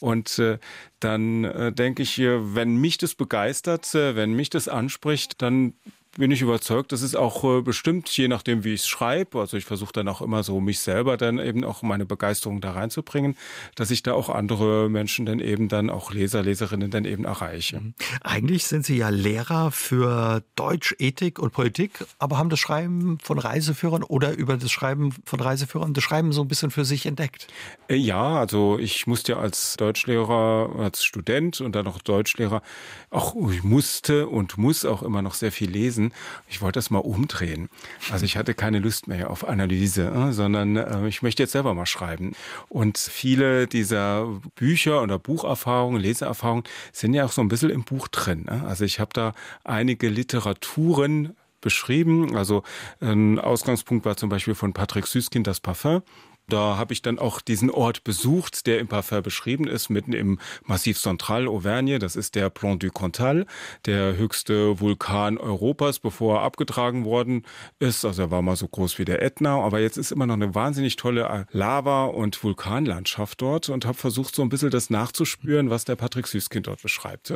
Und 0.00 0.38
äh, 0.38 0.58
dann 1.00 1.44
äh, 1.44 1.72
denke 1.72 2.02
ich, 2.02 2.18
wenn 2.18 2.76
mich 2.76 2.98
das 2.98 3.14
begeistert, 3.14 3.92
wenn 3.94 4.32
mich 4.32 4.50
das 4.50 4.68
anspricht, 4.68 5.42
dann 5.42 5.74
bin 6.16 6.30
ich 6.30 6.42
überzeugt, 6.42 6.92
das 6.92 7.02
ist 7.02 7.14
auch 7.16 7.44
äh, 7.44 7.62
bestimmt, 7.62 8.08
je 8.16 8.28
nachdem, 8.28 8.64
wie 8.64 8.74
ich 8.74 8.82
es 8.82 8.88
schreibe. 8.88 9.40
Also 9.40 9.56
ich 9.56 9.64
versuche 9.64 9.92
dann 9.92 10.08
auch 10.08 10.22
immer 10.22 10.42
so 10.42 10.60
mich 10.60 10.80
selber 10.80 11.16
dann 11.16 11.38
eben 11.38 11.64
auch 11.64 11.82
meine 11.82 12.06
Begeisterung 12.06 12.60
da 12.60 12.72
reinzubringen, 12.72 13.36
dass 13.74 13.90
ich 13.90 14.02
da 14.02 14.14
auch 14.14 14.28
andere 14.28 14.88
Menschen 14.88 15.26
dann 15.26 15.40
eben 15.40 15.68
dann 15.68 15.90
auch 15.90 16.12
Leser, 16.12 16.42
Leserinnen 16.42 16.90
dann 16.90 17.04
eben 17.04 17.24
erreiche. 17.24 17.80
Mhm. 17.80 17.94
Eigentlich 18.22 18.64
sind 18.64 18.86
Sie 18.86 18.96
ja 18.96 19.08
Lehrer 19.08 19.70
für 19.70 20.42
Deutsch, 20.56 20.94
Ethik 20.98 21.38
und 21.38 21.52
Politik, 21.52 22.04
aber 22.18 22.38
haben 22.38 22.50
das 22.50 22.58
Schreiben 22.58 23.18
von 23.22 23.38
Reiseführern 23.38 24.02
oder 24.02 24.32
über 24.36 24.56
das 24.56 24.70
Schreiben 24.70 25.14
von 25.24 25.40
Reiseführern 25.40 25.92
das 25.94 26.04
Schreiben 26.04 26.32
so 26.32 26.42
ein 26.42 26.48
bisschen 26.48 26.70
für 26.70 26.84
sich 26.84 27.06
entdeckt? 27.06 27.48
Äh, 27.88 27.96
ja, 27.96 28.38
also 28.38 28.78
ich 28.78 29.06
musste 29.06 29.32
ja 29.32 29.38
als 29.38 29.76
Deutschlehrer, 29.76 30.70
als 30.78 31.04
Student 31.04 31.60
und 31.60 31.74
dann 31.74 31.86
auch 31.86 31.98
Deutschlehrer 31.98 32.62
auch, 33.10 33.34
ich 33.50 33.62
musste 33.62 34.28
und 34.28 34.58
muss 34.58 34.84
auch 34.84 35.02
immer 35.02 35.22
noch 35.22 35.34
sehr 35.34 35.52
viel 35.52 35.70
lesen 35.70 36.05
lesen. 36.06 36.12
Ich 36.48 36.62
wollte 36.62 36.78
das 36.78 36.90
mal 36.90 36.98
umdrehen. 36.98 37.68
Also 38.10 38.24
ich 38.24 38.36
hatte 38.36 38.54
keine 38.54 38.78
Lust 38.78 39.08
mehr 39.08 39.30
auf 39.30 39.46
Analyse, 39.48 40.06
äh, 40.06 40.32
sondern 40.32 40.76
äh, 40.76 41.08
ich 41.08 41.22
möchte 41.22 41.42
jetzt 41.42 41.52
selber 41.52 41.74
mal 41.74 41.86
schreiben. 41.86 42.32
Und 42.68 42.98
viele 42.98 43.66
dieser 43.66 44.26
Bücher 44.54 45.02
oder 45.02 45.18
Bucherfahrungen, 45.18 46.00
Leseerfahrungen 46.00 46.64
sind 46.92 47.14
ja 47.14 47.24
auch 47.24 47.32
so 47.32 47.42
ein 47.42 47.48
bisschen 47.48 47.70
im 47.70 47.84
Buch 47.84 48.08
drin. 48.08 48.44
Ne? 48.48 48.64
Also 48.66 48.84
ich 48.84 49.00
habe 49.00 49.10
da 49.12 49.32
einige 49.64 50.08
Literaturen 50.08 51.36
beschrieben. 51.60 52.36
Also 52.36 52.62
ein 53.00 53.38
Ausgangspunkt 53.38 54.04
war 54.04 54.16
zum 54.16 54.28
Beispiel 54.28 54.54
von 54.54 54.72
Patrick 54.72 55.06
Süßkind 55.06 55.46
das 55.46 55.60
Parfum. 55.60 56.02
Da 56.48 56.76
habe 56.76 56.92
ich 56.92 57.02
dann 57.02 57.18
auch 57.18 57.40
diesen 57.40 57.70
Ort 57.70 58.04
besucht, 58.04 58.66
der 58.66 58.78
im 58.78 58.86
Parfum 58.86 59.22
beschrieben 59.22 59.66
ist, 59.66 59.90
mitten 59.90 60.12
im 60.12 60.38
Massiv 60.64 60.98
Central 60.98 61.48
Auvergne. 61.48 61.98
Das 61.98 62.14
ist 62.14 62.34
der 62.36 62.50
Plan 62.50 62.78
du 62.78 62.90
Cantal, 62.90 63.46
der 63.84 64.16
höchste 64.16 64.78
Vulkan 64.80 65.38
Europas, 65.38 65.98
bevor 65.98 66.36
er 66.36 66.42
abgetragen 66.42 67.04
worden 67.04 67.44
ist. 67.78 68.04
Also 68.04 68.22
er 68.22 68.30
war 68.30 68.42
mal 68.42 68.56
so 68.56 68.68
groß 68.68 68.98
wie 68.98 69.04
der 69.04 69.22
Ätna, 69.22 69.60
aber 69.60 69.80
jetzt 69.80 69.96
ist 69.96 70.12
immer 70.12 70.26
noch 70.26 70.34
eine 70.34 70.54
wahnsinnig 70.54 70.96
tolle 70.96 71.46
Lava- 71.50 72.06
und 72.06 72.42
Vulkanlandschaft 72.42 73.40
dort 73.40 73.68
und 73.68 73.84
habe 73.84 73.96
versucht, 73.96 74.34
so 74.34 74.42
ein 74.42 74.48
bisschen 74.48 74.70
das 74.70 74.88
nachzuspüren, 74.90 75.70
was 75.70 75.84
der 75.84 75.96
Patrick 75.96 76.28
Süßkind 76.28 76.66
dort 76.68 76.82
beschreibt. 76.82 77.32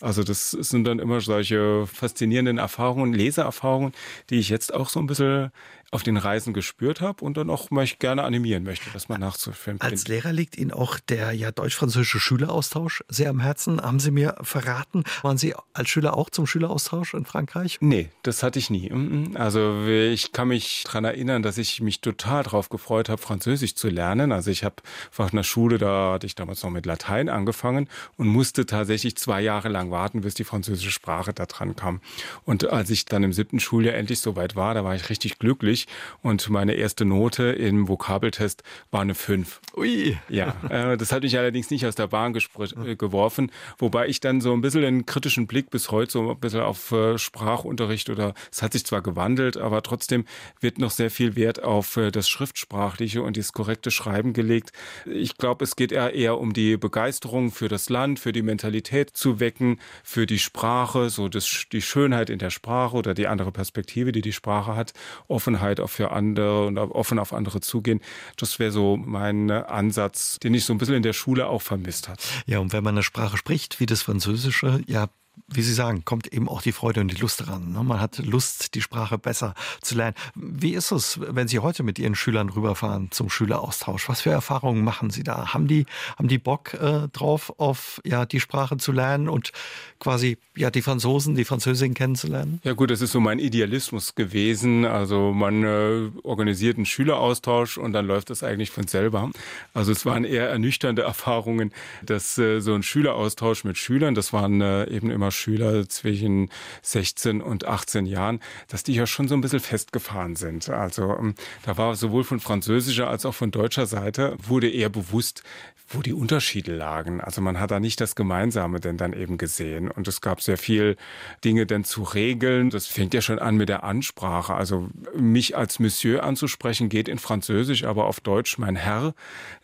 Also 0.00 0.22
das 0.22 0.52
sind 0.52 0.84
dann 0.84 1.00
immer 1.00 1.20
solche 1.20 1.86
faszinierenden 1.86 2.58
Erfahrungen, 2.58 3.14
Leseerfahrungen, 3.14 3.92
die 4.30 4.36
ich 4.36 4.48
jetzt 4.48 4.72
auch 4.72 4.88
so 4.88 5.00
ein 5.00 5.06
bisschen 5.06 5.50
auf 5.94 6.02
den 6.02 6.16
Reisen 6.16 6.52
gespürt 6.52 7.00
habe 7.00 7.24
und 7.24 7.36
dann 7.36 7.48
auch 7.48 7.70
möchte 7.70 7.98
gerne 7.98 8.24
animieren 8.24 8.64
möchte, 8.64 8.90
das 8.92 9.08
mal 9.08 9.18
nachzuführen. 9.18 9.80
Als 9.80 10.08
Lehrer 10.08 10.32
liegt 10.32 10.58
Ihnen 10.58 10.72
auch 10.72 10.98
der 10.98 11.30
ja 11.32 11.52
deutsch-französische 11.52 12.18
Schüleraustausch 12.18 13.04
sehr 13.08 13.30
am 13.30 13.38
Herzen. 13.38 13.80
Haben 13.80 14.00
Sie 14.00 14.10
mir 14.10 14.34
verraten, 14.42 15.04
waren 15.22 15.38
Sie 15.38 15.54
als 15.72 15.88
Schüler 15.88 16.16
auch 16.16 16.30
zum 16.30 16.48
Schüleraustausch 16.48 17.14
in 17.14 17.24
Frankreich? 17.24 17.78
Nee, 17.80 18.10
das 18.24 18.42
hatte 18.42 18.58
ich 18.58 18.70
nie. 18.70 18.90
Also 19.34 19.86
ich 19.86 20.32
kann 20.32 20.48
mich 20.48 20.82
daran 20.84 21.04
erinnern, 21.04 21.44
dass 21.44 21.58
ich 21.58 21.80
mich 21.80 22.00
total 22.00 22.42
darauf 22.42 22.70
gefreut 22.70 23.08
habe, 23.08 23.22
Französisch 23.22 23.76
zu 23.76 23.88
lernen. 23.88 24.32
Also 24.32 24.50
ich 24.50 24.64
habe 24.64 24.76
auf 25.16 25.32
einer 25.32 25.44
Schule, 25.44 25.78
da 25.78 26.14
hatte 26.14 26.26
ich 26.26 26.34
damals 26.34 26.62
noch 26.64 26.70
mit 26.70 26.86
Latein 26.86 27.28
angefangen 27.28 27.88
und 28.16 28.26
musste 28.26 28.66
tatsächlich 28.66 29.16
zwei 29.16 29.40
Jahre 29.40 29.68
lang 29.68 29.92
warten, 29.92 30.22
bis 30.22 30.34
die 30.34 30.44
französische 30.44 30.90
Sprache 30.90 31.32
da 31.32 31.46
dran 31.46 31.76
kam. 31.76 32.00
Und 32.44 32.68
als 32.68 32.90
ich 32.90 33.04
dann 33.04 33.22
im 33.22 33.32
siebten 33.32 33.60
Schuljahr 33.60 33.94
endlich 33.94 34.18
soweit 34.18 34.56
war, 34.56 34.74
da 34.74 34.82
war 34.82 34.96
ich 34.96 35.08
richtig 35.08 35.38
glücklich 35.38 35.83
Und 36.22 36.48
meine 36.50 36.74
erste 36.74 37.04
Note 37.04 37.44
im 37.44 37.88
Vokabeltest 37.88 38.62
war 38.90 39.02
eine 39.02 39.14
5. 39.14 39.60
Ui. 39.76 40.18
Ja, 40.28 40.54
äh, 40.68 40.96
das 40.96 41.12
hat 41.12 41.22
mich 41.22 41.36
allerdings 41.38 41.70
nicht 41.70 41.86
aus 41.86 41.94
der 41.94 42.08
Bahn 42.08 42.34
äh, 42.34 42.96
geworfen, 42.96 43.50
wobei 43.78 44.08
ich 44.08 44.20
dann 44.20 44.40
so 44.40 44.52
ein 44.52 44.60
bisschen 44.60 44.84
einen 44.84 45.06
kritischen 45.06 45.46
Blick 45.46 45.70
bis 45.70 45.90
heute 45.90 46.12
so 46.12 46.30
ein 46.30 46.38
bisschen 46.38 46.60
auf 46.60 46.92
äh, 46.92 47.18
Sprachunterricht 47.18 48.10
oder 48.10 48.34
es 48.52 48.62
hat 48.62 48.72
sich 48.72 48.84
zwar 48.86 49.02
gewandelt, 49.02 49.56
aber 49.56 49.82
trotzdem 49.82 50.24
wird 50.60 50.78
noch 50.78 50.90
sehr 50.90 51.10
viel 51.10 51.36
Wert 51.36 51.62
auf 51.62 51.96
äh, 51.96 52.10
das 52.10 52.28
Schriftsprachliche 52.28 53.22
und 53.22 53.36
das 53.36 53.52
korrekte 53.52 53.90
Schreiben 53.90 54.32
gelegt. 54.32 54.72
Ich 55.06 55.36
glaube, 55.36 55.64
es 55.64 55.76
geht 55.76 55.92
eher, 55.92 56.14
eher 56.14 56.38
um 56.38 56.52
die 56.52 56.76
Begeisterung 56.76 57.50
für 57.50 57.68
das 57.68 57.88
Land, 57.88 58.20
für 58.20 58.32
die 58.32 58.42
Mentalität 58.42 59.10
zu 59.10 59.40
wecken, 59.40 59.80
für 60.02 60.26
die 60.26 60.38
Sprache, 60.38 61.10
so 61.10 61.28
das, 61.28 61.64
die 61.72 61.82
Schönheit 61.82 62.30
in 62.30 62.38
der 62.38 62.50
Sprache 62.50 62.96
oder 62.96 63.14
die 63.14 63.26
andere 63.26 63.52
Perspektive, 63.52 64.12
die 64.12 64.22
die 64.22 64.32
Sprache 64.32 64.76
hat, 64.76 64.92
Offenheit 65.28 65.63
auch 65.80 65.90
für 65.90 66.10
andere 66.12 66.66
und 66.66 66.78
offen 66.78 67.18
auf 67.18 67.32
andere 67.32 67.60
zugehen. 67.60 68.00
Das 68.36 68.58
wäre 68.58 68.70
so 68.70 68.96
mein 68.96 69.50
Ansatz, 69.50 70.38
den 70.38 70.54
ich 70.54 70.64
so 70.64 70.72
ein 70.72 70.78
bisschen 70.78 70.96
in 70.96 71.02
der 71.02 71.12
Schule 71.12 71.46
auch 71.46 71.62
vermisst 71.62 72.08
hat. 72.08 72.20
Ja, 72.46 72.58
und 72.58 72.72
wenn 72.72 72.84
man 72.84 72.94
eine 72.94 73.02
Sprache 73.02 73.36
spricht, 73.36 73.80
wie 73.80 73.86
das 73.86 74.02
Französische, 74.02 74.82
ja, 74.86 75.08
wie 75.48 75.62
Sie 75.62 75.74
sagen, 75.74 76.04
kommt 76.04 76.32
eben 76.32 76.48
auch 76.48 76.62
die 76.62 76.72
Freude 76.72 77.00
und 77.00 77.08
die 77.08 77.20
Lust 77.20 77.40
daran. 77.40 77.72
Ne? 77.72 77.82
Man 77.82 78.00
hat 78.00 78.18
Lust, 78.18 78.74
die 78.74 78.80
Sprache 78.80 79.18
besser 79.18 79.54
zu 79.82 79.94
lernen. 79.94 80.14
Wie 80.34 80.74
ist 80.74 80.90
es, 80.90 81.20
wenn 81.20 81.48
Sie 81.48 81.58
heute 81.58 81.82
mit 81.82 81.98
Ihren 81.98 82.14
Schülern 82.14 82.48
rüberfahren 82.48 83.10
zum 83.10 83.28
Schüleraustausch? 83.28 84.08
Was 84.08 84.22
für 84.22 84.30
Erfahrungen 84.30 84.82
machen 84.82 85.10
Sie 85.10 85.22
da? 85.22 85.52
Haben 85.52 85.68
die, 85.68 85.86
haben 86.16 86.28
die 86.28 86.38
Bock 86.38 86.74
äh, 86.74 87.08
drauf, 87.12 87.52
auf 87.58 88.00
ja, 88.04 88.26
die 88.26 88.40
Sprache 88.40 88.78
zu 88.78 88.92
lernen 88.92 89.28
und 89.28 89.52
quasi 90.00 90.38
ja, 90.56 90.70
die 90.70 90.82
Franzosen, 90.82 91.34
die 91.34 91.44
Französin 91.44 91.94
kennenzulernen? 91.94 92.60
Ja 92.64 92.72
gut, 92.72 92.90
das 92.90 93.00
ist 93.00 93.12
so 93.12 93.20
mein 93.20 93.38
Idealismus 93.38 94.14
gewesen. 94.14 94.84
Also 94.84 95.32
man 95.32 95.62
äh, 95.62 96.10
organisiert 96.22 96.76
einen 96.76 96.86
Schüleraustausch 96.86 97.76
und 97.76 97.92
dann 97.92 98.06
läuft 98.06 98.30
das 98.30 98.42
eigentlich 98.42 98.70
von 98.70 98.86
selber. 98.86 99.30
Also 99.74 99.92
es 99.92 100.06
waren 100.06 100.24
eher 100.24 100.48
ernüchternde 100.48 101.02
Erfahrungen, 101.14 101.72
dass 102.02 102.38
äh, 102.38 102.60
so 102.60 102.74
ein 102.74 102.82
Schüleraustausch 102.82 103.64
mit 103.64 103.76
Schülern, 103.76 104.14
das 104.14 104.32
waren 104.32 104.60
äh, 104.60 104.88
eben 104.88 105.10
immer 105.10 105.23
Schüler 105.30 105.88
zwischen 105.88 106.50
16 106.82 107.40
und 107.40 107.66
18 107.66 108.06
Jahren, 108.06 108.40
dass 108.68 108.82
die 108.82 108.94
ja 108.94 109.06
schon 109.06 109.28
so 109.28 109.34
ein 109.34 109.40
bisschen 109.40 109.60
festgefahren 109.60 110.36
sind. 110.36 110.68
Also 110.68 111.16
ähm, 111.18 111.34
da 111.64 111.76
war 111.76 111.94
sowohl 111.94 112.24
von 112.24 112.40
französischer 112.40 113.08
als 113.08 113.26
auch 113.26 113.34
von 113.34 113.50
deutscher 113.50 113.86
Seite 113.86 114.36
wurde 114.46 114.70
eher 114.70 114.88
bewusst, 114.88 115.42
wo 115.88 116.02
die 116.02 116.12
Unterschiede 116.12 116.74
lagen. 116.74 117.20
Also 117.20 117.40
man 117.40 117.60
hat 117.60 117.70
da 117.70 117.78
nicht 117.78 118.00
das 118.00 118.14
Gemeinsame 118.14 118.80
denn 118.80 118.96
dann 118.96 119.12
eben 119.12 119.38
gesehen. 119.38 119.90
Und 119.90 120.08
es 120.08 120.20
gab 120.20 120.40
sehr 120.40 120.56
viel 120.56 120.96
Dinge 121.44 121.66
denn 121.66 121.84
zu 121.84 122.02
regeln. 122.02 122.70
Das 122.70 122.86
fängt 122.86 123.14
ja 123.14 123.20
schon 123.20 123.38
an 123.38 123.56
mit 123.56 123.68
der 123.68 123.84
Ansprache. 123.84 124.54
Also 124.54 124.88
mich 125.14 125.56
als 125.56 125.78
Monsieur 125.78 126.24
anzusprechen 126.24 126.88
geht 126.88 127.08
in 127.08 127.18
Französisch, 127.18 127.84
aber 127.84 128.06
auf 128.06 128.20
Deutsch 128.20 128.58
mein 128.58 128.76
Herr 128.76 129.14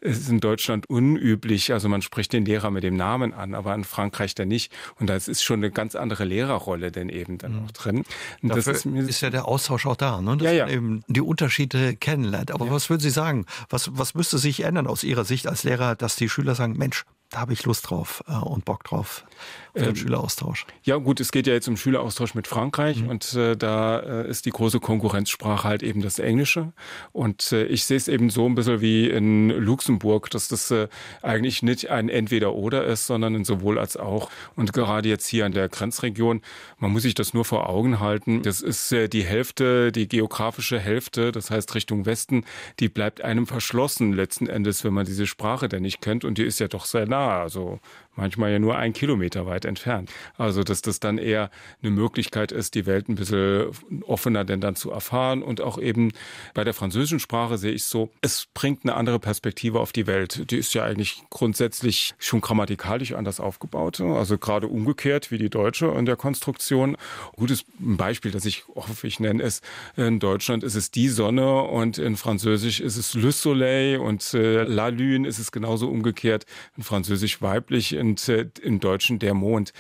ist 0.00 0.28
in 0.28 0.40
Deutschland 0.40 0.88
unüblich. 0.88 1.72
Also 1.72 1.88
man 1.88 2.02
spricht 2.02 2.32
den 2.32 2.44
Lehrer 2.44 2.70
mit 2.70 2.84
dem 2.84 2.96
Namen 2.96 3.32
an, 3.32 3.54
aber 3.54 3.74
in 3.74 3.84
Frankreich 3.84 4.34
dann 4.34 4.48
nicht. 4.48 4.72
Und 4.98 5.08
da 5.08 5.16
ist 5.16 5.42
schon 5.50 5.60
eine 5.60 5.70
ganz 5.72 5.96
andere 5.96 6.24
Lehrerrolle 6.24 6.92
denn 6.92 7.08
eben 7.08 7.38
dann 7.38 7.56
mhm. 7.56 7.64
auch 7.64 7.70
drin. 7.72 8.04
Und 8.42 8.50
Dafür 8.50 8.72
ist, 8.72 8.86
ist, 8.86 9.20
ja 9.20 9.30
der 9.30 9.46
Austausch 9.48 9.84
auch 9.86 9.96
da, 9.96 10.20
ne? 10.20 10.36
dass 10.36 10.46
ja, 10.46 10.52
ja. 10.52 10.64
man 10.66 10.74
eben 10.74 11.04
die 11.08 11.20
Unterschiede 11.20 11.96
kennenlernt. 11.96 12.52
Aber 12.52 12.66
ja. 12.66 12.72
was 12.72 12.88
würden 12.88 13.00
Sie 13.00 13.10
sagen? 13.10 13.46
Was, 13.68 13.90
was 13.92 14.14
müsste 14.14 14.38
sich 14.38 14.62
ändern 14.62 14.86
aus 14.86 15.02
Ihrer 15.02 15.24
Sicht 15.24 15.48
als 15.48 15.64
Lehrer, 15.64 15.96
dass 15.96 16.14
die 16.14 16.28
Schüler 16.28 16.54
sagen, 16.54 16.74
Mensch, 16.76 17.04
da 17.30 17.40
habe 17.40 17.52
ich 17.52 17.64
Lust 17.64 17.90
drauf 17.90 18.22
äh, 18.28 18.32
und 18.32 18.64
Bock 18.64 18.84
drauf 18.84 19.24
für 19.72 19.84
den 19.84 19.88
ähm, 19.90 19.96
Schüleraustausch. 19.96 20.66
Ja 20.82 20.96
gut, 20.96 21.20
es 21.20 21.30
geht 21.30 21.46
ja 21.46 21.52
jetzt 21.52 21.68
um 21.68 21.76
Schüleraustausch 21.76 22.34
mit 22.34 22.46
Frankreich 22.46 23.02
mhm. 23.02 23.08
und 23.08 23.34
äh, 23.34 23.56
da 23.56 24.00
äh, 24.00 24.28
ist 24.28 24.46
die 24.46 24.50
große 24.50 24.80
Konkurrenzsprache 24.80 25.68
halt 25.68 25.82
eben 25.82 26.02
das 26.02 26.18
Englische. 26.18 26.72
Und 27.12 27.52
äh, 27.52 27.64
ich 27.66 27.84
sehe 27.84 27.96
es 27.96 28.08
eben 28.08 28.30
so 28.30 28.46
ein 28.46 28.54
bisschen 28.54 28.80
wie 28.80 29.08
in 29.08 29.50
Luxemburg, 29.50 30.30
dass 30.30 30.48
das 30.48 30.70
äh, 30.70 30.88
eigentlich 31.22 31.62
nicht 31.62 31.90
ein 31.90 32.08
Entweder-Oder 32.08 32.84
ist, 32.84 33.06
sondern 33.06 33.36
ein 33.36 33.44
sowohl 33.44 33.78
als 33.78 33.96
auch. 33.96 34.30
Und 34.56 34.72
gerade 34.72 35.08
jetzt 35.08 35.26
hier 35.26 35.46
an 35.46 35.52
der 35.52 35.68
Grenzregion, 35.68 36.42
man 36.78 36.90
muss 36.90 37.02
sich 37.02 37.14
das 37.14 37.32
nur 37.34 37.44
vor 37.44 37.68
Augen 37.68 38.00
halten, 38.00 38.42
das 38.42 38.60
ist 38.60 38.92
äh, 38.92 39.08
die 39.08 39.22
Hälfte, 39.22 39.92
die 39.92 40.08
geografische 40.08 40.78
Hälfte, 40.78 41.32
das 41.32 41.50
heißt 41.50 41.74
Richtung 41.74 42.06
Westen, 42.06 42.44
die 42.80 42.88
bleibt 42.88 43.20
einem 43.20 43.46
verschlossen 43.46 44.12
letzten 44.12 44.48
Endes, 44.48 44.84
wenn 44.84 44.92
man 44.92 45.06
diese 45.06 45.26
Sprache 45.26 45.68
denn 45.68 45.82
nicht 45.82 46.00
kennt 46.00 46.24
und 46.24 46.38
die 46.38 46.44
ist 46.44 46.58
ja 46.58 46.68
doch 46.68 46.84
sehr 46.84 47.06
nah 47.06 47.20
nah, 47.20 47.40
also 47.40 47.80
manchmal 48.20 48.52
ja 48.52 48.58
nur 48.58 48.76
ein 48.76 48.92
Kilometer 48.92 49.46
weit 49.46 49.64
entfernt. 49.64 50.10
Also 50.36 50.62
dass 50.62 50.82
das 50.82 51.00
dann 51.00 51.18
eher 51.18 51.50
eine 51.82 51.90
Möglichkeit 51.90 52.52
ist, 52.52 52.74
die 52.74 52.86
Welt 52.86 53.08
ein 53.08 53.14
bisschen 53.14 53.70
offener 54.06 54.44
denn 54.44 54.60
dann 54.60 54.76
zu 54.76 54.90
erfahren 54.90 55.42
und 55.42 55.60
auch 55.60 55.78
eben 55.78 56.12
bei 56.54 56.64
der 56.64 56.74
französischen 56.74 57.18
Sprache 57.18 57.58
sehe 57.58 57.72
ich 57.72 57.84
so, 57.84 58.10
es 58.20 58.46
bringt 58.54 58.84
eine 58.84 58.94
andere 58.94 59.18
Perspektive 59.18 59.80
auf 59.80 59.92
die 59.92 60.06
Welt. 60.06 60.50
Die 60.50 60.58
ist 60.58 60.74
ja 60.74 60.84
eigentlich 60.84 61.22
grundsätzlich 61.30 62.14
schon 62.18 62.40
grammatikalisch 62.40 63.12
anders 63.12 63.40
aufgebaut, 63.40 64.00
also 64.00 64.38
gerade 64.38 64.68
umgekehrt 64.68 65.30
wie 65.30 65.38
die 65.38 65.50
deutsche 65.50 65.86
in 65.86 66.06
der 66.06 66.16
Konstruktion. 66.16 66.96
Gutes 67.36 67.64
Beispiel, 67.78 68.30
das 68.30 68.44
ich 68.44 68.64
hoffe, 68.68 69.06
ich 69.06 69.20
nenne 69.20 69.42
ist, 69.42 69.64
in 69.96 70.20
Deutschland 70.20 70.62
ist 70.62 70.74
es 70.74 70.90
die 70.90 71.08
Sonne 71.08 71.62
und 71.62 71.98
in 71.98 72.16
Französisch 72.16 72.80
ist 72.80 72.96
es 72.96 73.14
Le 73.14 73.32
Soleil 73.32 73.98
und 73.98 74.34
äh, 74.34 74.64
La 74.64 74.88
Lune 74.88 75.26
ist 75.26 75.38
es 75.38 75.52
genauso 75.52 75.88
umgekehrt, 75.88 76.44
in 76.76 76.82
Französisch 76.82 77.40
weiblich, 77.40 77.94
und 78.10 78.28
äh, 78.28 78.46
im 78.62 78.80
Deutschen 78.80 79.18
der 79.18 79.34
Mond. 79.34 79.72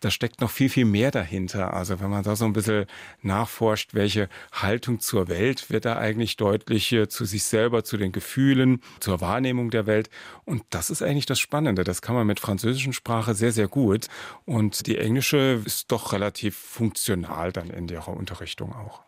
Da 0.00 0.10
steckt 0.10 0.40
noch 0.40 0.50
viel, 0.50 0.68
viel 0.68 0.84
mehr 0.84 1.10
dahinter. 1.10 1.74
Also 1.74 2.00
wenn 2.00 2.10
man 2.10 2.22
da 2.22 2.36
so 2.36 2.44
ein 2.44 2.52
bisschen 2.52 2.86
nachforscht, 3.22 3.94
welche 3.94 4.28
Haltung 4.52 5.00
zur 5.00 5.28
Welt 5.28 5.70
wird 5.70 5.84
da 5.84 5.96
eigentlich 5.96 6.36
deutlich 6.36 6.92
äh, 6.92 7.08
zu 7.08 7.24
sich 7.24 7.44
selber, 7.44 7.84
zu 7.84 7.96
den 7.96 8.12
Gefühlen, 8.12 8.82
zur 9.00 9.20
Wahrnehmung 9.20 9.70
der 9.70 9.86
Welt. 9.86 10.10
Und 10.44 10.62
das 10.70 10.90
ist 10.90 11.02
eigentlich 11.02 11.26
das 11.26 11.40
Spannende. 11.40 11.84
Das 11.84 12.02
kann 12.02 12.14
man 12.14 12.26
mit 12.26 12.40
französischen 12.40 12.92
Sprache 12.92 13.34
sehr, 13.34 13.52
sehr 13.52 13.68
gut. 13.68 14.08
Und 14.44 14.86
die 14.86 14.98
englische 14.98 15.62
ist 15.64 15.90
doch 15.90 16.12
relativ 16.12 16.56
funktional 16.56 17.52
dann 17.52 17.70
in 17.70 17.88
ihrer 17.88 18.08
Unterrichtung 18.08 18.74
auch. 18.74 19.02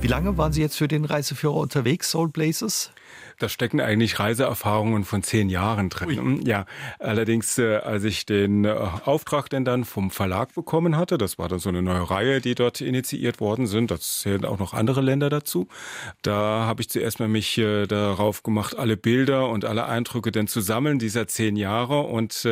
Wie 0.00 0.06
lange 0.06 0.38
waren 0.38 0.52
Sie 0.52 0.60
jetzt 0.60 0.76
für 0.76 0.86
den 0.86 1.04
Reiseführer 1.04 1.56
unterwegs, 1.56 2.12
Soul 2.12 2.30
Places? 2.30 2.92
Da 3.38 3.48
stecken 3.48 3.80
eigentlich 3.80 4.18
Reiseerfahrungen 4.18 5.04
von 5.04 5.22
zehn 5.22 5.48
Jahren 5.48 5.88
drin. 5.88 6.38
Ui. 6.38 6.48
Ja, 6.48 6.66
allerdings, 6.98 7.58
äh, 7.58 7.76
als 7.76 8.04
ich 8.04 8.26
den 8.26 8.64
äh, 8.64 8.70
Auftrag 9.04 9.48
denn 9.50 9.64
dann 9.64 9.84
vom 9.84 10.10
Verlag 10.10 10.54
bekommen 10.54 10.96
hatte, 10.96 11.18
das 11.18 11.38
war 11.38 11.48
dann 11.48 11.58
so 11.58 11.68
eine 11.68 11.82
neue 11.82 12.10
Reihe, 12.10 12.40
die 12.40 12.54
dort 12.54 12.80
initiiert 12.80 13.40
worden 13.40 13.66
sind, 13.66 13.90
da 13.90 14.00
zählen 14.00 14.44
auch 14.44 14.58
noch 14.58 14.74
andere 14.74 15.00
Länder 15.00 15.30
dazu. 15.30 15.68
Da 16.22 16.64
habe 16.66 16.82
ich 16.82 16.90
zuerst 16.90 17.20
mal 17.20 17.28
mich 17.28 17.58
äh, 17.58 17.86
darauf 17.86 18.42
gemacht, 18.42 18.76
alle 18.76 18.96
Bilder 18.96 19.48
und 19.48 19.64
alle 19.64 19.86
Eindrücke 19.86 20.32
denn 20.32 20.48
zu 20.48 20.60
sammeln 20.60 20.98
dieser 20.98 21.26
zehn 21.28 21.56
Jahre 21.56 22.00
und 22.00 22.48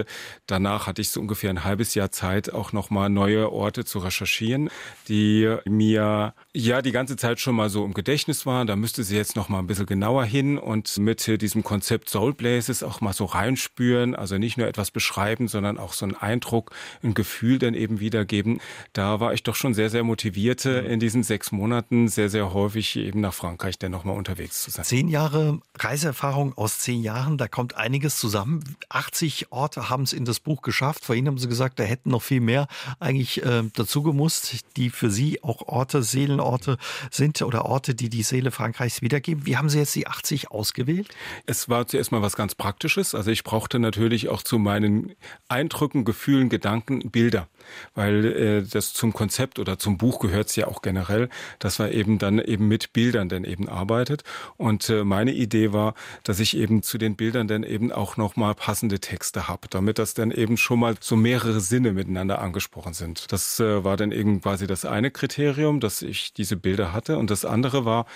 danach 0.47 0.87
hatte 0.87 1.03
ich 1.03 1.11
so 1.11 1.21
ungefähr 1.21 1.51
ein 1.51 1.65
halbes 1.65 1.95
Jahr 1.95 2.11
Zeit, 2.11 2.53
auch 2.53 2.73
nochmal 2.73 3.11
neue 3.11 3.53
Orte 3.53 3.85
zu 3.85 3.99
recherchieren, 3.99 4.71
die 5.09 5.55
mir 5.65 6.35
ja 6.53 6.83
die 6.83 6.93
ganze 6.93 7.17
Zeit 7.17 7.41
schon 7.41 7.55
mal 7.55 7.69
so 7.69 7.85
im 7.85 7.95
Gedächtnis 7.95 8.47
waren. 8.47 8.67
Da 8.67 8.77
müsste 8.77 9.05
sie 9.05 9.17
jetzt 9.17 9.37
noch 9.37 9.49
mal 9.49 9.59
ein 9.59 9.67
bisschen 9.67 9.87
genauer 9.87 10.25
hin 10.25 10.56
und 10.59 10.77
und 10.77 10.99
mit 10.99 11.41
diesem 11.41 11.65
Konzept 11.65 12.11
Soul 12.11 12.35
Blazes 12.35 12.83
auch 12.83 13.01
mal 13.01 13.15
so 13.15 13.25
reinspüren, 13.25 14.15
also 14.15 14.37
nicht 14.37 14.59
nur 14.59 14.67
etwas 14.67 14.91
beschreiben, 14.91 15.49
sondern 15.49 15.79
auch 15.79 15.95
so 15.95 16.05
einen 16.05 16.15
Eindruck, 16.15 16.71
ein 17.03 17.15
Gefühl 17.15 17.59
dann 17.59 17.73
eben 17.73 17.99
wiedergeben. 17.99 18.61
Da 18.93 19.21
war 19.21 19.33
ich 19.33 19.43
doch 19.43 19.55
schon 19.55 19.73
sehr, 19.73 19.89
sehr 19.89 20.05
motiviert, 20.05 20.67
mhm. 20.67 20.87
in 20.87 21.01
diesen 21.01 21.23
sechs 21.23 21.51
Monaten 21.51 22.09
sehr, 22.09 22.29
sehr 22.29 22.53
häufig 22.53 22.97
eben 22.97 23.21
nach 23.21 23.33
Frankreich 23.33 23.79
dann 23.79 23.91
nochmal 23.91 24.17
unterwegs 24.17 24.63
zu 24.63 24.71
sein. 24.71 24.85
Zehn 24.85 25.09
Jahre 25.09 25.61
Reiseerfahrung 25.79 26.57
aus 26.59 26.79
zehn 26.79 27.03
Jahren, 27.03 27.39
da 27.39 27.49
kommt 27.49 27.77
einiges 27.77 28.19
zusammen. 28.19 28.63
80 28.91 29.53
Orte 29.53 29.89
haben 29.89 30.03
es 30.03 30.13
in 30.13 30.27
das 30.27 30.41
Buch 30.41 30.61
geschafft. 30.61 31.05
Vorhin 31.05 31.27
haben 31.27 31.39
Sie 31.39 31.49
gesagt, 31.49 31.79
da 31.79 31.85
hätten 31.85 32.11
noch 32.11 32.23
viel 32.23 32.41
mehr 32.41 32.69
eigentlich 33.01 33.43
äh, 33.45 33.63
dazu 33.75 34.03
gemusst, 34.03 34.65
die 34.77 34.91
für 34.91 35.11
Sie 35.11 35.43
auch 35.43 35.63
Orte, 35.69 36.03
Seelenorte 36.03 36.77
sind 37.11 37.41
oder 37.41 37.65
Orte, 37.65 37.95
die 37.95 38.11
die 38.11 38.23
Seele 38.23 38.51
Frankreichs 38.51 39.01
wiedergeben. 39.01 39.47
Wie 39.47 39.57
haben 39.57 39.71
Sie 39.71 39.79
jetzt 39.79 39.95
die 39.95 40.07
80 40.07 40.46
aus 40.51 40.67
ausgewählt? 40.67 41.09
Es 41.47 41.69
war 41.69 41.87
zuerst 41.87 42.13
mal 42.13 42.23
was 42.23 42.35
ganz 42.35 42.55
Praktisches. 42.55 43.15
Also 43.15 43.31
ich 43.31 43.45
brauchte 43.45 43.79
natürlich 43.79 44.29
auch 44.29 44.43
zu 44.43 44.59
meinen 44.59 45.15
Eindrücken, 45.49 46.05
Gefühlen, 46.05 46.49
Gedanken 46.49 47.11
Bilder, 47.11 47.49
weil 47.95 48.25
äh, 48.25 48.63
das 48.63 48.93
zum 48.93 49.13
Konzept 49.13 49.59
oder 49.59 49.79
zum 49.79 49.97
Buch 49.97 50.19
gehört 50.19 50.49
es 50.49 50.57
ja 50.57 50.67
auch 50.67 50.83
generell, 50.83 51.29
dass 51.59 51.79
man 51.79 51.93
eben 51.93 52.19
dann 52.19 52.39
eben 52.39 52.67
mit 52.69 52.93
Bildern 52.93 53.29
dann 53.29 53.45
eben 53.45 53.69
arbeitet. 53.69 54.25
Und 54.57 54.91
äh, 54.91 55.05
meine 55.05 55.33
Idee 55.33 55.73
war, 55.73 55.95
dass 56.25 56.41
ich 56.41 56.57
eben 56.57 56.83
zu 56.83 56.99
den 56.99 57.17
Bildern 57.17 57.47
dann 57.47 57.63
eben 57.63 57.93
auch 57.93 58.17
nochmal 58.17 58.55
passende 58.55 58.99
Texte 58.99 59.47
habe, 59.47 59.69
damit 59.71 59.99
das 59.99 60.15
dann 60.15 60.31
eben 60.31 60.57
schon 60.57 60.81
mal 60.81 60.97
so 61.01 61.17
mehrere 61.17 61.61
Sinne 61.61 61.93
miteinander 61.93 62.41
angesprochen 62.41 62.95
sind. 62.95 63.31
Das 63.31 63.61
äh, 63.61 63.85
war 63.85 63.97
dann 63.97 64.11
eben 64.11 64.41
quasi 64.41 64.67
das 64.67 64.85
eine 64.85 65.11
Kriterium, 65.11 65.81
dass 65.81 66.03
ich 66.03 66.33
diese 66.33 66.57
Bilder 66.57 66.93
hatte. 66.93 67.19
Und 67.19 67.31
das 67.31 67.45
andere 67.45 67.85
war, 67.85 68.07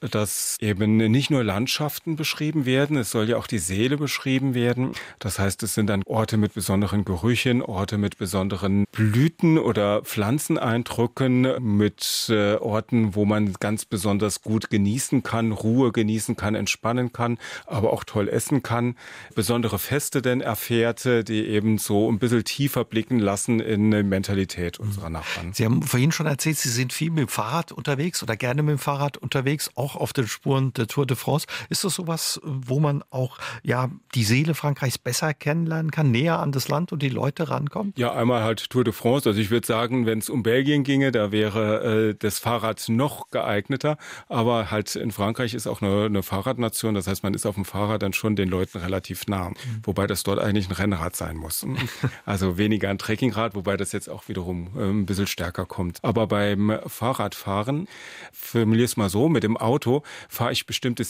dass 0.00 0.56
eben 0.60 0.96
nicht 0.96 1.30
nur 1.30 1.44
Landschaft 1.44 1.79
Landschaften 1.80 2.16
beschrieben 2.16 2.66
werden. 2.66 2.98
Es 2.98 3.10
soll 3.10 3.30
ja 3.30 3.38
auch 3.38 3.46
die 3.46 3.58
Seele 3.58 3.96
beschrieben 3.96 4.52
werden. 4.52 4.92
Das 5.18 5.38
heißt, 5.38 5.62
es 5.62 5.72
sind 5.72 5.86
dann 5.86 6.02
Orte 6.04 6.36
mit 6.36 6.52
besonderen 6.52 7.06
Gerüchen, 7.06 7.62
Orte 7.62 7.96
mit 7.96 8.18
besonderen 8.18 8.84
Blüten 8.92 9.56
oder 9.56 10.02
Pflanzeneindrücken, 10.02 11.56
mit 11.78 12.26
äh, 12.28 12.56
Orten, 12.56 13.14
wo 13.14 13.24
man 13.24 13.54
ganz 13.54 13.86
besonders 13.86 14.42
gut 14.42 14.68
genießen 14.68 15.22
kann, 15.22 15.52
Ruhe 15.52 15.90
genießen 15.90 16.36
kann, 16.36 16.54
entspannen 16.54 17.14
kann, 17.14 17.38
aber 17.64 17.94
auch 17.94 18.04
toll 18.04 18.28
essen 18.28 18.62
kann. 18.62 18.94
Besondere 19.34 19.78
Feste 19.78 20.20
denn 20.20 20.42
erfährt, 20.42 21.06
die 21.06 21.46
eben 21.46 21.78
so 21.78 22.12
ein 22.12 22.18
bisschen 22.18 22.44
tiefer 22.44 22.84
blicken 22.84 23.18
lassen 23.18 23.58
in 23.58 23.90
die 23.90 24.02
Mentalität 24.02 24.78
unserer 24.78 25.08
Nachbarn. 25.08 25.54
Sie 25.54 25.64
haben 25.64 25.82
vorhin 25.82 26.12
schon 26.12 26.26
erzählt, 26.26 26.58
Sie 26.58 26.68
sind 26.68 26.92
viel 26.92 27.08
mit 27.08 27.20
dem 27.20 27.28
Fahrrad 27.28 27.72
unterwegs 27.72 28.22
oder 28.22 28.36
gerne 28.36 28.62
mit 28.62 28.72
dem 28.72 28.78
Fahrrad 28.78 29.16
unterwegs, 29.16 29.70
auch 29.76 29.96
auf 29.96 30.12
den 30.12 30.28
Spuren 30.28 30.74
der 30.74 30.86
Tour 30.86 31.06
de 31.06 31.16
France. 31.16 31.46
Ist 31.68 31.84
das 31.84 31.94
sowas, 31.94 32.40
wo 32.42 32.80
man 32.80 33.02
auch 33.10 33.38
ja 33.62 33.90
die 34.14 34.24
Seele 34.24 34.54
Frankreichs 34.54 34.98
besser 34.98 35.34
kennenlernen 35.34 35.90
kann, 35.90 36.10
näher 36.10 36.38
an 36.38 36.52
das 36.52 36.68
Land 36.68 36.92
und 36.92 37.02
die 37.02 37.08
Leute 37.08 37.48
rankommt? 37.48 37.98
Ja, 37.98 38.12
einmal 38.12 38.42
halt 38.42 38.70
Tour 38.70 38.84
de 38.84 38.92
France. 38.92 39.28
Also 39.28 39.40
ich 39.40 39.50
würde 39.50 39.66
sagen, 39.66 40.06
wenn 40.06 40.18
es 40.18 40.30
um 40.30 40.42
Belgien 40.42 40.84
ginge, 40.84 41.12
da 41.12 41.32
wäre 41.32 42.10
äh, 42.10 42.14
das 42.18 42.38
Fahrrad 42.38 42.88
noch 42.88 43.30
geeigneter. 43.30 43.96
Aber 44.28 44.70
halt 44.70 44.94
in 44.96 45.10
Frankreich 45.10 45.54
ist 45.54 45.66
auch 45.66 45.82
eine, 45.82 46.06
eine 46.06 46.22
Fahrradnation. 46.22 46.94
Das 46.94 47.06
heißt, 47.06 47.22
man 47.22 47.34
ist 47.34 47.46
auf 47.46 47.54
dem 47.54 47.64
Fahrrad 47.64 48.02
dann 48.02 48.12
schon 48.12 48.36
den 48.36 48.48
Leuten 48.48 48.78
relativ 48.78 49.26
nah. 49.26 49.50
Mhm. 49.50 49.54
Wobei 49.84 50.06
das 50.06 50.22
dort 50.22 50.38
eigentlich 50.38 50.68
ein 50.68 50.74
Rennrad 50.74 51.16
sein 51.16 51.36
muss. 51.36 51.66
Also 52.24 52.58
weniger 52.58 52.90
ein 52.90 52.98
Trekkingrad, 52.98 53.54
wobei 53.54 53.76
das 53.76 53.92
jetzt 53.92 54.08
auch 54.08 54.28
wiederum 54.28 54.68
äh, 54.76 54.82
ein 54.82 55.06
bisschen 55.06 55.26
stärker 55.26 55.66
kommt. 55.66 55.98
Aber 56.02 56.26
beim 56.26 56.78
Fahrradfahren, 56.86 57.88
formuliere 58.32 58.84
es 58.84 58.96
mal 58.96 59.08
so, 59.08 59.28
mit 59.28 59.42
dem 59.42 59.56
Auto 59.56 60.02
fahre 60.28 60.52
ich 60.52 60.66
bestimmte 60.66 61.04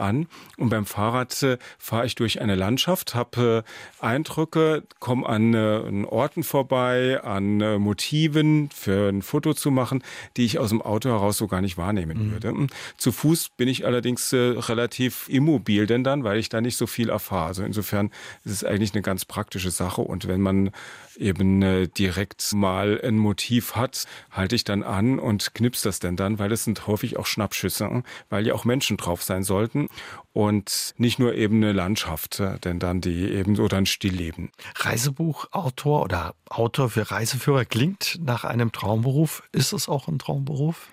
An 0.00 0.26
und 0.56 0.68
beim 0.68 0.86
Fahrrad 0.86 1.42
äh, 1.42 1.58
fahre 1.78 2.06
ich 2.06 2.14
durch 2.14 2.40
eine 2.40 2.54
Landschaft, 2.54 3.14
habe 3.14 3.64
äh, 3.64 4.04
Eindrücke, 4.04 4.82
komme 5.00 5.26
an, 5.26 5.54
äh, 5.54 5.58
an 5.58 6.04
Orten 6.04 6.42
vorbei, 6.42 7.20
an 7.22 7.60
äh, 7.60 7.78
Motiven 7.78 8.70
für 8.70 9.08
ein 9.08 9.22
Foto 9.22 9.54
zu 9.54 9.70
machen, 9.70 10.02
die 10.36 10.44
ich 10.44 10.58
aus 10.58 10.70
dem 10.70 10.82
Auto 10.82 11.08
heraus 11.08 11.38
so 11.38 11.46
gar 11.46 11.60
nicht 11.60 11.76
wahrnehmen 11.76 12.28
mhm. 12.28 12.32
würde. 12.32 12.66
Zu 12.96 13.12
Fuß 13.12 13.50
bin 13.56 13.68
ich 13.68 13.86
allerdings 13.86 14.32
äh, 14.32 14.36
relativ 14.36 15.28
immobil 15.28 15.86
denn 15.86 16.04
dann, 16.04 16.24
weil 16.24 16.38
ich 16.38 16.48
da 16.48 16.60
nicht 16.60 16.76
so 16.76 16.86
viel 16.86 17.08
erfahre. 17.08 17.46
Also 17.46 17.62
insofern 17.64 18.10
ist 18.44 18.52
es 18.52 18.64
eigentlich 18.64 18.94
eine 18.94 19.02
ganz 19.02 19.24
praktische 19.24 19.70
Sache 19.70 20.00
und 20.00 20.28
wenn 20.28 20.40
man 20.40 20.70
eben 21.16 21.62
äh, 21.62 21.88
direkt 21.88 22.52
mal 22.54 23.00
ein 23.02 23.16
Motiv 23.16 23.76
hat, 23.76 24.06
halte 24.30 24.56
ich 24.56 24.64
dann 24.64 24.82
an 24.82 25.18
und 25.18 25.54
knips 25.54 25.82
das 25.82 26.00
denn 26.00 26.16
dann, 26.16 26.38
weil 26.38 26.52
es 26.52 26.64
sind 26.64 26.86
häufig 26.86 27.18
auch 27.18 27.26
Schnappschüsse, 27.26 28.02
weil 28.30 28.46
ja 28.46 28.54
auch 28.54 28.64
Menschen 28.64 28.96
drauf 28.96 29.22
sein 29.22 29.44
sollten 29.44 29.83
und 30.32 30.94
nicht 30.96 31.18
nur 31.18 31.34
eben 31.34 31.56
eine 31.56 31.72
Landschaft, 31.72 32.40
äh, 32.40 32.58
denn 32.58 32.78
dann 32.78 33.00
die 33.00 33.30
eben 33.30 33.58
oder 33.58 33.76
ein 33.78 33.86
Stillleben. 33.86 34.50
Reisebuchautor 34.76 36.02
oder 36.02 36.34
Autor 36.48 36.90
für 36.90 37.10
Reiseführer 37.10 37.64
klingt 37.64 38.18
nach 38.22 38.44
einem 38.44 38.72
Traumberuf. 38.72 39.42
Ist 39.52 39.72
es 39.72 39.88
auch 39.88 40.08
ein 40.08 40.18
Traumberuf? 40.18 40.88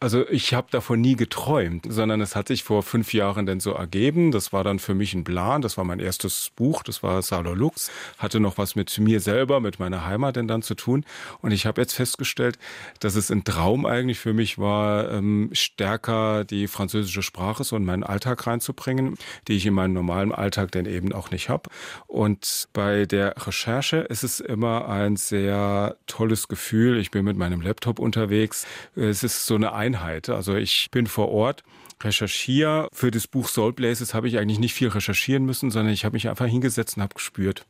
Also 0.00 0.28
ich 0.28 0.54
habe 0.54 0.68
davon 0.70 1.00
nie 1.00 1.16
geträumt, 1.16 1.84
sondern 1.88 2.20
es 2.20 2.36
hat 2.36 2.46
sich 2.46 2.62
vor 2.62 2.84
fünf 2.84 3.12
Jahren 3.12 3.46
denn 3.46 3.58
so 3.58 3.72
ergeben. 3.72 4.30
Das 4.30 4.52
war 4.52 4.62
dann 4.62 4.78
für 4.78 4.94
mich 4.94 5.12
ein 5.12 5.24
Plan. 5.24 5.60
Das 5.60 5.76
war 5.76 5.82
mein 5.82 5.98
erstes 5.98 6.52
Buch. 6.54 6.84
Das 6.84 7.02
war 7.02 7.20
Salor 7.20 7.56
Lux. 7.56 7.90
Hatte 8.16 8.38
noch 8.38 8.58
was 8.58 8.76
mit 8.76 8.96
mir 9.00 9.18
selber, 9.18 9.58
mit 9.58 9.80
meiner 9.80 10.06
Heimat 10.06 10.36
denn 10.36 10.46
dann 10.46 10.62
zu 10.62 10.76
tun. 10.76 11.04
Und 11.42 11.50
ich 11.50 11.66
habe 11.66 11.80
jetzt 11.80 11.94
festgestellt, 11.94 12.60
dass 13.00 13.16
es 13.16 13.32
ein 13.32 13.42
Traum 13.42 13.86
eigentlich 13.86 14.20
für 14.20 14.32
mich 14.32 14.56
war, 14.56 15.10
ähm, 15.10 15.50
stärker 15.50 16.44
die 16.44 16.68
französische 16.68 17.22
Sprache 17.22 17.64
so 17.64 17.74
in 17.74 17.84
meinen 17.84 18.04
Alltag 18.04 18.46
reinzubringen, 18.46 19.16
die 19.48 19.56
ich 19.56 19.66
in 19.66 19.74
meinem 19.74 19.94
normalen 19.94 20.30
Alltag 20.30 20.70
denn 20.70 20.86
eben 20.86 21.12
auch 21.12 21.32
nicht 21.32 21.48
habe. 21.48 21.70
Und 22.06 22.68
bei 22.72 23.04
der 23.04 23.34
Recherche 23.48 23.96
ist 23.96 24.22
es 24.22 24.38
immer 24.38 24.88
ein 24.88 25.16
sehr 25.16 25.96
tolles 26.06 26.46
Gefühl. 26.46 26.98
Ich 26.98 27.10
bin 27.10 27.24
mit 27.24 27.36
meinem 27.36 27.60
Laptop 27.60 27.98
unterwegs. 27.98 28.64
Es 28.94 29.24
ist 29.24 29.44
so 29.44 29.56
eine 29.56 29.72
Einheit. 29.88 30.28
Also 30.28 30.54
ich 30.54 30.90
bin 30.90 31.06
vor 31.06 31.28
Ort, 31.30 31.62
recherchiere. 32.02 32.88
Für 32.92 33.10
das 33.10 33.26
Buch 33.26 33.48
Soul 33.48 33.72
Blazes 33.72 34.14
habe 34.14 34.28
ich 34.28 34.38
eigentlich 34.38 34.58
nicht 34.58 34.74
viel 34.74 34.88
recherchieren 34.88 35.44
müssen, 35.44 35.70
sondern 35.70 35.92
ich 35.92 36.04
habe 36.04 36.14
mich 36.14 36.28
einfach 36.28 36.46
hingesetzt 36.46 36.96
und 36.96 37.02
habe 37.02 37.14
gespürt. 37.14 37.64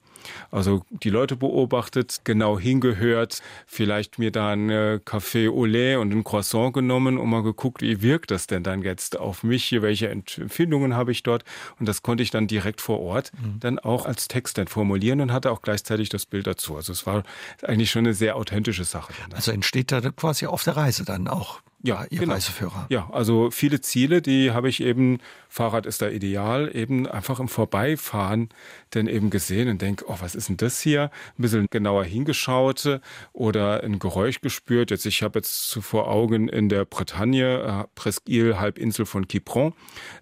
Also 0.51 0.85
die 0.91 1.11
Leute 1.11 1.37
beobachtet, 1.37 2.23
genau 2.25 2.59
hingehört, 2.59 3.41
vielleicht 3.67 4.19
mir 4.19 4.33
da 4.33 4.51
ein 4.51 4.69
äh, 4.69 4.99
Café 5.05 5.49
au 5.49 5.65
lait 5.65 5.97
und 5.97 6.13
ein 6.13 6.25
Croissant 6.25 6.75
genommen 6.75 7.19
und 7.19 7.31
mal 7.31 7.45
geguckt, 7.45 7.83
wie 7.83 8.03
wirkt 8.03 8.33
das 8.33 8.49
denn 8.49 8.65
dann 8.65 8.83
jetzt 8.83 9.17
auf 9.17 9.45
mich, 9.45 9.71
welche 9.81 10.09
Empfindungen 10.09 10.95
habe 10.95 11.13
ich 11.13 11.23
dort 11.23 11.45
und 11.79 11.89
das 11.89 12.03
konnte 12.03 12.25
ich 12.25 12.31
dann 12.31 12.49
direkt 12.49 12.81
vor 12.81 13.01
Ort 13.01 13.31
mhm. 13.41 13.61
dann 13.61 13.79
auch 13.79 14.07
als 14.07 14.27
Text 14.27 14.59
dann 14.59 14.67
formulieren 14.67 15.21
und 15.21 15.33
hatte 15.33 15.53
auch 15.53 15.63
gleichzeitig 15.63 16.09
das 16.09 16.27
Bild 16.27 16.49
dazu. 16.49 16.77
Also 16.77 16.93
es 16.93 17.07
war 17.07 17.23
eigentlich 17.63 17.91
schon 17.91 18.05
eine 18.05 18.15
sehr 18.15 18.37
authentische 18.37 18.85
Sache. 18.85 19.13
Also 19.33 19.53
entsteht 19.53 19.93
da 19.93 20.01
quasi 20.01 20.47
auf 20.47 20.65
der 20.65 20.77
Reise 20.77 21.05
dann 21.05 21.29
auch 21.29 21.61
ja, 21.81 22.05
Ihr 22.11 22.19
genau. 22.19 22.35
Reiseführer. 22.35 22.87
Ja, 22.89 23.09
also 23.13 23.53
viele 23.53 23.81
Ziele, 23.81 24.21
die 24.21 24.51
habe 24.51 24.69
ich 24.69 24.83
eben, 24.83 25.21
Fahrrad 25.49 25.87
ist 25.87 26.03
da 26.03 26.09
ideal, 26.09 26.75
eben 26.75 27.07
einfach 27.07 27.39
im 27.39 27.47
Vorbeifahren 27.47 28.49
dann 28.91 29.07
eben 29.07 29.31
gesehen 29.31 29.69
und 29.69 29.81
denke, 29.81 30.05
oh, 30.09 30.17
was 30.19 30.35
ist 30.35 30.49
denn 30.49 30.57
das 30.57 30.81
hier? 30.81 31.11
Ein 31.39 31.43
bisschen 31.43 31.67
genauer 31.71 32.05
hingeschaut 32.05 33.01
oder 33.33 33.85
ein 33.85 34.01
Geräusch 34.01 34.41
gespürt. 34.41 34.91
Jetzt, 34.91 35.07
ich 35.07 35.23
habe 35.23 35.39
jetzt 35.39 35.79
vor 35.81 36.09
Augen 36.09 36.49
in 36.49 36.69
der 36.69 36.85
Bretagne, 36.85 37.87
äh, 37.97 38.01
Presqu'île, 38.01 38.59
Halbinsel 38.59 39.07
von 39.07 39.29
Quiberon. 39.29 39.73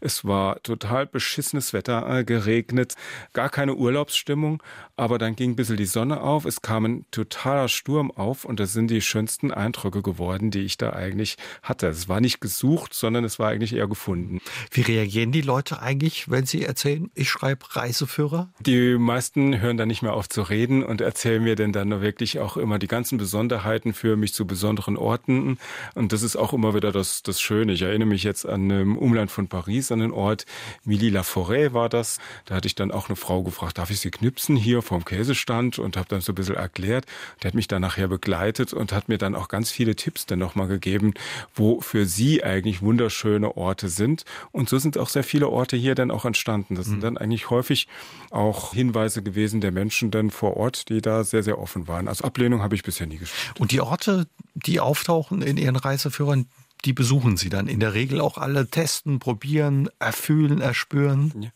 Es 0.02 0.26
war 0.26 0.62
total 0.62 1.06
beschissenes 1.06 1.72
Wetter, 1.72 2.18
äh, 2.18 2.24
geregnet, 2.24 2.96
gar 3.32 3.48
keine 3.48 3.76
Urlaubsstimmung, 3.76 4.62
aber 4.96 5.16
dann 5.16 5.36
ging 5.36 5.52
ein 5.52 5.56
bisschen 5.56 5.78
die 5.78 5.86
Sonne 5.86 6.20
auf, 6.20 6.44
es 6.44 6.60
kam 6.60 6.84
ein 6.84 7.06
totaler 7.10 7.68
Sturm 7.68 8.10
auf 8.10 8.44
und 8.44 8.60
das 8.60 8.74
sind 8.74 8.90
die 8.90 9.00
schönsten 9.00 9.52
Eindrücke 9.52 10.02
geworden, 10.02 10.50
die 10.50 10.60
ich 10.60 10.76
da 10.76 10.92
eigentlich 10.92 11.38
hatte. 11.62 11.86
Es 11.88 12.08
war 12.08 12.20
nicht 12.20 12.40
gesucht, 12.40 12.94
sondern 12.94 13.24
es 13.24 13.38
war 13.38 13.48
eigentlich 13.48 13.74
eher 13.74 13.88
gefunden. 13.88 14.40
Wie 14.70 14.82
reagieren 14.82 15.32
die 15.32 15.40
Leute 15.40 15.80
eigentlich, 15.80 16.30
wenn 16.30 16.46
sie 16.46 16.64
erzählen, 16.64 17.10
ich 17.14 17.28
schreibe 17.28 17.64
Reiseführer? 17.76 18.50
Die 18.60 18.96
meisten 18.98 19.60
hören 19.60 19.76
dann 19.76 19.88
nicht 19.88 20.02
mehr 20.02 20.14
auf 20.14 20.28
zu 20.28 20.42
reden 20.42 20.82
und 20.82 21.00
erzählen 21.00 21.42
mir 21.42 21.56
denn 21.56 21.72
dann 21.72 22.00
wirklich 22.00 22.38
auch 22.38 22.56
immer 22.56 22.78
die 22.78 22.88
ganzen 22.88 23.18
Besonderheiten 23.18 23.92
für 23.92 24.16
mich 24.16 24.34
zu 24.34 24.46
besonderen 24.46 24.96
Orten. 24.96 25.58
Und 25.94 26.12
das 26.12 26.22
ist 26.22 26.36
auch 26.36 26.52
immer 26.52 26.74
wieder 26.74 26.92
das, 26.92 27.22
das 27.22 27.40
Schöne. 27.40 27.72
Ich 27.72 27.82
erinnere 27.82 28.08
mich 28.08 28.22
jetzt 28.22 28.46
an 28.46 28.70
einem 28.70 28.96
Umland 28.96 29.30
von 29.30 29.48
Paris, 29.48 29.92
an 29.92 30.00
den 30.00 30.12
Ort 30.12 30.46
Milly-la-Forêt 30.84 31.72
war 31.72 31.88
das. 31.88 32.18
Da 32.44 32.54
hatte 32.54 32.66
ich 32.66 32.74
dann 32.74 32.90
auch 32.90 33.08
eine 33.08 33.16
Frau 33.16 33.42
gefragt, 33.42 33.78
darf 33.78 33.90
ich 33.90 34.00
sie 34.00 34.10
knipsen 34.10 34.56
hier 34.56 34.82
vom 34.82 35.04
Käsestand? 35.04 35.78
Und 35.78 35.96
habe 35.96 36.08
dann 36.08 36.20
so 36.20 36.32
ein 36.32 36.34
bisschen 36.34 36.56
erklärt. 36.56 37.06
Der 37.42 37.48
hat 37.48 37.54
mich 37.54 37.68
dann 37.68 37.82
nachher 37.82 38.08
begleitet 38.08 38.72
und 38.72 38.92
hat 38.92 39.08
mir 39.08 39.18
dann 39.18 39.34
auch 39.34 39.48
ganz 39.48 39.70
viele 39.70 39.96
Tipps 39.96 40.26
dann 40.26 40.38
nochmal 40.38 40.68
gegeben, 40.68 41.14
wo 41.54 41.80
für 41.80 42.06
sie 42.06 42.42
eigentlich 42.42 42.82
wunderschöne 42.82 43.56
Orte 43.56 43.88
sind. 43.88 44.24
Und 44.52 44.68
so 44.68 44.78
sind 44.78 44.98
auch 44.98 45.08
sehr 45.08 45.24
viele 45.24 45.48
Orte 45.48 45.76
hier 45.76 45.94
dann 45.94 46.10
auch 46.10 46.24
entstanden. 46.24 46.74
Das 46.74 46.86
sind 46.86 46.98
mhm. 46.98 47.02
dann 47.02 47.18
eigentlich 47.18 47.50
häufig 47.50 47.88
auch 48.30 48.72
Hinweise 48.74 49.22
gewesen 49.22 49.60
der 49.60 49.72
Menschen 49.72 50.10
dann 50.10 50.30
vor 50.30 50.56
Ort, 50.56 50.88
die 50.88 51.00
da 51.00 51.24
sehr, 51.24 51.42
sehr 51.42 51.58
offen 51.58 51.88
waren. 51.88 52.08
Also 52.08 52.24
Ablehnung 52.24 52.62
habe 52.62 52.74
ich 52.74 52.82
bisher 52.82 53.06
nie 53.06 53.18
gespürt. 53.18 53.60
Und 53.60 53.72
die 53.72 53.80
Orte, 53.80 54.26
die 54.54 54.80
auftauchen 54.80 55.42
in 55.42 55.56
Ihren 55.56 55.76
Reiseführern, 55.76 56.46
die 56.84 56.92
besuchen 56.92 57.36
Sie 57.36 57.48
dann 57.48 57.68
in 57.68 57.80
der 57.80 57.94
Regel 57.94 58.20
auch 58.20 58.38
alle, 58.38 58.68
testen, 58.68 59.18
probieren, 59.18 59.88
erfühlen, 59.98 60.60
erspüren? 60.60 61.50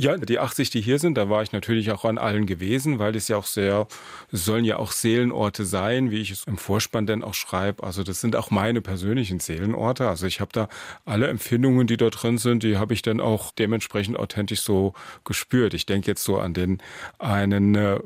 Ja, 0.00 0.16
die 0.16 0.38
80, 0.38 0.70
die 0.70 0.80
hier 0.80 0.98
sind, 0.98 1.18
da 1.18 1.28
war 1.28 1.42
ich 1.42 1.52
natürlich 1.52 1.90
auch 1.90 2.06
an 2.06 2.16
allen 2.16 2.46
gewesen, 2.46 2.98
weil 2.98 3.14
es 3.16 3.28
ja 3.28 3.36
auch 3.36 3.44
sehr, 3.44 3.86
sollen 4.32 4.64
ja 4.64 4.78
auch 4.78 4.92
Seelenorte 4.92 5.66
sein, 5.66 6.10
wie 6.10 6.22
ich 6.22 6.30
es 6.30 6.44
im 6.44 6.56
Vorspann 6.56 7.04
dann 7.04 7.22
auch 7.22 7.34
schreibe. 7.34 7.82
Also 7.82 8.02
das 8.02 8.22
sind 8.22 8.34
auch 8.34 8.50
meine 8.50 8.80
persönlichen 8.80 9.40
Seelenorte. 9.40 10.08
Also 10.08 10.26
ich 10.26 10.40
habe 10.40 10.52
da 10.54 10.70
alle 11.04 11.26
Empfindungen, 11.28 11.86
die 11.86 11.98
da 11.98 12.08
drin 12.08 12.38
sind, 12.38 12.62
die 12.62 12.78
habe 12.78 12.94
ich 12.94 13.02
dann 13.02 13.20
auch 13.20 13.50
dementsprechend 13.52 14.18
authentisch 14.18 14.62
so 14.62 14.94
gespürt. 15.24 15.74
Ich 15.74 15.84
denke 15.84 16.06
jetzt 16.06 16.24
so 16.24 16.38
an 16.38 16.54
den 16.54 16.78
einen 17.18 17.74
äh, 17.74 17.98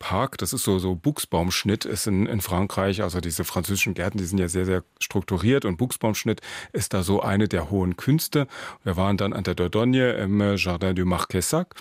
Park, 0.00 0.38
das 0.38 0.52
ist 0.52 0.64
so 0.64 0.80
so 0.80 0.96
Buchsbaumschnitt 0.96 1.84
ist 1.84 2.08
in, 2.08 2.26
in 2.26 2.40
Frankreich, 2.40 3.02
also 3.02 3.20
diese 3.20 3.44
französischen 3.44 3.94
Gärten, 3.94 4.18
die 4.18 4.24
sind 4.24 4.38
ja 4.38 4.48
sehr 4.48 4.64
sehr 4.64 4.82
strukturiert 4.98 5.64
und 5.64 5.76
Buchsbaumschnitt 5.76 6.40
ist 6.72 6.92
da 6.92 7.04
so 7.04 7.20
eine 7.22 7.46
der 7.46 7.70
hohen 7.70 7.96
Künste. 7.96 8.48
Wir 8.82 8.96
waren 8.96 9.16
dann 9.16 9.32
an 9.32 9.44
der 9.44 9.54
Dordogne 9.54 10.10
im 10.14 10.56
Jardin 10.56 10.96
du 10.96 11.04
Marquis 11.04 11.35
Quessac. 11.36 11.74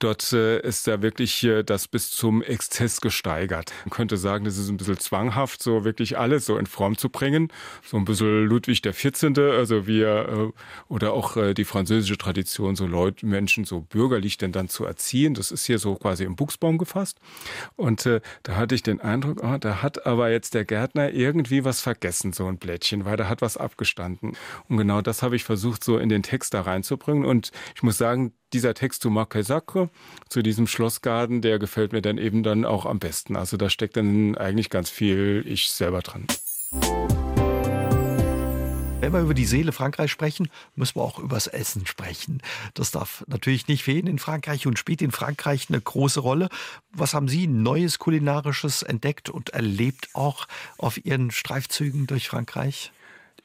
Dort 0.00 0.32
äh, 0.32 0.60
ist 0.60 0.88
da 0.88 1.02
wirklich 1.02 1.44
äh, 1.44 1.62
das 1.62 1.86
bis 1.86 2.10
zum 2.10 2.42
Exzess 2.42 3.00
gesteigert. 3.00 3.72
Man 3.84 3.90
könnte 3.90 4.16
sagen, 4.16 4.44
das 4.44 4.58
ist 4.58 4.68
ein 4.68 4.76
bisschen 4.76 4.98
zwanghaft, 4.98 5.62
so 5.62 5.84
wirklich 5.84 6.18
alles 6.18 6.46
so 6.46 6.58
in 6.58 6.66
Form 6.66 6.98
zu 6.98 7.08
bringen. 7.08 7.52
So 7.84 7.96
ein 7.96 8.04
bisschen 8.04 8.46
Ludwig 8.46 8.82
der 8.82 8.92
14., 8.92 9.38
also 9.38 9.86
wir, 9.86 10.52
äh, 10.56 10.92
oder 10.92 11.12
auch 11.12 11.36
die 11.54 11.64
französische 11.64 12.18
Tradition, 12.18 12.74
so 12.74 12.86
Leute, 12.86 13.24
Menschen 13.24 13.64
so 13.64 13.80
bürgerlich 13.80 14.36
denn 14.36 14.52
dann 14.52 14.68
zu 14.68 14.84
erziehen. 14.84 15.34
Das 15.34 15.52
ist 15.52 15.64
hier 15.66 15.78
so 15.78 15.94
quasi 15.94 16.24
im 16.24 16.34
Buchsbaum 16.34 16.78
gefasst. 16.78 17.18
Und 17.76 18.06
da 18.06 18.56
hatte 18.56 18.74
ich 18.74 18.82
den 18.82 19.00
Eindruck, 19.00 19.42
oh, 19.42 19.58
da 19.58 19.82
hat 19.82 20.06
aber 20.06 20.30
jetzt 20.30 20.54
der 20.54 20.64
Gärtner 20.64 21.12
irgendwie 21.12 21.64
was 21.64 21.80
vergessen, 21.80 22.32
so 22.32 22.46
ein 22.46 22.58
Blättchen, 22.58 23.04
weil 23.04 23.16
da 23.16 23.28
hat 23.28 23.42
was 23.42 23.56
abgestanden. 23.56 24.36
Und 24.68 24.76
genau 24.76 25.02
das 25.02 25.22
habe 25.22 25.36
ich 25.36 25.44
versucht, 25.44 25.84
so 25.84 25.98
in 25.98 26.08
den 26.08 26.22
Text 26.22 26.54
da 26.54 26.62
reinzubringen. 26.62 27.24
Und 27.24 27.52
ich 27.74 27.82
muss 27.82 27.98
sagen, 27.98 28.32
dieser 28.52 28.74
Text 28.74 29.02
zu 29.02 29.26
Sacre, 29.40 29.90
zu 30.28 30.42
diesem 30.42 30.66
Schlossgarten, 30.66 31.42
der 31.42 31.58
gefällt 31.58 31.92
mir 31.92 32.02
dann 32.02 32.18
eben 32.18 32.42
dann 32.42 32.64
auch 32.64 32.86
am 32.86 32.98
besten. 32.98 33.36
Also 33.36 33.56
da 33.56 33.70
steckt 33.70 33.96
dann 33.96 34.36
eigentlich 34.36 34.70
ganz 34.70 34.90
viel 34.90 35.44
ich 35.46 35.70
selber 35.70 36.00
dran. 36.00 36.26
Wenn 39.00 39.12
wir 39.12 39.20
über 39.20 39.34
die 39.34 39.46
Seele 39.46 39.72
Frankreich 39.72 40.10
sprechen, 40.10 40.50
müssen 40.74 40.96
wir 40.96 41.02
auch 41.02 41.18
übers 41.18 41.46
Essen 41.46 41.86
sprechen. 41.86 42.42
Das 42.74 42.90
darf 42.90 43.24
natürlich 43.28 43.68
nicht 43.68 43.84
fehlen 43.84 44.06
in 44.06 44.18
Frankreich 44.18 44.66
und 44.66 44.78
spielt 44.78 45.00
in 45.00 45.12
Frankreich 45.12 45.68
eine 45.68 45.80
große 45.80 46.20
Rolle. 46.20 46.48
Was 46.92 47.14
haben 47.14 47.28
Sie 47.28 47.46
Neues 47.46 47.98
Kulinarisches 47.98 48.82
entdeckt 48.82 49.30
und 49.30 49.50
erlebt 49.50 50.08
auch 50.14 50.46
auf 50.78 51.02
Ihren 51.04 51.30
Streifzügen 51.30 52.06
durch 52.06 52.28
Frankreich? 52.28 52.92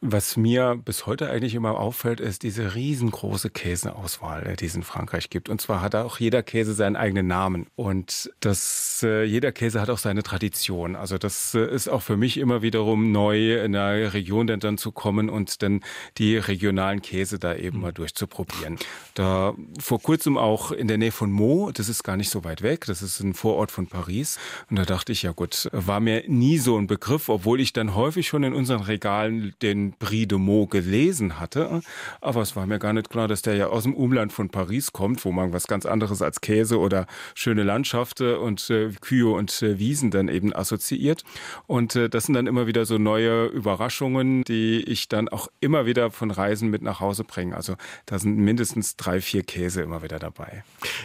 Was 0.06 0.36
mir 0.36 0.78
bis 0.84 1.06
heute 1.06 1.30
eigentlich 1.30 1.56
immer 1.56 1.80
auffällt, 1.80 2.20
ist 2.20 2.44
diese 2.44 2.76
riesengroße 2.76 3.50
Käseauswahl, 3.50 4.58
die 4.60 4.66
es 4.66 4.76
in 4.76 4.84
Frankreich 4.84 5.30
gibt. 5.30 5.48
Und 5.48 5.62
zwar 5.62 5.80
hat 5.80 5.96
auch 5.96 6.20
jeder 6.20 6.44
Käse 6.44 6.74
seinen 6.74 6.98
eigenen 6.98 7.28
Namen. 7.28 7.68
Und 7.78 8.30
das, 8.42 9.02
äh, 9.04 9.24
jeder 9.24 9.54
Käse 9.54 9.80
hat 9.80 9.90
auch 9.90 9.98
seine 9.98 10.22
Tradition. 10.22 10.98
Also 10.98 11.18
das 11.18 11.56
äh, 11.56 11.74
ist 11.74 11.88
auch 11.88 12.02
für 12.02 12.18
mich 12.18 12.38
immer 12.38 12.62
wiederum 12.62 13.14
neu, 13.14 13.64
in 13.64 13.78
einer 13.78 14.14
Region 14.14 14.46
denn 14.46 14.60
dann 14.60 14.78
zu 14.78 14.92
kommen 14.92 15.30
und 15.30 15.64
dann 15.64 15.80
die 16.18 16.36
regionalen 16.36 17.02
Käse 17.02 17.40
da 17.40 17.56
eben 17.56 17.80
mal 17.80 17.94
durchzuprobieren. 17.94 18.80
Da 19.14 19.54
vor 19.80 20.02
kurzem 20.02 20.38
auch 20.38 20.74
in 20.74 20.90
der 20.90 20.98
Nähe 20.98 21.14
von 21.14 21.32
Meaux, 21.32 21.72
das 21.72 21.88
ist 21.88 22.04
gar 22.04 22.18
nicht 22.18 22.30
so 22.30 22.44
weit 22.44 22.62
weg, 22.62 22.88
das 22.88 23.02
ist 23.04 23.22
ein 23.22 23.34
Vorort 23.34 23.72
von 23.72 23.88
Paris. 23.88 24.38
Und 24.70 24.78
da 24.78 24.84
dachte 24.84 25.14
ich, 25.14 25.24
ja 25.24 25.32
gut, 25.32 25.70
war 25.72 26.02
mir 26.02 26.26
nie 26.28 26.58
so 26.58 26.78
ein 26.78 26.88
Begriff, 26.88 27.30
obwohl 27.30 27.62
ich 27.62 27.72
dann 27.72 27.96
häufig 27.96 28.28
schon 28.28 28.44
in 28.44 28.54
unseren 28.54 28.82
Regalen 28.82 29.54
den 29.62 29.93
Brie 30.00 30.28
de 30.28 30.38
Meaux 30.38 30.70
gelesen 30.70 31.40
hatte. 31.40 31.82
Aber 32.22 32.42
es 32.42 32.56
war 32.56 32.66
mir 32.66 32.80
gar 32.80 32.94
nicht 32.94 33.10
klar, 33.10 33.28
dass 33.28 33.42
der 33.42 33.56
ja 33.56 33.68
aus 33.68 33.84
dem 33.84 33.94
Umland 33.94 34.34
von 34.34 34.50
Paris 34.50 34.92
kommt, 34.92 35.24
wo 35.26 35.32
man 35.32 35.54
was 35.54 35.68
ganz 35.68 35.86
anderes 35.86 36.22
als 36.22 36.42
Käse 36.42 36.80
oder 36.80 37.08
schöne 37.36 37.64
Landschaften 37.64 38.36
und 38.38 38.70
äh, 38.70 38.90
Kühe 39.02 39.30
und 39.30 39.62
äh, 39.62 39.80
Wiesen 39.80 40.12
dann 40.12 40.28
eben 40.28 40.54
assoziiert. 40.56 41.24
Und 41.68 41.96
äh, 41.96 42.10
das 42.10 42.26
sind 42.26 42.36
dann 42.36 42.48
immer 42.48 42.68
wieder 42.68 42.86
so 42.86 42.98
neue 42.98 43.46
Überraschungen, 43.46 44.44
die 44.44 44.82
ich 44.82 45.10
dann 45.10 45.30
auch 45.30 45.48
immer 45.60 45.86
wieder 45.86 46.12
von 46.12 46.32
Reisen 46.32 46.70
mit 46.70 46.82
nach 46.82 47.00
Hause 47.00 47.24
bringe. 47.24 47.56
Also 47.56 47.76
da 48.06 48.20
sind 48.20 48.38
mindestens 48.38 48.96
drei, 48.96 49.22
vier 49.22 49.44
Käse 49.44 49.82
immer 49.82 50.04
wieder 50.04 50.20
dabei. 50.20 50.64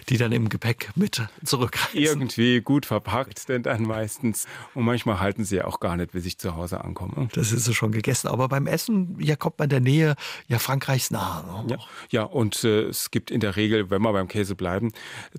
Die 0.09 0.17
dann 0.17 0.33
im 0.33 0.49
Gepäck 0.49 0.91
mit 0.95 1.23
zurückreisen. 1.45 1.99
Irgendwie 1.99 2.61
gut 2.61 2.87
verpackt, 2.87 3.49
denn 3.49 3.63
dann 3.63 3.83
meistens. 3.83 4.47
Und 4.75 4.85
manchmal 4.85 5.21
halten 5.21 5.45
sie 5.45 5.57
ja 5.57 5.65
auch 5.65 5.81
gar 5.81 5.97
nicht, 5.97 6.13
bis 6.13 6.27
ich 6.27 6.39
zu 6.39 6.57
Hause 6.57 6.85
ankomme. 6.85 7.29
Das 7.33 7.53
ist 7.53 7.73
schon 7.75 7.93
gegessen. 7.93 8.29
Aber 8.29 8.49
beim 8.49 8.67
Essen 8.67 8.78
Essen, 8.79 9.17
ja, 9.19 9.35
kommt 9.35 9.59
man 9.59 9.69
der 9.69 9.81
Nähe 9.81 10.15
ja 10.47 10.59
Frankreichs 10.59 11.11
nahe. 11.11 11.45
Ne? 11.67 11.73
Ja, 11.73 11.79
ja, 12.11 12.23
und 12.23 12.63
äh, 12.63 12.83
es 12.85 13.11
gibt 13.11 13.31
in 13.33 13.41
der 13.41 13.57
Regel, 13.57 13.91
wenn 13.91 14.03
wir 14.03 14.13
beim 14.13 14.29
Käse 14.29 14.55
bleiben, 14.55 14.93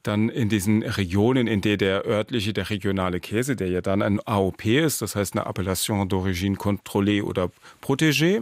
dann 0.04 0.28
in 0.28 0.50
diesen 0.50 0.84
Regionen, 0.84 1.48
in 1.48 1.62
der 1.62 1.78
der 1.78 2.06
örtliche, 2.06 2.52
der 2.52 2.70
regionale 2.70 3.20
Käse, 3.20 3.56
der 3.56 3.70
ja 3.70 3.82
dann 3.82 4.02
ein 4.02 4.20
AOP 4.26 4.66
ist, 4.66 5.02
das 5.02 5.16
heißt 5.16 5.36
eine 5.36 5.46
Appellation 5.46 6.10
d'origine 6.10 6.58
contrôlée 6.58 7.24
oder 7.24 7.50
protégée, 7.82 8.42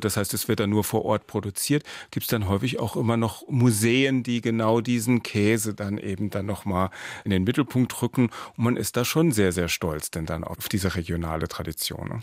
das 0.00 0.16
heißt, 0.16 0.32
es 0.34 0.46
wird 0.48 0.60
dann 0.60 0.70
nur 0.70 0.84
vor 0.84 1.04
Ort 1.04 1.26
produziert, 1.26 1.82
gibt 2.10 2.24
es 2.24 2.28
dann 2.28 2.48
häufig 2.48 2.78
auch 2.78 2.96
immer 2.96 3.16
noch 3.16 3.46
Museen, 3.48 4.22
die 4.22 4.40
genau 4.40 4.80
diesen 4.80 5.22
Käse 5.22 5.74
dann 5.74 5.98
eben 5.98 6.30
dann 6.30 6.46
nochmal 6.46 6.90
in 7.24 7.30
den 7.30 7.44
Mittelpunkt 7.44 8.00
rücken. 8.02 8.30
Und 8.56 8.64
man 8.64 8.76
ist 8.76 8.96
da 8.96 9.04
schon 9.04 9.32
sehr, 9.32 9.52
sehr 9.52 9.68
stolz 9.68 10.10
denn 10.10 10.26
dann 10.26 10.44
auf 10.44 10.68
diese 10.68 10.94
regionale 10.94 11.48
Tradition. 11.48 12.08
Ne? 12.08 12.20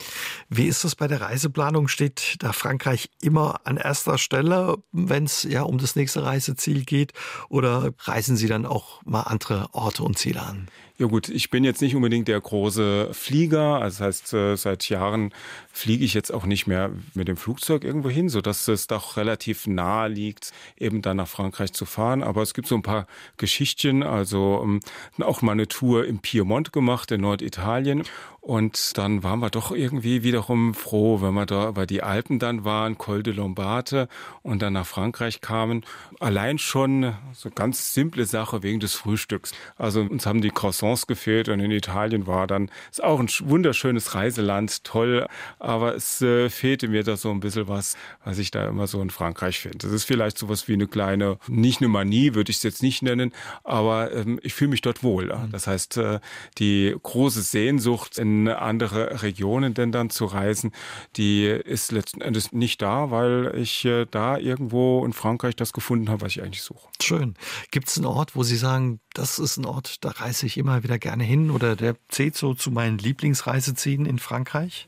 Wie 0.50 0.68
ist 0.68 0.84
das 0.84 0.96
bei 0.96 1.08
der 1.08 1.22
Reiseplanung? 1.22 1.88
Steht 1.88 2.03
steht 2.04 2.44
da 2.44 2.52
Frankreich 2.52 3.10
immer 3.22 3.62
an 3.64 3.78
erster 3.78 4.18
Stelle, 4.18 4.78
wenn 4.92 5.24
es 5.24 5.44
ja 5.44 5.62
um 5.62 5.78
das 5.78 5.96
nächste 5.96 6.24
Reiseziel 6.24 6.84
geht? 6.84 7.14
Oder 7.50 7.94
reisen 8.00 8.36
Sie 8.36 8.48
dann 8.48 8.66
auch 8.66 9.02
mal 9.06 9.22
andere 9.22 9.68
Orte 9.72 10.04
und 10.04 10.18
Ziele 10.18 10.42
an? 10.42 10.68
Ja 11.00 11.08
gut, 11.08 11.28
ich 11.30 11.50
bin 11.50 11.64
jetzt 11.64 11.82
nicht 11.82 11.96
unbedingt 11.96 12.28
der 12.28 12.40
große 12.40 13.10
Flieger. 13.14 13.82
Also 13.82 13.98
das 13.98 14.02
heißt, 14.02 14.34
äh, 14.36 14.56
seit 14.56 14.90
Jahren 14.90 15.34
fliege 15.72 16.06
ich 16.06 16.14
jetzt 16.14 16.32
auch 16.32 16.46
nicht 16.46 16.68
mehr 16.68 16.92
mit 17.16 17.28
dem 17.28 17.36
Flugzeug 17.36 17.84
irgendwo 17.84 18.12
hin, 18.12 18.30
sodass 18.30 18.68
es 18.68 18.86
doch 18.86 19.18
relativ 19.18 19.66
nahe 19.66 20.08
liegt, 20.08 20.54
eben 20.78 21.02
dann 21.02 21.18
nach 21.18 21.28
Frankreich 21.28 21.74
zu 21.74 21.86
fahren. 21.86 22.22
Aber 22.22 22.44
es 22.44 22.54
gibt 22.54 22.68
so 22.68 22.76
ein 22.76 22.84
paar 22.84 23.08
Geschichtchen. 23.38 24.04
Also 24.04 24.62
ähm, 24.64 24.82
auch 25.20 25.42
mal 25.42 25.54
eine 25.54 25.68
Tour 25.68 26.06
im 26.06 26.20
Piemont 26.20 26.72
gemacht, 26.72 27.12
in 27.12 27.22
Norditalien. 27.22 28.04
Und 28.40 28.98
dann 28.98 29.24
waren 29.24 29.40
wir 29.40 29.50
doch 29.50 29.72
irgendwie 29.72 30.22
wiederum 30.24 30.74
froh, 30.74 31.22
wenn 31.22 31.34
wir 31.34 31.46
da 31.46 31.70
über 31.70 31.86
die 31.86 32.04
Alpen 32.04 32.40
dann 32.40 32.66
waren, 32.66 32.98
Col 32.98 33.24
de 33.24 33.34
Lombate 33.34 34.10
und 34.42 34.62
dann 34.62 34.74
nach 34.74 34.86
Frankreich 34.86 35.40
kamen. 35.40 35.86
Allein 36.20 36.58
schon 36.58 37.14
so 37.32 37.50
ganz 37.50 37.94
simple 37.94 38.26
Sache 38.26 38.62
wegen 38.62 38.82
des 38.82 38.96
Frühstücks. 38.96 39.54
Also 39.78 40.02
uns 40.02 40.26
haben 40.26 40.42
die 40.42 40.50
Croissants 40.50 40.83
gefehlt 41.08 41.50
und 41.50 41.60
in 41.60 41.72
Italien 41.72 42.28
war 42.28 42.46
dann, 42.48 42.70
ist 42.92 43.04
auch 43.04 43.20
ein 43.20 43.30
wunderschönes 43.44 44.14
Reiseland, 44.14 44.84
toll. 44.84 45.26
Aber 45.60 45.96
es 45.96 46.22
äh, 46.22 46.50
fehlte 46.50 46.90
mir 46.90 47.04
da 47.04 47.18
so 47.18 47.32
ein 47.32 47.40
bisschen 47.40 47.68
was, 47.68 47.96
was 48.24 48.38
ich 48.38 48.52
da 48.52 48.68
immer 48.68 48.88
so 48.88 49.02
in 49.02 49.10
Frankreich 49.10 49.60
finde. 49.60 49.80
Das 49.80 49.92
ist 49.92 50.04
vielleicht 50.04 50.38
sowas 50.38 50.68
wie 50.68 50.74
eine 50.74 50.88
kleine, 50.88 51.38
nicht 51.48 51.82
eine 51.82 51.88
Manie, 51.88 52.36
würde 52.36 52.52
ich 52.52 52.58
es 52.58 52.64
jetzt 52.64 52.84
nicht 52.84 53.02
nennen, 53.02 53.32
aber 53.64 54.14
ähm, 54.14 54.40
ich 54.44 54.54
fühle 54.54 54.72
mich 54.72 54.82
dort 54.82 55.02
wohl. 55.02 55.26
Mhm. 55.26 55.52
Das 55.52 55.68
heißt, 55.68 55.98
äh, 55.98 56.20
die 56.58 56.96
große 57.02 57.42
Sehnsucht 57.42 58.18
in 58.18 58.34
in 58.34 58.48
andere 58.50 59.22
Regionen 59.22 59.74
denn 59.74 59.92
dann 59.92 60.10
zu 60.10 60.26
reisen, 60.26 60.72
die 61.16 61.46
ist 61.46 61.92
letzten 61.92 62.22
Endes 62.22 62.52
nicht 62.52 62.82
da, 62.82 63.12
weil 63.12 63.54
ich 63.56 63.86
äh, 63.86 64.06
da 64.10 64.38
irgendwo 64.38 65.06
in 65.06 65.14
Frankreich 65.14 65.56
das 65.56 65.74
gefunden 65.74 66.10
habe, 66.10 66.22
was 66.22 66.32
ich 66.32 66.42
eigentlich 66.42 66.64
suche. 66.64 66.88
Schön. 67.02 67.36
Gibt 67.72 67.90
es 67.90 67.98
einen 67.98 68.06
Ort, 68.06 68.36
wo 68.36 68.44
Sie 68.44 68.58
sagen, 68.58 69.00
das 69.14 69.40
ist 69.40 69.58
ein 69.58 69.66
Ort, 69.66 70.04
da 70.04 70.10
reise 70.10 70.46
ich 70.46 70.58
immer 70.58 70.73
wieder 70.82 70.98
gerne 70.98 71.24
hin 71.24 71.52
oder 71.52 71.76
der 71.76 71.96
zählt 72.10 72.36
so 72.36 72.56
zu 72.56 72.72
meinen 72.72 72.98
Lieblingsreisezielen 72.98 74.08
in 74.08 74.18
Frankreich? 74.18 74.88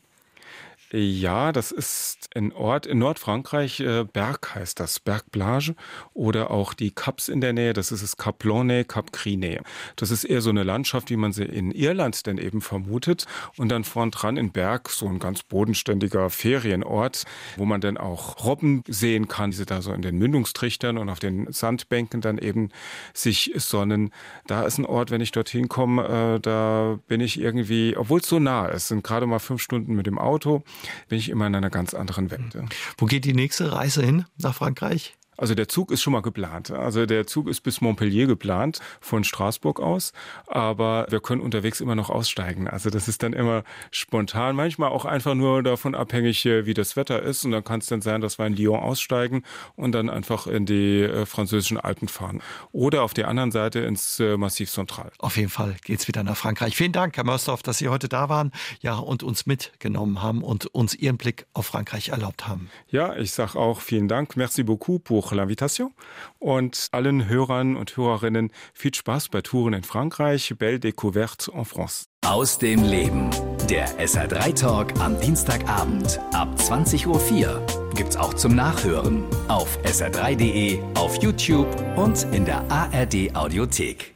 Ja, 0.97 1.51
das 1.51 1.73
ist 1.73 2.29
ein 2.35 2.53
Ort 2.53 2.85
in 2.85 2.99
Nordfrankreich, 2.99 3.81
äh, 3.81 4.05
Berg 4.05 4.55
heißt 4.55 4.79
das, 4.79 5.01
Bergplage 5.01 5.75
oder 6.13 6.51
auch 6.51 6.73
die 6.73 6.91
Caps 6.91 7.27
in 7.27 7.41
der 7.41 7.51
Nähe, 7.51 7.73
das 7.73 7.91
ist 7.91 8.01
das 8.01 8.15
Cap 8.15 8.41
Lone, 8.45 8.85
Cap 8.85 9.11
Crine. 9.11 9.61
Das 9.97 10.09
ist 10.09 10.23
eher 10.23 10.39
so 10.39 10.51
eine 10.51 10.63
Landschaft, 10.63 11.09
wie 11.09 11.17
man 11.17 11.33
sie 11.33 11.43
in 11.43 11.71
Irland 11.71 12.25
denn 12.25 12.37
eben 12.37 12.61
vermutet 12.61 13.25
und 13.57 13.73
dann 13.73 13.83
vorn 13.83 14.09
dran 14.09 14.37
in 14.37 14.53
Berg 14.53 14.89
so 14.89 15.05
ein 15.05 15.19
ganz 15.19 15.43
bodenständiger 15.43 16.29
Ferienort, 16.29 17.25
wo 17.57 17.65
man 17.65 17.81
dann 17.81 17.97
auch 17.97 18.45
Robben 18.45 18.81
sehen 18.87 19.27
kann, 19.27 19.51
die 19.51 19.65
da 19.65 19.81
so 19.81 19.91
in 19.91 20.01
den 20.01 20.17
Mündungstrichtern 20.17 20.97
und 20.97 21.09
auf 21.09 21.19
den 21.19 21.51
Sandbänken 21.51 22.21
dann 22.21 22.37
eben 22.37 22.69
sich 23.13 23.51
sonnen. 23.57 24.11
Da 24.47 24.63
ist 24.63 24.77
ein 24.77 24.85
Ort, 24.85 25.11
wenn 25.11 25.19
ich 25.19 25.33
dorthin 25.33 25.67
komme, 25.67 26.37
äh, 26.37 26.39
da 26.39 26.99
bin 27.09 27.19
ich 27.19 27.37
irgendwie, 27.37 27.97
obwohl 27.97 28.21
es 28.21 28.29
so 28.29 28.39
nah 28.39 28.67
ist, 28.67 28.87
sind 28.87 29.03
gerade 29.03 29.25
mal 29.25 29.39
fünf 29.39 29.61
Stunden 29.61 29.93
mit 29.93 30.07
dem 30.07 30.17
Auto, 30.17 30.63
bin 31.07 31.19
ich 31.19 31.29
immer 31.29 31.47
in 31.47 31.55
einer 31.55 31.69
ganz 31.69 31.93
anderen 31.93 32.31
Welt. 32.31 32.57
Wo 32.97 33.05
geht 33.05 33.25
die 33.25 33.33
nächste 33.33 33.71
Reise 33.71 34.03
hin 34.03 34.25
nach 34.37 34.55
Frankreich? 34.55 35.15
Also 35.37 35.55
der 35.55 35.67
Zug 35.67 35.91
ist 35.91 36.01
schon 36.01 36.13
mal 36.13 36.21
geplant. 36.21 36.71
Also 36.71 37.05
der 37.05 37.27
Zug 37.27 37.47
ist 37.47 37.61
bis 37.61 37.81
Montpellier 37.81 38.27
geplant 38.27 38.79
von 39.01 39.23
Straßburg 39.23 39.79
aus, 39.79 40.13
aber 40.47 41.07
wir 41.09 41.19
können 41.19 41.41
unterwegs 41.41 41.81
immer 41.81 41.95
noch 41.95 42.09
aussteigen. 42.09 42.67
Also 42.67 42.89
das 42.89 43.07
ist 43.07 43.23
dann 43.23 43.33
immer 43.33 43.63
spontan, 43.91 44.55
manchmal 44.55 44.89
auch 44.89 45.05
einfach 45.05 45.35
nur 45.35 45.63
davon 45.63 45.95
abhängig, 45.95 46.45
äh, 46.45 46.65
wie 46.65 46.73
das 46.73 46.95
Wetter 46.95 47.21
ist. 47.21 47.45
Und 47.45 47.51
dann 47.51 47.63
kann 47.63 47.79
es 47.79 47.87
dann 47.87 48.01
sein, 48.01 48.21
dass 48.21 48.39
wir 48.39 48.45
in 48.45 48.55
Lyon 48.55 48.79
aussteigen 48.79 49.43
und 49.75 49.91
dann 49.93 50.09
einfach 50.09 50.47
in 50.47 50.65
die 50.65 51.01
äh, 51.01 51.25
französischen 51.25 51.79
Alpen 51.79 52.07
fahren. 52.07 52.41
Oder 52.71 53.03
auf 53.03 53.13
der 53.13 53.27
anderen 53.27 53.51
Seite 53.51 53.79
ins 53.79 54.19
äh, 54.19 54.37
Massiv 54.37 54.71
Central. 54.71 55.11
Auf 55.19 55.37
jeden 55.37 55.49
Fall 55.49 55.75
geht's 55.83 56.07
wieder 56.07 56.23
nach 56.23 56.37
Frankreich. 56.37 56.75
Vielen 56.75 56.91
Dank, 56.91 57.17
Herr 57.17 57.23
Mörsdorf, 57.23 57.63
dass 57.63 57.77
Sie 57.77 57.89
heute 57.89 58.09
da 58.09 58.29
waren 58.29 58.51
ja, 58.81 58.95
und 58.95 59.23
uns 59.23 59.45
mitgenommen 59.45 60.21
haben 60.21 60.43
und 60.43 60.67
uns 60.67 60.93
Ihren 60.93 61.17
Blick 61.17 61.45
auf 61.53 61.67
Frankreich 61.67 62.09
erlaubt 62.09 62.47
haben. 62.47 62.69
Ja, 62.89 63.15
ich 63.15 63.31
sage 63.31 63.57
auch 63.57 63.81
vielen 63.81 64.07
Dank. 64.07 64.37
Merci 64.37 64.63
beaucoup 64.63 65.03
pour 65.03 65.24
pour 65.25 65.35
l'invitation. 65.35 65.91
Und 66.39 66.87
allen 66.91 67.27
Hörern 67.27 67.75
und 67.75 67.97
Hörerinnen 67.97 68.51
viel 68.73 68.93
Spaß 68.93 69.29
bei 69.29 69.41
Touren 69.41 69.73
in 69.73 69.83
Frankreich. 69.83 70.53
Belle 70.57 70.79
découverte 70.79 71.51
en 71.53 71.65
France. 71.65 72.05
Aus 72.25 72.57
dem 72.57 72.83
Leben. 72.83 73.29
Der 73.69 73.87
SR3 73.99 74.59
Talk 74.59 74.99
am 74.99 75.19
Dienstagabend 75.19 76.19
ab 76.33 76.49
20.04 76.57 77.07
Uhr 77.07 77.65
gibt's 77.95 78.17
auch 78.17 78.33
zum 78.33 78.55
Nachhören 78.55 79.23
auf 79.47 79.79
sr3.de, 79.83 80.79
auf 80.95 81.21
YouTube 81.21 81.67
und 81.95 82.23
in 82.31 82.45
der 82.45 82.69
ARD 82.69 83.35
Audiothek. 83.35 84.14